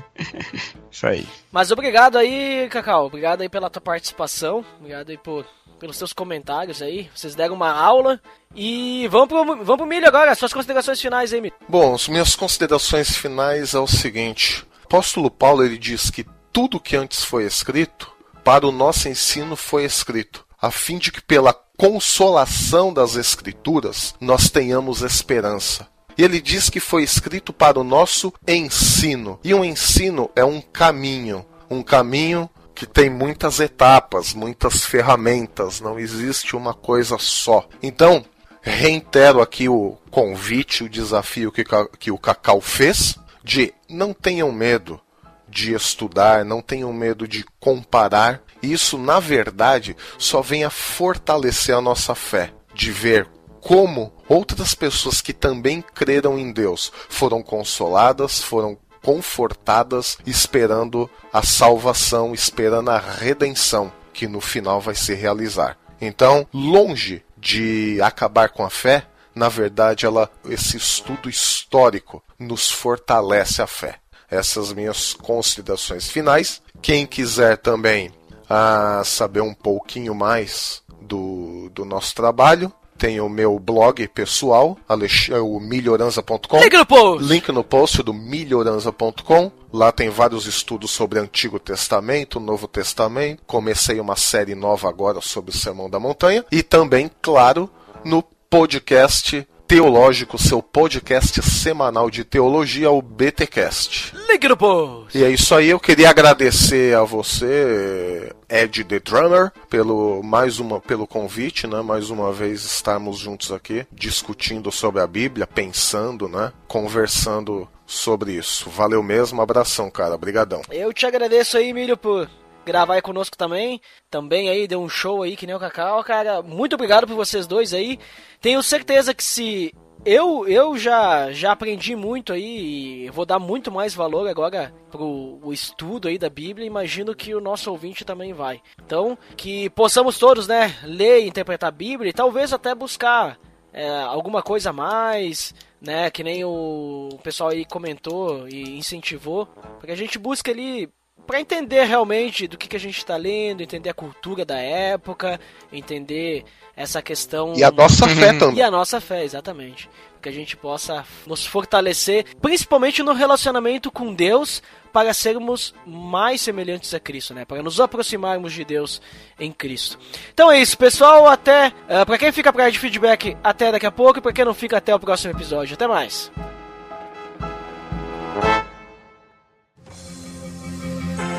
Isso 0.90 1.06
aí. 1.06 1.26
Mas 1.52 1.70
obrigado 1.70 2.18
aí, 2.18 2.68
Cacau. 2.70 3.06
Obrigado 3.06 3.42
aí 3.42 3.48
pela 3.48 3.70
tua 3.70 3.80
participação. 3.80 4.64
Obrigado 4.78 5.10
aí 5.10 5.16
por, 5.16 5.46
pelos 5.78 5.96
seus 5.96 6.12
comentários 6.12 6.82
aí. 6.82 7.08
Vocês 7.14 7.34
deram 7.34 7.54
uma 7.54 7.70
aula. 7.70 8.20
E 8.54 9.06
vamos 9.08 9.28
pro, 9.28 9.44
vamos 9.44 9.76
pro 9.76 9.86
milho 9.86 10.06
agora. 10.06 10.34
Suas 10.34 10.52
considerações 10.52 11.00
finais 11.00 11.32
aí, 11.32 11.40
milho. 11.40 11.54
Bom, 11.68 11.94
as 11.94 12.08
minhas 12.08 12.34
considerações 12.34 13.16
finais 13.16 13.74
é 13.74 13.78
o 13.78 13.86
seguinte. 13.86 14.66
O 14.82 14.86
apóstolo 14.86 15.30
Paulo 15.30 15.64
ele 15.64 15.78
diz 15.78 16.10
que 16.10 16.26
tudo 16.52 16.80
que 16.80 16.96
antes 16.96 17.22
foi 17.22 17.44
escrito, 17.44 18.10
para 18.42 18.66
o 18.66 18.72
nosso 18.72 19.08
ensino 19.08 19.56
foi 19.56 19.84
escrito, 19.84 20.46
a 20.62 20.70
fim 20.70 20.98
de 20.98 21.10
que 21.10 21.20
pela 21.20 21.52
consolação 21.76 22.92
das 22.92 23.16
escrituras 23.16 24.14
nós 24.20 24.48
tenhamos 24.48 25.02
esperança. 25.02 25.86
E 26.18 26.24
ele 26.24 26.40
diz 26.40 26.70
que 26.70 26.80
foi 26.80 27.02
escrito 27.02 27.52
para 27.52 27.78
o 27.78 27.84
nosso 27.84 28.32
ensino. 28.48 29.38
E 29.44 29.52
um 29.52 29.64
ensino 29.64 30.30
é 30.34 30.44
um 30.44 30.60
caminho, 30.60 31.44
um 31.68 31.82
caminho 31.82 32.48
que 32.74 32.86
tem 32.86 33.08
muitas 33.08 33.60
etapas, 33.60 34.34
muitas 34.34 34.84
ferramentas, 34.84 35.80
não 35.80 35.98
existe 35.98 36.54
uma 36.54 36.74
coisa 36.74 37.16
só. 37.18 37.66
Então, 37.82 38.24
reitero 38.60 39.40
aqui 39.40 39.68
o 39.68 39.96
convite, 40.10 40.84
o 40.84 40.88
desafio 40.88 41.50
que, 41.52 41.64
que 41.98 42.10
o 42.10 42.18
Cacau 42.18 42.60
fez, 42.60 43.16
de 43.42 43.72
não 43.88 44.12
tenham 44.12 44.52
medo 44.52 45.00
de 45.48 45.72
estudar, 45.72 46.44
não 46.44 46.60
tenham 46.60 46.92
medo 46.92 47.26
de 47.26 47.44
comparar. 47.58 48.42
Isso, 48.72 48.98
na 48.98 49.20
verdade, 49.20 49.96
só 50.18 50.40
vem 50.40 50.64
a 50.64 50.70
fortalecer 50.70 51.74
a 51.74 51.80
nossa 51.80 52.14
fé, 52.14 52.52
de 52.74 52.90
ver 52.90 53.28
como 53.60 54.12
outras 54.28 54.74
pessoas 54.74 55.20
que 55.20 55.32
também 55.32 55.82
creram 55.82 56.38
em 56.38 56.52
Deus 56.52 56.92
foram 57.08 57.42
consoladas, 57.42 58.40
foram 58.40 58.78
confortadas, 59.02 60.18
esperando 60.26 61.10
a 61.32 61.42
salvação, 61.42 62.34
esperando 62.34 62.90
a 62.90 62.98
redenção 62.98 63.92
que 64.12 64.26
no 64.26 64.40
final 64.40 64.80
vai 64.80 64.94
se 64.94 65.14
realizar. 65.14 65.76
Então, 66.00 66.46
longe 66.52 67.24
de 67.36 68.00
acabar 68.02 68.48
com 68.48 68.64
a 68.64 68.70
fé, 68.70 69.06
na 69.34 69.48
verdade, 69.48 70.06
ela, 70.06 70.30
esse 70.48 70.76
estudo 70.76 71.28
histórico 71.28 72.22
nos 72.38 72.70
fortalece 72.70 73.60
a 73.60 73.66
fé. 73.66 73.96
Essas 74.30 74.72
minhas 74.72 75.14
considerações 75.14 76.08
finais. 76.08 76.62
Quem 76.82 77.06
quiser 77.06 77.58
também 77.58 78.12
ah, 78.48 79.02
saber 79.04 79.40
um 79.40 79.54
pouquinho 79.54 80.14
mais 80.14 80.82
do, 81.00 81.70
do 81.74 81.84
nosso 81.84 82.14
trabalho, 82.14 82.72
tem 82.96 83.20
o 83.20 83.28
meu 83.28 83.58
blog 83.58 84.06
pessoal, 84.08 84.76
o 84.88 85.60
melhoranza.com. 85.60 86.60
Link 86.60 86.76
no 86.76 86.86
post! 86.86 87.24
Link 87.24 87.52
no 87.52 87.64
post 87.64 88.02
do 88.02 88.14
melhoranza.com. 88.14 89.52
Lá 89.72 89.92
tem 89.92 90.08
vários 90.08 90.46
estudos 90.46 90.90
sobre 90.90 91.18
Antigo 91.18 91.58
Testamento, 91.58 92.40
Novo 92.40 92.66
Testamento. 92.66 93.42
Comecei 93.46 94.00
uma 94.00 94.16
série 94.16 94.54
nova 94.54 94.88
agora 94.88 95.20
sobre 95.20 95.50
o 95.50 95.56
Sermão 95.56 95.90
da 95.90 96.00
Montanha. 96.00 96.44
E 96.50 96.62
também, 96.62 97.10
claro, 97.20 97.68
no 98.02 98.22
podcast 98.48 99.46
teológico, 99.66 100.38
seu 100.38 100.62
podcast 100.62 101.42
semanal 101.42 102.08
de 102.08 102.24
teologia, 102.24 102.90
o 102.90 103.02
BTcast. 103.02 104.14
Link 104.28 104.48
no 104.48 104.56
post! 104.56 105.18
E 105.18 105.24
é 105.24 105.30
isso 105.30 105.54
aí, 105.54 105.70
eu 105.70 105.80
queria 105.80 106.08
agradecer 106.08 106.96
a 106.96 107.02
você, 107.02 108.32
Ed 108.48 108.84
The 108.84 109.00
Drummer, 109.00 109.50
pelo 109.68 110.22
mais 110.22 110.60
uma 110.60 110.80
pelo 110.80 111.06
convite, 111.06 111.66
né? 111.66 111.82
Mais 111.82 112.10
uma 112.10 112.32
vez 112.32 112.64
estarmos 112.64 113.18
juntos 113.18 113.50
aqui 113.50 113.86
discutindo 113.92 114.70
sobre 114.70 115.00
a 115.00 115.06
Bíblia, 115.06 115.46
pensando, 115.46 116.28
né? 116.28 116.52
Conversando 116.68 117.68
sobre 117.84 118.32
isso. 118.32 118.70
Valeu 118.70 119.02
mesmo, 119.02 119.42
abração, 119.42 119.90
cara. 119.90 120.14
Obrigadão. 120.14 120.62
Eu 120.70 120.92
te 120.92 121.06
agradeço 121.06 121.56
aí, 121.56 121.72
Milho, 121.72 121.96
por 121.96 122.28
gravar 122.66 122.94
aí 122.94 123.02
conosco 123.02 123.36
também. 123.36 123.80
Também 124.10 124.50
aí 124.50 124.66
deu 124.66 124.82
um 124.82 124.88
show 124.88 125.22
aí 125.22 125.36
que 125.36 125.46
nem 125.46 125.54
o 125.54 125.60
Cacau, 125.60 126.02
cara. 126.04 126.42
Muito 126.42 126.74
obrigado 126.74 127.06
por 127.06 127.14
vocês 127.14 127.46
dois 127.46 127.72
aí. 127.72 127.98
Tenho 128.40 128.62
certeza 128.62 129.14
que 129.14 129.24
se 129.24 129.72
eu, 130.04 130.46
eu 130.46 130.76
já, 130.76 131.32
já 131.32 131.52
aprendi 131.52 131.96
muito 131.96 132.32
aí 132.32 133.06
e 133.06 133.10
vou 133.10 133.24
dar 133.24 133.38
muito 133.38 133.72
mais 133.72 133.94
valor 133.94 134.28
agora 134.28 134.72
pro 134.90 135.40
o 135.42 135.52
estudo 135.52 136.08
aí 136.08 136.18
da 136.18 136.28
Bíblia. 136.28 136.66
Imagino 136.66 137.14
que 137.14 137.34
o 137.34 137.40
nosso 137.40 137.70
ouvinte 137.70 138.04
também 138.04 138.32
vai. 138.32 138.60
Então, 138.84 139.16
que 139.36 139.70
possamos 139.70 140.18
todos, 140.18 140.46
né, 140.46 140.76
ler 140.82 141.24
e 141.24 141.28
interpretar 141.28 141.68
a 141.68 141.72
Bíblia 141.72 142.10
e 142.10 142.14
talvez 142.14 142.52
até 142.52 142.74
buscar 142.74 143.38
é, 143.72 143.88
alguma 144.02 144.42
coisa 144.42 144.70
a 144.70 144.72
mais, 144.72 145.54
né, 145.80 146.10
que 146.10 146.22
nem 146.22 146.44
o 146.44 147.18
pessoal 147.22 147.50
aí 147.50 147.64
comentou 147.64 148.48
e 148.48 148.78
incentivou, 148.78 149.46
porque 149.78 149.92
a 149.92 149.96
gente 149.96 150.18
busca 150.18 150.50
ali 150.50 150.88
para 151.26 151.40
entender 151.40 151.84
realmente 151.84 152.46
do 152.46 152.56
que, 152.56 152.68
que 152.68 152.76
a 152.76 152.80
gente 152.80 152.98
está 152.98 153.16
lendo, 153.16 153.62
entender 153.62 153.90
a 153.90 153.94
cultura 153.94 154.44
da 154.44 154.58
época, 154.58 155.40
entender 155.72 156.44
essa 156.76 157.02
questão. 157.02 157.54
E 157.56 157.64
a 157.64 157.70
nossa 157.70 158.06
fé 158.08 158.32
também. 158.32 158.56
E 158.58 158.62
a 158.62 158.70
nossa 158.70 159.00
fé, 159.00 159.24
exatamente. 159.24 159.88
Que 160.22 160.28
a 160.28 160.32
gente 160.32 160.56
possa 160.56 161.04
nos 161.26 161.46
fortalecer, 161.46 162.24
principalmente 162.40 163.02
no 163.02 163.12
relacionamento 163.12 163.90
com 163.90 164.12
Deus, 164.12 164.62
para 164.92 165.12
sermos 165.14 165.74
mais 165.86 166.40
semelhantes 166.40 166.92
a 166.94 167.00
Cristo, 167.00 167.34
né? 167.34 167.44
Para 167.44 167.62
nos 167.62 167.80
aproximarmos 167.80 168.52
de 168.52 168.64
Deus 168.64 169.00
em 169.38 169.52
Cristo. 169.52 169.98
Então 170.32 170.50
é 170.50 170.60
isso, 170.60 170.76
pessoal. 170.76 171.28
Até. 171.28 171.68
Uh, 171.68 172.06
para 172.06 172.18
quem 172.18 172.32
fica 172.32 172.52
para 172.52 172.70
de 172.70 172.78
feedback, 172.78 173.36
até 173.42 173.72
daqui 173.72 173.86
a 173.86 173.92
pouco. 173.92 174.18
E 174.18 174.22
para 174.22 174.32
quem 174.32 174.44
não 174.44 174.54
fica, 174.54 174.76
até 174.76 174.94
o 174.94 175.00
próximo 175.00 175.32
episódio. 175.32 175.74
Até 175.74 175.86
mais. 175.86 176.30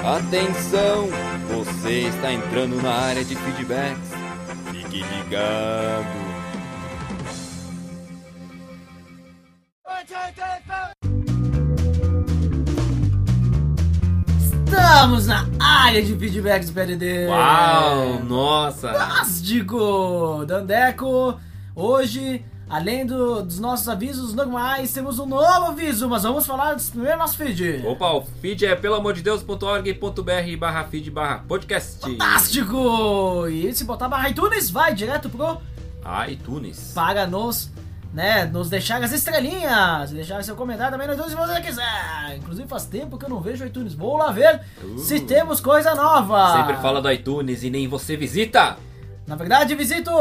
Atenção! 0.07 1.09
Você 1.49 2.07
está 2.07 2.31
entrando 2.31 2.81
na 2.81 2.93
área 2.93 3.25
de 3.25 3.35
feedbacks. 3.35 4.09
Fique 4.71 5.03
ligado. 5.03 6.07
Estamos 14.63 15.27
na 15.27 15.45
área 15.59 16.01
de 16.01 16.15
feedbacks 16.15 16.69
do 16.69 16.73
PDD. 16.73 17.27
Uau, 17.27 18.23
nossa. 18.23 18.93
Fantástico! 18.93 20.45
Dandeco, 20.47 21.37
hoje 21.75 22.45
Além 22.69 23.05
do, 23.05 23.41
dos 23.43 23.59
nossos 23.59 23.87
avisos 23.87 24.33
normais, 24.33 24.91
temos 24.91 25.19
um 25.19 25.25
novo 25.25 25.65
aviso, 25.67 26.09
mas 26.09 26.23
vamos 26.23 26.45
falar 26.45 26.75
primeiro 26.91 27.17
nosso 27.17 27.37
feed. 27.37 27.81
Opa, 27.87 28.11
o 28.11 28.23
feed 28.41 28.65
é 28.65 28.75
pelamordedeus.org.br 28.75 30.57
barra 30.59 30.83
feed 30.83 31.09
barra 31.09 31.43
podcast. 31.47 31.99
Fantástico! 32.01 33.47
E 33.49 33.73
se 33.73 33.85
botar 33.85 34.09
barra 34.09 34.29
iTunes, 34.29 34.69
vai 34.69 34.93
direto 34.93 35.29
pro 35.29 35.61
iTunes. 36.29 36.91
Para 36.93 37.25
nos, 37.25 37.71
né, 38.13 38.43
nos 38.45 38.69
deixar 38.69 39.01
as 39.01 39.13
estrelinhas, 39.13 40.11
deixar 40.11 40.43
seu 40.43 40.55
comentário 40.57 40.91
também 40.91 41.07
no 41.07 41.13
iTunes 41.13 41.31
se 41.31 41.37
você 41.37 41.61
quiser. 41.61 42.35
Inclusive 42.37 42.67
faz 42.67 42.83
tempo 42.85 43.17
que 43.17 43.23
eu 43.25 43.29
não 43.29 43.39
vejo 43.39 43.63
o 43.63 43.67
iTunes. 43.67 43.93
Vou 43.93 44.17
lá 44.17 44.29
ver 44.31 44.59
Uh. 44.83 44.97
se 44.99 45.21
temos 45.21 45.61
coisa 45.61 45.95
nova. 45.95 46.51
Sempre 46.57 46.75
fala 46.81 47.01
do 47.01 47.09
iTunes 47.09 47.63
e 47.63 47.69
nem 47.69 47.87
você 47.87 48.17
visita. 48.17 48.75
Na 49.25 49.35
verdade, 49.37 49.73
visito 49.75 50.11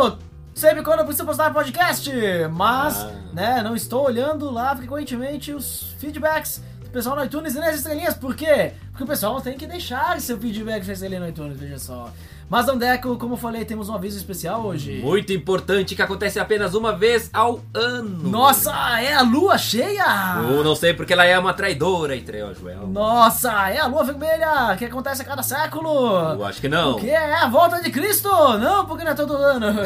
sempre 0.56 0.82
quando 0.82 1.00
eu 1.00 1.04
preciso 1.04 1.26
postar 1.26 1.52
podcast, 1.52 2.10
mas, 2.50 3.02
Ah. 3.04 3.12
né, 3.32 3.62
não 3.62 3.76
estou 3.76 4.06
olhando 4.06 4.50
lá 4.50 4.74
frequentemente 4.74 5.52
os 5.52 5.94
feedbacks 5.98 6.62
do 6.82 6.88
pessoal 6.90 7.14
no 7.14 7.22
iTunes 7.24 7.54
e 7.54 7.58
nas 7.58 7.76
estrelinhas. 7.76 8.14
Por 8.14 8.34
quê? 8.34 8.72
Porque 8.90 9.04
o 9.04 9.06
pessoal 9.06 9.38
tem 9.42 9.58
que 9.58 9.66
deixar 9.66 10.18
seu 10.20 10.38
feedback 10.40 10.82
pra 10.82 10.94
estrelinha 10.94 11.20
no 11.20 11.28
iTunes, 11.28 11.58
veja 11.58 11.78
só. 11.78 12.10
Mas, 12.48 12.64
Dandeco, 12.64 13.16
como 13.16 13.34
eu 13.34 13.38
falei, 13.38 13.64
temos 13.64 13.88
um 13.88 13.94
aviso 13.94 14.16
especial 14.16 14.64
hoje. 14.64 15.00
Muito 15.02 15.32
importante 15.32 15.96
que 15.96 16.02
acontece 16.02 16.38
apenas 16.38 16.74
uma 16.74 16.92
vez 16.92 17.28
ao 17.32 17.60
ano. 17.74 18.28
Nossa, 18.28 18.72
é 19.00 19.14
a 19.14 19.22
lua 19.22 19.58
cheia! 19.58 20.36
Eu 20.48 20.62
não 20.62 20.76
sei 20.76 20.94
porque 20.94 21.12
ela 21.12 21.24
é 21.24 21.36
uma 21.36 21.52
traidora 21.52 22.16
entre 22.16 22.38
eu, 22.38 22.54
Joel. 22.54 22.86
Nossa, 22.86 23.68
é 23.70 23.78
a 23.78 23.86
lua 23.86 24.04
vermelha 24.04 24.76
que 24.78 24.84
acontece 24.84 25.22
a 25.22 25.24
cada 25.24 25.42
século! 25.42 26.34
Eu 26.34 26.44
acho 26.44 26.60
que 26.60 26.68
não. 26.68 26.92
Porque 26.92 27.10
é 27.10 27.34
a 27.34 27.48
volta 27.48 27.82
de 27.82 27.90
Cristo! 27.90 28.28
Não, 28.58 28.86
porque 28.86 29.02
não 29.02 29.10
é 29.10 29.14
todo 29.14 29.34
ano! 29.34 29.66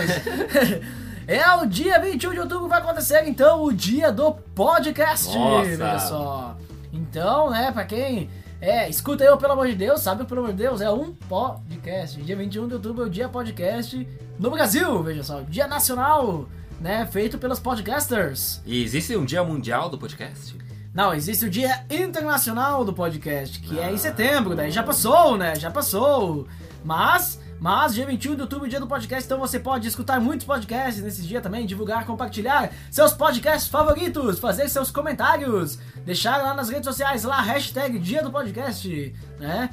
é 1.27 1.55
o 1.55 1.65
dia 1.65 1.99
21 1.99 2.33
de 2.33 2.41
outubro 2.41 2.69
vai 2.69 2.81
acontecer, 2.81 3.27
então, 3.27 3.65
o 3.65 3.73
dia 3.73 4.13
do 4.13 4.33
podcast! 4.55 5.35
Nossa. 5.35 5.65
Veja 5.67 5.99
só! 5.99 6.57
Então, 6.93 7.49
né, 7.49 7.73
pra 7.73 7.87
quem 7.87 8.29
é, 8.61 8.89
escuta 8.89 9.25
eu, 9.25 9.37
pelo 9.39 9.53
amor 9.55 9.67
de 9.69 9.75
Deus, 9.75 10.01
sabe, 10.03 10.25
pelo 10.25 10.41
amor 10.41 10.53
de 10.53 10.59
Deus, 10.63 10.81
é 10.81 10.91
um 10.91 11.13
podcast. 11.15 12.21
Dia 12.23 12.37
21 12.37 12.69
de 12.69 12.75
outubro 12.75 13.05
é 13.05 13.07
o 13.07 13.11
dia 13.11 13.29
podcast 13.29 14.07
no 14.39 14.51
Brasil, 14.51 15.03
veja 15.03 15.23
só, 15.23 15.41
dia 15.41 15.67
nacional, 15.67 16.47
né, 16.81 17.07
feito 17.11 17.39
pelos 17.39 17.59
podcasters. 17.59 18.61
E 18.67 18.83
existe 18.83 19.17
um 19.17 19.25
dia 19.25 19.43
mundial 19.43 19.89
do 19.89 19.97
podcast? 19.99 20.59
Não, 20.93 21.15
existe 21.15 21.45
o 21.47 21.51
Dia 21.51 21.85
Internacional 21.89 22.85
do 22.85 22.93
Podcast, 22.93 23.61
que 23.61 23.79
é 23.79 23.93
em 23.93 23.95
Ah. 23.95 23.99
setembro, 23.99 24.57
daí 24.57 24.73
já 24.73 24.83
passou, 24.83 25.37
né? 25.39 25.55
Já 25.55 25.71
passou. 25.71 26.49
Mas 26.85 27.40
Mas 27.61 27.95
dia 27.95 28.07
21 28.07 28.37
de 28.37 28.41
outubro, 28.41 28.67
dia 28.67 28.81
do 28.81 28.87
podcast, 28.87 29.27
então 29.27 29.39
você 29.39 29.61
pode 29.61 29.87
escutar 29.87 30.19
muitos 30.19 30.47
podcasts 30.47 31.03
nesse 31.03 31.21
dia 31.23 31.43
também, 31.43 31.67
divulgar, 31.67 32.07
compartilhar 32.07 32.73
seus 32.91 33.13
podcasts 33.13 33.69
favoritos, 33.69 34.39
fazer 34.39 34.67
seus 34.71 34.91
comentários, 34.91 35.79
deixar 36.07 36.39
lá 36.39 36.55
nas 36.55 36.71
redes 36.71 36.87
sociais 36.87 37.23
lá, 37.23 37.39
hashtag 37.43 37.99
dia 37.99 38.23
do 38.23 38.31
podcast, 38.31 39.15
né? 39.39 39.69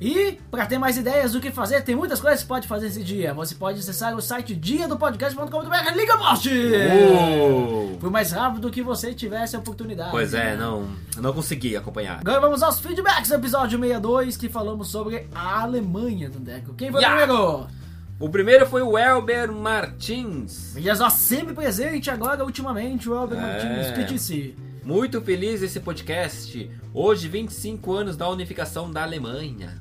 E 0.00 0.38
para 0.48 0.64
ter 0.64 0.78
mais 0.78 0.96
ideias 0.96 1.32
do 1.32 1.40
que 1.40 1.50
fazer, 1.50 1.82
tem 1.82 1.96
muitas 1.96 2.20
coisas 2.20 2.38
que 2.40 2.44
você 2.46 2.48
pode 2.48 2.68
fazer 2.68 2.86
esse 2.86 3.02
dia. 3.02 3.34
Você 3.34 3.54
pode 3.56 3.80
acessar 3.80 4.14
o 4.14 4.22
site 4.22 4.54
diadopodcast.com.br, 4.54 5.96
liga 5.96 6.16
post! 6.16 6.48
Uh! 6.48 7.98
Foi 8.00 8.08
mais 8.10 8.30
rápido 8.30 8.70
que 8.70 8.80
você 8.80 9.12
tivesse 9.12 9.56
a 9.56 9.58
oportunidade. 9.58 10.12
Pois 10.12 10.34
é, 10.34 10.52
né? 10.52 10.56
não, 10.56 10.88
não 11.16 11.32
consegui 11.32 11.76
acompanhar. 11.76 12.18
Agora 12.20 12.40
vamos 12.40 12.62
aos 12.62 12.78
feedbacks 12.78 13.28
do 13.30 13.34
episódio 13.34 13.76
62, 13.78 14.36
que 14.36 14.48
falamos 14.48 14.88
sobre 14.88 15.26
a 15.34 15.62
Alemanha, 15.62 16.30
Dandeco. 16.30 16.74
Quem 16.74 16.92
foi 16.92 17.00
o 17.00 17.02
Ya! 17.02 17.08
primeiro? 17.16 17.66
O 18.20 18.28
primeiro 18.28 18.66
foi 18.66 18.82
o 18.82 18.96
Elber 18.96 19.50
Martins. 19.52 20.72
Veja 20.74 20.94
só, 20.94 21.10
sempre 21.10 21.54
presente 21.54 22.08
agora, 22.10 22.44
ultimamente, 22.44 23.08
o 23.08 23.14
Elber 23.14 23.38
É. 23.38 23.40
Martins, 23.42 23.90
que 23.96 24.04
disse. 24.04 24.56
Muito 24.84 25.20
feliz 25.20 25.60
esse 25.60 25.80
podcast. 25.80 26.70
Hoje, 26.94 27.28
25 27.28 27.92
anos 27.92 28.16
da 28.16 28.26
unificação 28.28 28.90
da 28.90 29.02
Alemanha. 29.02 29.78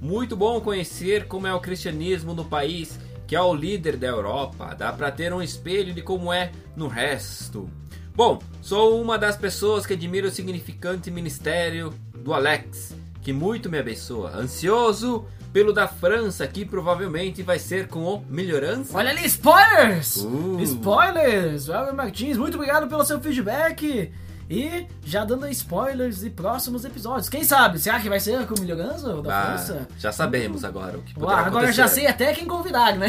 Muito 0.00 0.36
bom 0.36 0.60
conhecer 0.60 1.26
como 1.26 1.46
é 1.46 1.54
o 1.54 1.60
cristianismo 1.60 2.34
no 2.34 2.44
país 2.44 2.98
que 3.26 3.34
é 3.34 3.40
o 3.40 3.54
líder 3.54 3.96
da 3.96 4.06
Europa. 4.06 4.74
Dá 4.78 4.92
pra 4.92 5.10
ter 5.10 5.32
um 5.32 5.42
espelho 5.42 5.92
de 5.92 6.00
como 6.00 6.32
é 6.32 6.52
no 6.76 6.86
resto. 6.86 7.68
Bom, 8.14 8.40
sou 8.62 9.00
uma 9.00 9.18
das 9.18 9.36
pessoas 9.36 9.84
que 9.84 9.92
admira 9.92 10.28
o 10.28 10.30
significante 10.30 11.10
ministério 11.10 11.92
do 12.14 12.32
Alex, 12.32 12.94
que 13.20 13.32
muito 13.32 13.68
me 13.68 13.78
abençoa. 13.78 14.34
Ansioso 14.36 15.26
pelo 15.52 15.72
da 15.72 15.88
França, 15.88 16.46
que 16.46 16.64
provavelmente 16.64 17.42
vai 17.42 17.58
ser 17.58 17.88
com 17.88 18.04
o 18.04 18.24
Melhorança. 18.28 18.96
Olha 18.96 19.10
ali, 19.10 19.26
spoilers! 19.26 20.16
Uh. 20.16 20.60
Spoilers! 20.60 21.68
Martins, 21.94 22.36
muito 22.36 22.54
obrigado 22.54 22.88
pelo 22.88 23.04
seu 23.04 23.20
feedback. 23.20 24.12
E 24.48 24.86
já 25.04 25.24
dando 25.24 25.48
spoilers 25.48 26.20
de 26.20 26.30
próximos 26.30 26.84
episódios. 26.84 27.28
Quem 27.28 27.42
sabe? 27.42 27.78
Será 27.80 27.98
que 27.98 28.08
vai 28.08 28.20
ser 28.20 28.46
com 28.46 28.54
o 28.54 28.60
Milhoganzo 28.60 29.20
da 29.22 29.38
Ah, 29.38 29.46
França? 29.58 29.88
já 29.98 30.12
sabemos 30.12 30.64
agora 30.64 30.98
o 30.98 31.02
que 31.02 31.14
poderá 31.14 31.38
agora 31.38 31.48
acontecer. 31.50 31.72
já 31.72 31.88
sei 31.88 32.06
até 32.06 32.32
quem 32.32 32.46
convidar, 32.46 32.94
né? 32.96 33.08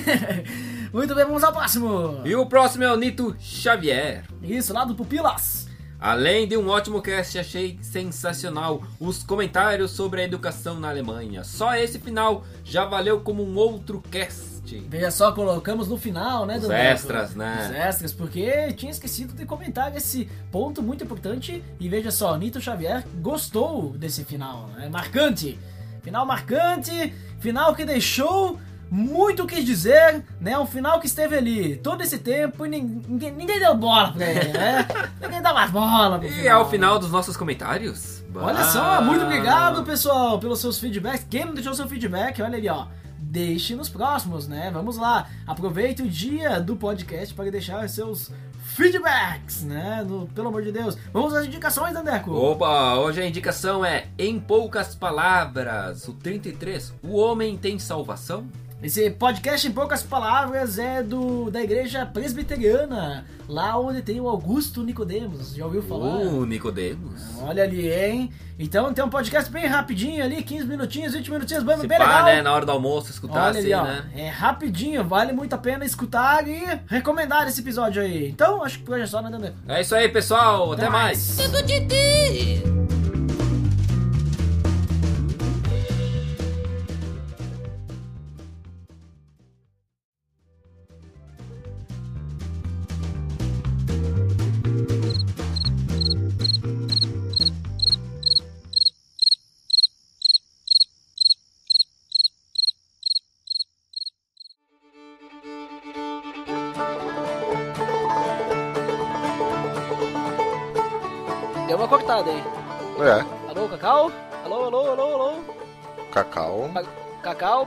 muito 0.92 1.14
bem, 1.14 1.24
vamos 1.24 1.42
ao 1.44 1.52
próximo. 1.52 2.20
E 2.24 2.34
o 2.34 2.44
próximo 2.46 2.84
é 2.84 2.92
o 2.92 2.96
Nito 2.96 3.34
Xavier. 3.40 4.24
Isso, 4.42 4.72
lá 4.74 4.84
do 4.84 4.94
Pupilas. 4.94 5.66
Além 5.98 6.48
de 6.48 6.56
um 6.56 6.68
ótimo 6.68 7.02
cast, 7.02 7.38
achei 7.38 7.78
sensacional 7.82 8.82
os 8.98 9.22
comentários 9.22 9.90
sobre 9.90 10.22
a 10.22 10.24
educação 10.24 10.80
na 10.80 10.88
Alemanha. 10.88 11.44
Só 11.44 11.74
esse 11.74 11.98
final 11.98 12.44
já 12.64 12.86
valeu 12.86 13.20
como 13.20 13.42
um 13.44 13.54
outro 13.56 14.02
cast. 14.10 14.59
Veja 14.88 15.10
só, 15.10 15.32
colocamos 15.32 15.88
no 15.88 15.96
final, 15.98 16.46
né? 16.46 16.56
Os 16.58 16.62
do- 16.62 16.72
extras, 16.72 17.34
né? 17.34 17.66
Os 17.70 17.74
extras, 17.76 18.12
porque 18.12 18.72
tinha 18.74 18.90
esquecido 18.92 19.32
de 19.34 19.44
comentar 19.44 19.94
esse 19.96 20.26
ponto 20.52 20.82
muito 20.82 21.02
importante. 21.04 21.62
E 21.78 21.88
veja 21.88 22.10
só, 22.10 22.36
Nito 22.36 22.60
Xavier 22.60 23.04
gostou 23.20 23.90
desse 23.96 24.24
final. 24.24 24.70
É 24.80 24.88
marcante. 24.88 25.58
Final 26.02 26.24
marcante, 26.24 27.12
final 27.40 27.74
que 27.74 27.84
deixou 27.84 28.58
muito 28.90 29.44
o 29.44 29.46
que 29.46 29.62
dizer, 29.62 30.24
né? 30.40 30.58
Um 30.58 30.66
final 30.66 30.98
que 30.98 31.06
esteve 31.06 31.36
ali 31.36 31.76
todo 31.76 32.02
esse 32.02 32.18
tempo 32.18 32.64
e 32.66 32.68
nin- 32.68 33.02
ninguém, 33.06 33.32
ninguém 33.32 33.58
deu 33.60 33.76
bola 33.76 34.12
pra 34.12 34.26
ele, 34.28 34.48
né? 34.52 34.86
ninguém 35.20 35.42
dá 35.42 35.52
mais 35.52 35.70
bola 35.70 36.18
pro 36.18 36.28
E 36.28 36.48
ao 36.48 36.68
final 36.70 36.98
dos 36.98 37.10
nossos 37.10 37.36
comentários. 37.36 38.24
Olha 38.34 38.64
só, 38.64 39.02
muito 39.02 39.24
obrigado, 39.24 39.84
pessoal, 39.84 40.38
pelos 40.38 40.60
seus 40.60 40.78
feedbacks. 40.78 41.26
Quem 41.28 41.44
não 41.44 41.54
deixou 41.54 41.74
seu 41.74 41.86
feedback, 41.88 42.40
olha 42.42 42.56
ali, 42.56 42.68
ó. 42.68 42.86
Deixe 43.20 43.74
nos 43.76 43.88
próximos, 43.88 44.48
né? 44.48 44.70
Vamos 44.72 44.96
lá. 44.96 45.28
Aproveite 45.46 46.02
o 46.02 46.08
dia 46.08 46.58
do 46.60 46.74
podcast 46.76 47.32
para 47.34 47.50
deixar 47.50 47.88
seus 47.88 48.30
feedbacks, 48.64 49.62
né? 49.62 50.04
No- 50.06 50.26
pelo 50.28 50.48
amor 50.48 50.62
de 50.62 50.72
Deus. 50.72 50.96
Vamos 51.12 51.34
às 51.34 51.46
indicações, 51.46 51.92
Dandeco. 51.94 52.32
Opa, 52.32 52.94
hoje 52.96 53.20
a 53.20 53.26
indicação 53.26 53.84
é 53.84 54.06
Em 54.18 54.40
Poucas 54.40 54.94
Palavras, 54.94 56.08
o 56.08 56.14
33. 56.14 56.92
O 57.02 57.16
homem 57.16 57.56
tem 57.56 57.78
salvação? 57.78 58.46
Esse 58.82 59.10
podcast, 59.10 59.68
em 59.68 59.72
poucas 59.72 60.02
palavras, 60.02 60.78
é 60.78 61.02
do 61.02 61.50
da 61.50 61.62
igreja 61.62 62.06
presbiteriana, 62.06 63.26
lá 63.46 63.78
onde 63.78 64.00
tem 64.00 64.18
o 64.18 64.26
Augusto 64.26 64.82
Nicodemos. 64.82 65.54
Já 65.54 65.66
ouviu 65.66 65.82
falar? 65.82 66.16
Uh, 66.16 66.46
Nicodemos. 66.46 67.20
Olha 67.42 67.62
ali, 67.62 67.92
hein? 67.92 68.32
Então 68.58 68.92
tem 68.94 69.04
um 69.04 69.10
podcast 69.10 69.50
bem 69.50 69.66
rapidinho 69.66 70.24
ali, 70.24 70.42
15 70.42 70.66
minutinhos, 70.66 71.12
20 71.12 71.30
minutinhos, 71.30 71.62
bem, 71.62 71.78
Se 71.78 71.86
bem 71.86 71.98
pá, 71.98 72.04
legal. 72.06 72.24
né? 72.24 72.42
Na 72.42 72.54
hora 72.54 72.64
do 72.64 72.72
almoço, 72.72 73.10
escutar 73.10 73.48
Olha 73.48 73.58
assim, 73.58 73.70
ali, 73.70 73.74
ó. 73.74 73.84
né? 73.84 74.04
É 74.16 74.28
rapidinho, 74.28 75.04
vale 75.04 75.32
muito 75.34 75.52
a 75.52 75.58
pena 75.58 75.84
escutar 75.84 76.48
e 76.48 76.62
recomendar 76.86 77.46
esse 77.48 77.60
episódio 77.60 78.00
aí. 78.00 78.30
Então, 78.30 78.64
acho 78.64 78.78
que 78.78 78.84
por 78.84 78.94
hoje 78.94 79.04
é 79.04 79.06
só, 79.06 79.20
né, 79.20 79.30
Dandê? 79.30 79.52
É 79.68 79.82
isso 79.82 79.94
aí, 79.94 80.08
pessoal. 80.08 80.72
Até 80.72 80.88
mais. 80.88 81.36
Dedo 81.36 81.62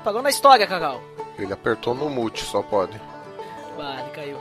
Cacau, 0.03 0.05
pagou 0.05 0.21
na 0.21 0.29
história, 0.29 0.67
Cacau. 0.67 1.01
ele 1.39 1.53
apertou 1.53 1.95
no 1.95 2.09
mute, 2.09 2.43
só 2.43 2.61
pode. 2.61 2.99
Bah, 3.77 4.01
ele 4.01 4.09
caiu. 4.11 4.37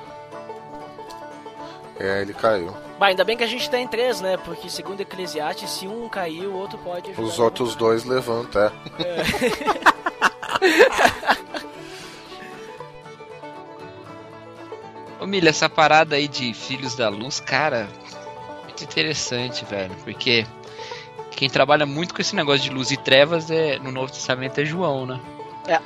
É, 1.99 2.23
ele 2.23 2.35
caiu. 2.35 2.75
Bah, 2.99 3.07
ainda 3.07 3.25
bem 3.25 3.37
que 3.37 3.45
a 3.45 3.47
gente 3.47 3.71
tá 3.71 3.79
em 3.79 3.87
três, 3.87 4.21
né? 4.21 4.37
Porque 4.37 4.69
segundo 4.69 5.01
Eclesiastes, 5.01 5.71
se 5.71 5.87
um 5.87 6.09
cair, 6.09 6.47
o 6.47 6.55
outro 6.55 6.79
pode 6.79 7.11
ajudar. 7.11 7.27
Os 7.27 7.39
outros 7.39 7.77
dois 7.77 8.05
levantam, 8.05 8.63
é. 8.63 8.73
Ô 15.21 15.27
Milha, 15.27 15.51
essa 15.51 15.69
parada 15.69 16.17
aí 16.17 16.27
de 16.27 16.53
Filhos 16.53 16.97
da 16.97 17.09
Luz, 17.09 17.39
cara, 17.39 17.89
muito 18.65 18.83
interessante, 18.83 19.65
velho. 19.65 19.95
Porque 20.03 20.45
quem 21.31 21.49
trabalha 21.49 21.87
muito 21.87 22.13
com 22.13 22.21
esse 22.21 22.35
negócio 22.35 22.63
de 22.63 22.71
luz 22.71 22.91
e 22.91 22.97
trevas 22.97 23.49
é, 23.49 23.79
no 23.79 23.93
Novo 23.93 24.13
Testamento 24.13 24.61
é 24.61 24.65
João, 24.65 25.07
né? 25.07 25.21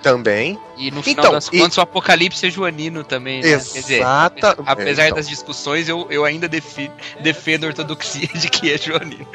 Também. 0.03 0.59
E 0.77 0.91
no 0.91 1.03
final 1.03 1.25
Então, 1.25 1.33
das 1.33 1.49
e- 1.49 1.59
contas 1.59 1.77
o 1.77 1.81
Apocalipse 1.83 2.47
é 2.47 2.51
joanino 2.51 3.05
também, 3.05 3.43
né? 3.43 3.49
Quer 3.51 3.57
dizer, 3.59 3.97
Exata. 4.01 4.57
apesar 4.67 5.03
é, 5.03 5.07
então, 5.07 5.17
das 5.19 5.29
discussões, 5.29 5.89
eu, 5.89 6.07
eu 6.11 6.25
ainda 6.25 6.49
defi- 6.49 6.91
defendo 7.21 7.65
a 7.65 7.67
ortodoxia 7.69 8.27
de 8.35 8.49
que 8.49 8.73
é 8.73 8.79
joanino. 8.79 9.27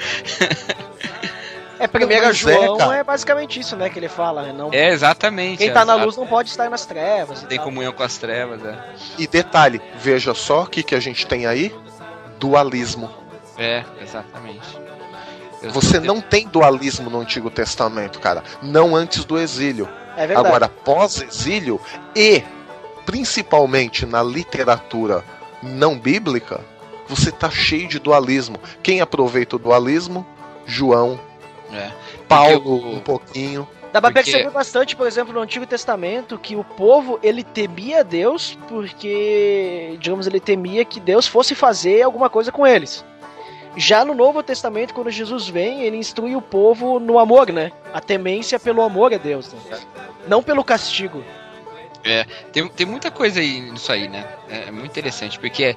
É, 1.80 1.88
primeiro 1.88 2.26
Mas 2.28 2.36
é, 2.38 2.40
João 2.40 2.78
cara. 2.78 2.98
é, 2.98 3.04
basicamente 3.04 3.60
isso, 3.60 3.76
né? 3.76 3.90
Que 3.90 3.98
ele 3.98 4.08
fala, 4.10 4.44
né? 4.44 4.54
Não, 4.54 4.70
É, 4.72 4.90
exatamente. 4.92 5.58
quem 5.58 5.72
tá 5.74 5.82
a- 5.82 5.86
na 5.86 5.96
luz 5.96 6.16
não 6.16 6.28
pode 6.28 6.50
estar 6.50 6.70
nas 6.70 6.86
trevas. 6.86 7.42
e 7.42 7.46
Tem 7.48 7.58
comunhão 7.60 7.92
com 7.92 8.04
as 8.04 8.18
trevas, 8.18 8.64
é. 8.64 8.78
E 9.18 9.26
detalhe, 9.28 9.82
veja 9.98 10.34
só 10.36 10.64
o 10.64 10.68
que, 10.68 10.84
que 10.84 10.94
a 10.94 11.00
gente 11.00 11.26
tem 11.26 11.48
aí: 11.48 11.74
dualismo. 12.40 13.10
É, 13.58 13.84
exatamente. 14.02 14.80
Eu 15.62 15.72
Você 15.72 16.00
não 16.00 16.22
tem 16.22 16.48
dualismo 16.48 17.10
no 17.10 17.20
Antigo 17.22 17.50
Testamento, 17.50 18.20
cara. 18.20 18.44
Não 18.64 18.96
antes 18.96 19.24
do 19.26 19.38
exílio. 19.40 19.88
É 20.18 20.28
verdade. 20.28 20.48
Agora, 20.48 20.70
pós-exílio 20.70 21.80
e 22.16 22.44
principalmente 23.06 24.06
na 24.06 24.24
literatura 24.24 25.24
não 25.62 25.98
bíblica, 25.98 26.62
você 27.08 27.32
tá 27.32 27.50
cheio 27.50 27.88
de 27.88 28.00
dualismo. 28.00 28.58
Quem 28.82 29.02
aproveita 29.02 29.56
o 29.56 29.60
dualismo? 29.60 30.26
João, 30.66 31.20
É. 31.74 31.92
Paulo, 32.28 32.70
o- 32.70 32.96
um 32.96 33.00
pouquinho. 33.00 33.68
Dá 33.92 34.00
pra 34.00 34.10
Porque- 34.12 34.32
perceber 34.32 34.50
bastante, 34.52 34.96
por 34.96 35.06
exemplo, 35.06 35.34
no 35.34 35.42
Antigo 35.42 35.66
Testamento, 35.66 36.38
que 36.38 36.56
o 36.56 36.64
povo, 36.64 37.20
ele 37.22 37.44
temia 37.44 38.04
Deus 38.06 38.58
porque, 38.70 39.98
digamos, 40.00 40.28
ele 40.28 40.40
temia 40.40 40.86
que 40.86 41.00
Deus 41.00 41.28
fosse 41.28 41.54
fazer 41.56 42.02
alguma 42.02 42.30
coisa 42.30 42.52
com 42.52 42.66
eles. 42.66 43.04
Já 43.76 44.04
no 44.04 44.14
Novo 44.14 44.44
Testamento, 44.44 44.94
quando 44.94 45.10
Jesus 45.10 45.48
vem, 45.48 45.84
ele 45.84 45.98
instrui 45.98 46.36
o 46.36 46.42
povo 46.42 47.00
no 47.00 47.18
amor, 47.18 47.52
né? 47.52 47.72
A 47.94 48.02
temência 48.02 48.60
pelo 48.60 48.82
amor 48.82 49.14
a 49.14 49.18
Deus, 49.18 49.54
né? 49.54 49.80
Não 50.28 50.44
pelo 50.44 50.64
castigo. 50.64 51.24
Tem, 52.52 52.68
tem 52.68 52.86
muita 52.86 53.12
coisa 53.12 53.40
aí 53.40 53.62
nisso 53.62 53.92
aí, 53.92 54.08
né? 54.08 54.28
É, 54.50 54.68
é 54.68 54.72
muito 54.72 54.88
interessante, 54.88 55.40
porque 55.40 55.76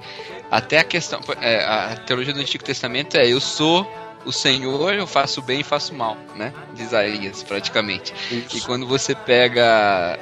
até 0.51 0.79
a 0.79 0.85
questão. 0.85 1.21
é, 1.41 1.63
a 1.65 1.97
teologia 2.07 2.33
do 2.33 2.41
Antigo 2.41 2.65
Testamento 2.65 3.17
é 3.17 3.27
eu 3.27 3.41
sou 3.41 3.87
o 4.25 4.33
Senhor, 4.33 4.95
eu 4.95 5.07
faço 5.07 5.43
bem 5.43 5.61
e 5.61 5.65
faço 5.65 5.95
mal, 5.95 6.17
né? 6.35 6.53
De 6.73 6.83
Isaías, 6.83 7.43
praticamente. 7.43 8.15
Isso. 8.31 8.57
E 8.57 8.61
quando 8.63 8.87
você 8.87 9.15
pega. 9.15 10.19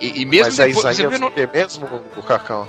E, 0.00 0.22
e 0.22 0.24
mesmo 0.26 0.46
Mas 0.46 0.58
é 0.58 0.66
depois, 0.66 0.84
você 0.84 0.92
Isaías 1.02 1.12
vê 1.12 1.18
no- 1.18 1.28
o 1.28 1.30
quê 1.30 1.48
mesmo, 1.52 1.86
o 2.16 2.22
Cacau? 2.22 2.68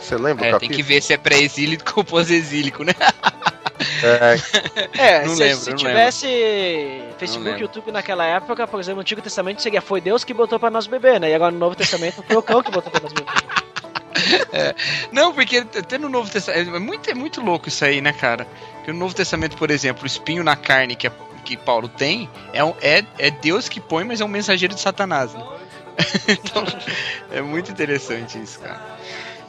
Você 0.00 0.16
lembra 0.16 0.46
É, 0.46 0.54
o 0.54 0.60
tem 0.60 0.68
que 0.70 0.82
ver 0.82 1.02
se 1.02 1.12
é 1.12 1.16
pré-exílico 1.16 1.94
ou 1.96 2.04
pós-exílico, 2.04 2.84
né? 2.84 2.94
É, 4.02 5.18
É, 5.20 5.24
Não 5.24 5.34
se, 5.34 5.42
lembro, 5.42 5.58
se 5.64 5.70
não 5.70 5.76
tivesse 5.76 6.26
Facebook 7.18 7.44
lembro. 7.44 7.60
e 7.60 7.62
YouTube 7.62 7.92
naquela 7.92 8.24
época, 8.24 8.66
por 8.66 8.78
exemplo, 8.80 8.96
no 8.96 9.00
Antigo 9.02 9.20
Testamento 9.22 9.60
seria 9.62 9.80
foi 9.80 10.00
Deus 10.00 10.24
que 10.24 10.32
botou 10.34 10.58
pra 10.58 10.70
nós 10.70 10.86
beber, 10.86 11.18
né? 11.20 11.30
E 11.30 11.34
agora 11.34 11.50
no 11.50 11.58
Novo 11.58 11.74
Testamento 11.76 12.22
foi 12.26 12.36
o 12.36 12.42
cão 12.42 12.62
que 12.62 12.70
botou 12.70 12.90
pra 12.90 13.00
nós 13.00 13.12
beber. 13.12 13.32
Não, 15.12 15.32
porque 15.32 15.58
até 15.58 15.96
no 15.98 16.08
Novo 16.08 16.30
Testamento. 16.30 16.74
É 16.74 16.78
muito, 16.78 17.10
é 17.10 17.14
muito 17.14 17.40
louco 17.40 17.68
isso 17.68 17.84
aí, 17.84 18.00
né, 18.00 18.12
cara? 18.12 18.46
Porque 18.76 18.92
no 18.92 18.98
Novo 18.98 19.14
Testamento, 19.14 19.56
por 19.56 19.70
exemplo, 19.70 20.04
o 20.04 20.06
espinho 20.06 20.42
na 20.42 20.56
carne 20.56 20.96
que, 20.96 21.06
a- 21.06 21.12
que 21.44 21.56
Paulo 21.56 21.88
tem 21.88 22.28
é, 22.52 22.62
um- 22.64 22.74
é, 22.80 23.04
é 23.18 23.30
Deus 23.30 23.68
que 23.68 23.80
põe, 23.80 24.04
mas 24.04 24.20
é 24.20 24.24
um 24.24 24.28
mensageiro 24.28 24.74
de 24.74 24.80
Satanás, 24.80 25.32
né? 25.34 25.44
então, 26.28 26.64
é 27.30 27.40
muito 27.42 27.70
interessante 27.70 28.38
isso, 28.40 28.60
cara. 28.60 28.80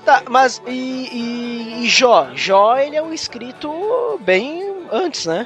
Tá, 0.10 0.24
mas 0.28 0.60
e, 0.66 0.72
e- 0.72 1.86
e 1.86 1.88
Jó? 1.88 2.30
Jó, 2.34 2.76
ele 2.78 2.95
é 2.95 3.03
um 3.03 3.14
escrito 3.14 4.20
bem 4.22 4.76
antes, 4.91 5.28
né? 5.28 5.45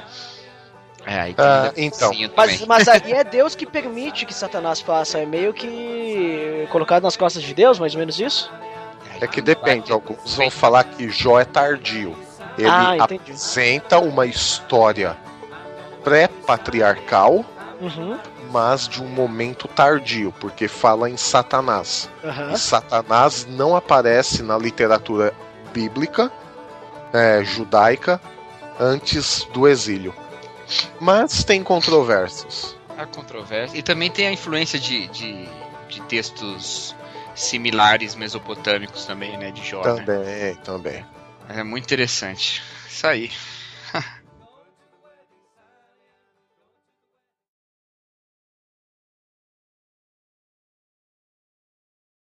É, 1.04 1.34
Ah, 1.36 1.70
então. 1.76 2.10
Mas, 2.34 2.64
mas 2.64 2.88
aí 2.88 3.02
é 3.12 3.22
Deus 3.22 3.54
que 3.54 3.66
permite 3.66 4.24
que 4.24 4.32
Satanás 4.32 4.80
faça. 4.80 5.18
É 5.18 5.26
meio 5.26 5.52
que 5.52 6.66
colocado 6.72 7.02
nas 7.02 7.14
costas 7.14 7.42
de 7.42 7.52
Deus, 7.52 7.78
mais 7.78 7.92
ou 7.94 7.98
menos 7.98 8.18
isso? 8.18 8.50
é 9.20 9.26
que 9.26 9.42
depende. 9.42 9.92
Alguns 9.92 10.34
vão 10.34 10.50
falar 10.50 10.84
que 10.84 11.10
Jó 11.10 11.38
é 11.38 11.44
tardio. 11.44 12.16
Ele 12.56 12.66
Ah, 12.70 12.94
apresenta 13.00 13.98
uma 13.98 14.24
história 14.24 15.14
pré-patriarcal, 16.02 17.44
Uhum. 17.82 18.18
Mas 18.54 18.86
de 18.86 19.02
um 19.02 19.08
momento 19.08 19.66
tardio, 19.66 20.32
porque 20.38 20.68
fala 20.68 21.10
em 21.10 21.16
Satanás. 21.16 22.08
aham. 22.22 22.52
E 22.52 22.56
Satanás 22.56 23.44
não 23.50 23.74
aparece 23.74 24.44
na 24.44 24.56
literatura 24.56 25.34
bíblica, 25.72 26.30
é, 27.12 27.42
judaica, 27.42 28.20
antes 28.78 29.42
do 29.52 29.66
exílio. 29.66 30.14
Mas 31.00 31.42
tem 31.42 31.64
controvérsias. 31.64 32.76
Há 32.96 33.04
controvérsia. 33.06 33.76
E 33.76 33.82
também 33.82 34.08
tem 34.08 34.28
a 34.28 34.32
influência 34.32 34.78
de, 34.78 35.08
de, 35.08 35.48
de 35.88 36.00
textos 36.02 36.94
similares 37.34 38.14
mesopotâmicos 38.14 39.04
também, 39.04 39.36
né? 39.36 39.50
De 39.50 39.68
Jó. 39.68 39.82
né? 39.82 39.96
Também, 39.96 40.54
também. 40.62 41.06
É 41.48 41.64
muito 41.64 41.82
interessante. 41.82 42.62
Isso 42.88 43.04
aí. 43.04 43.32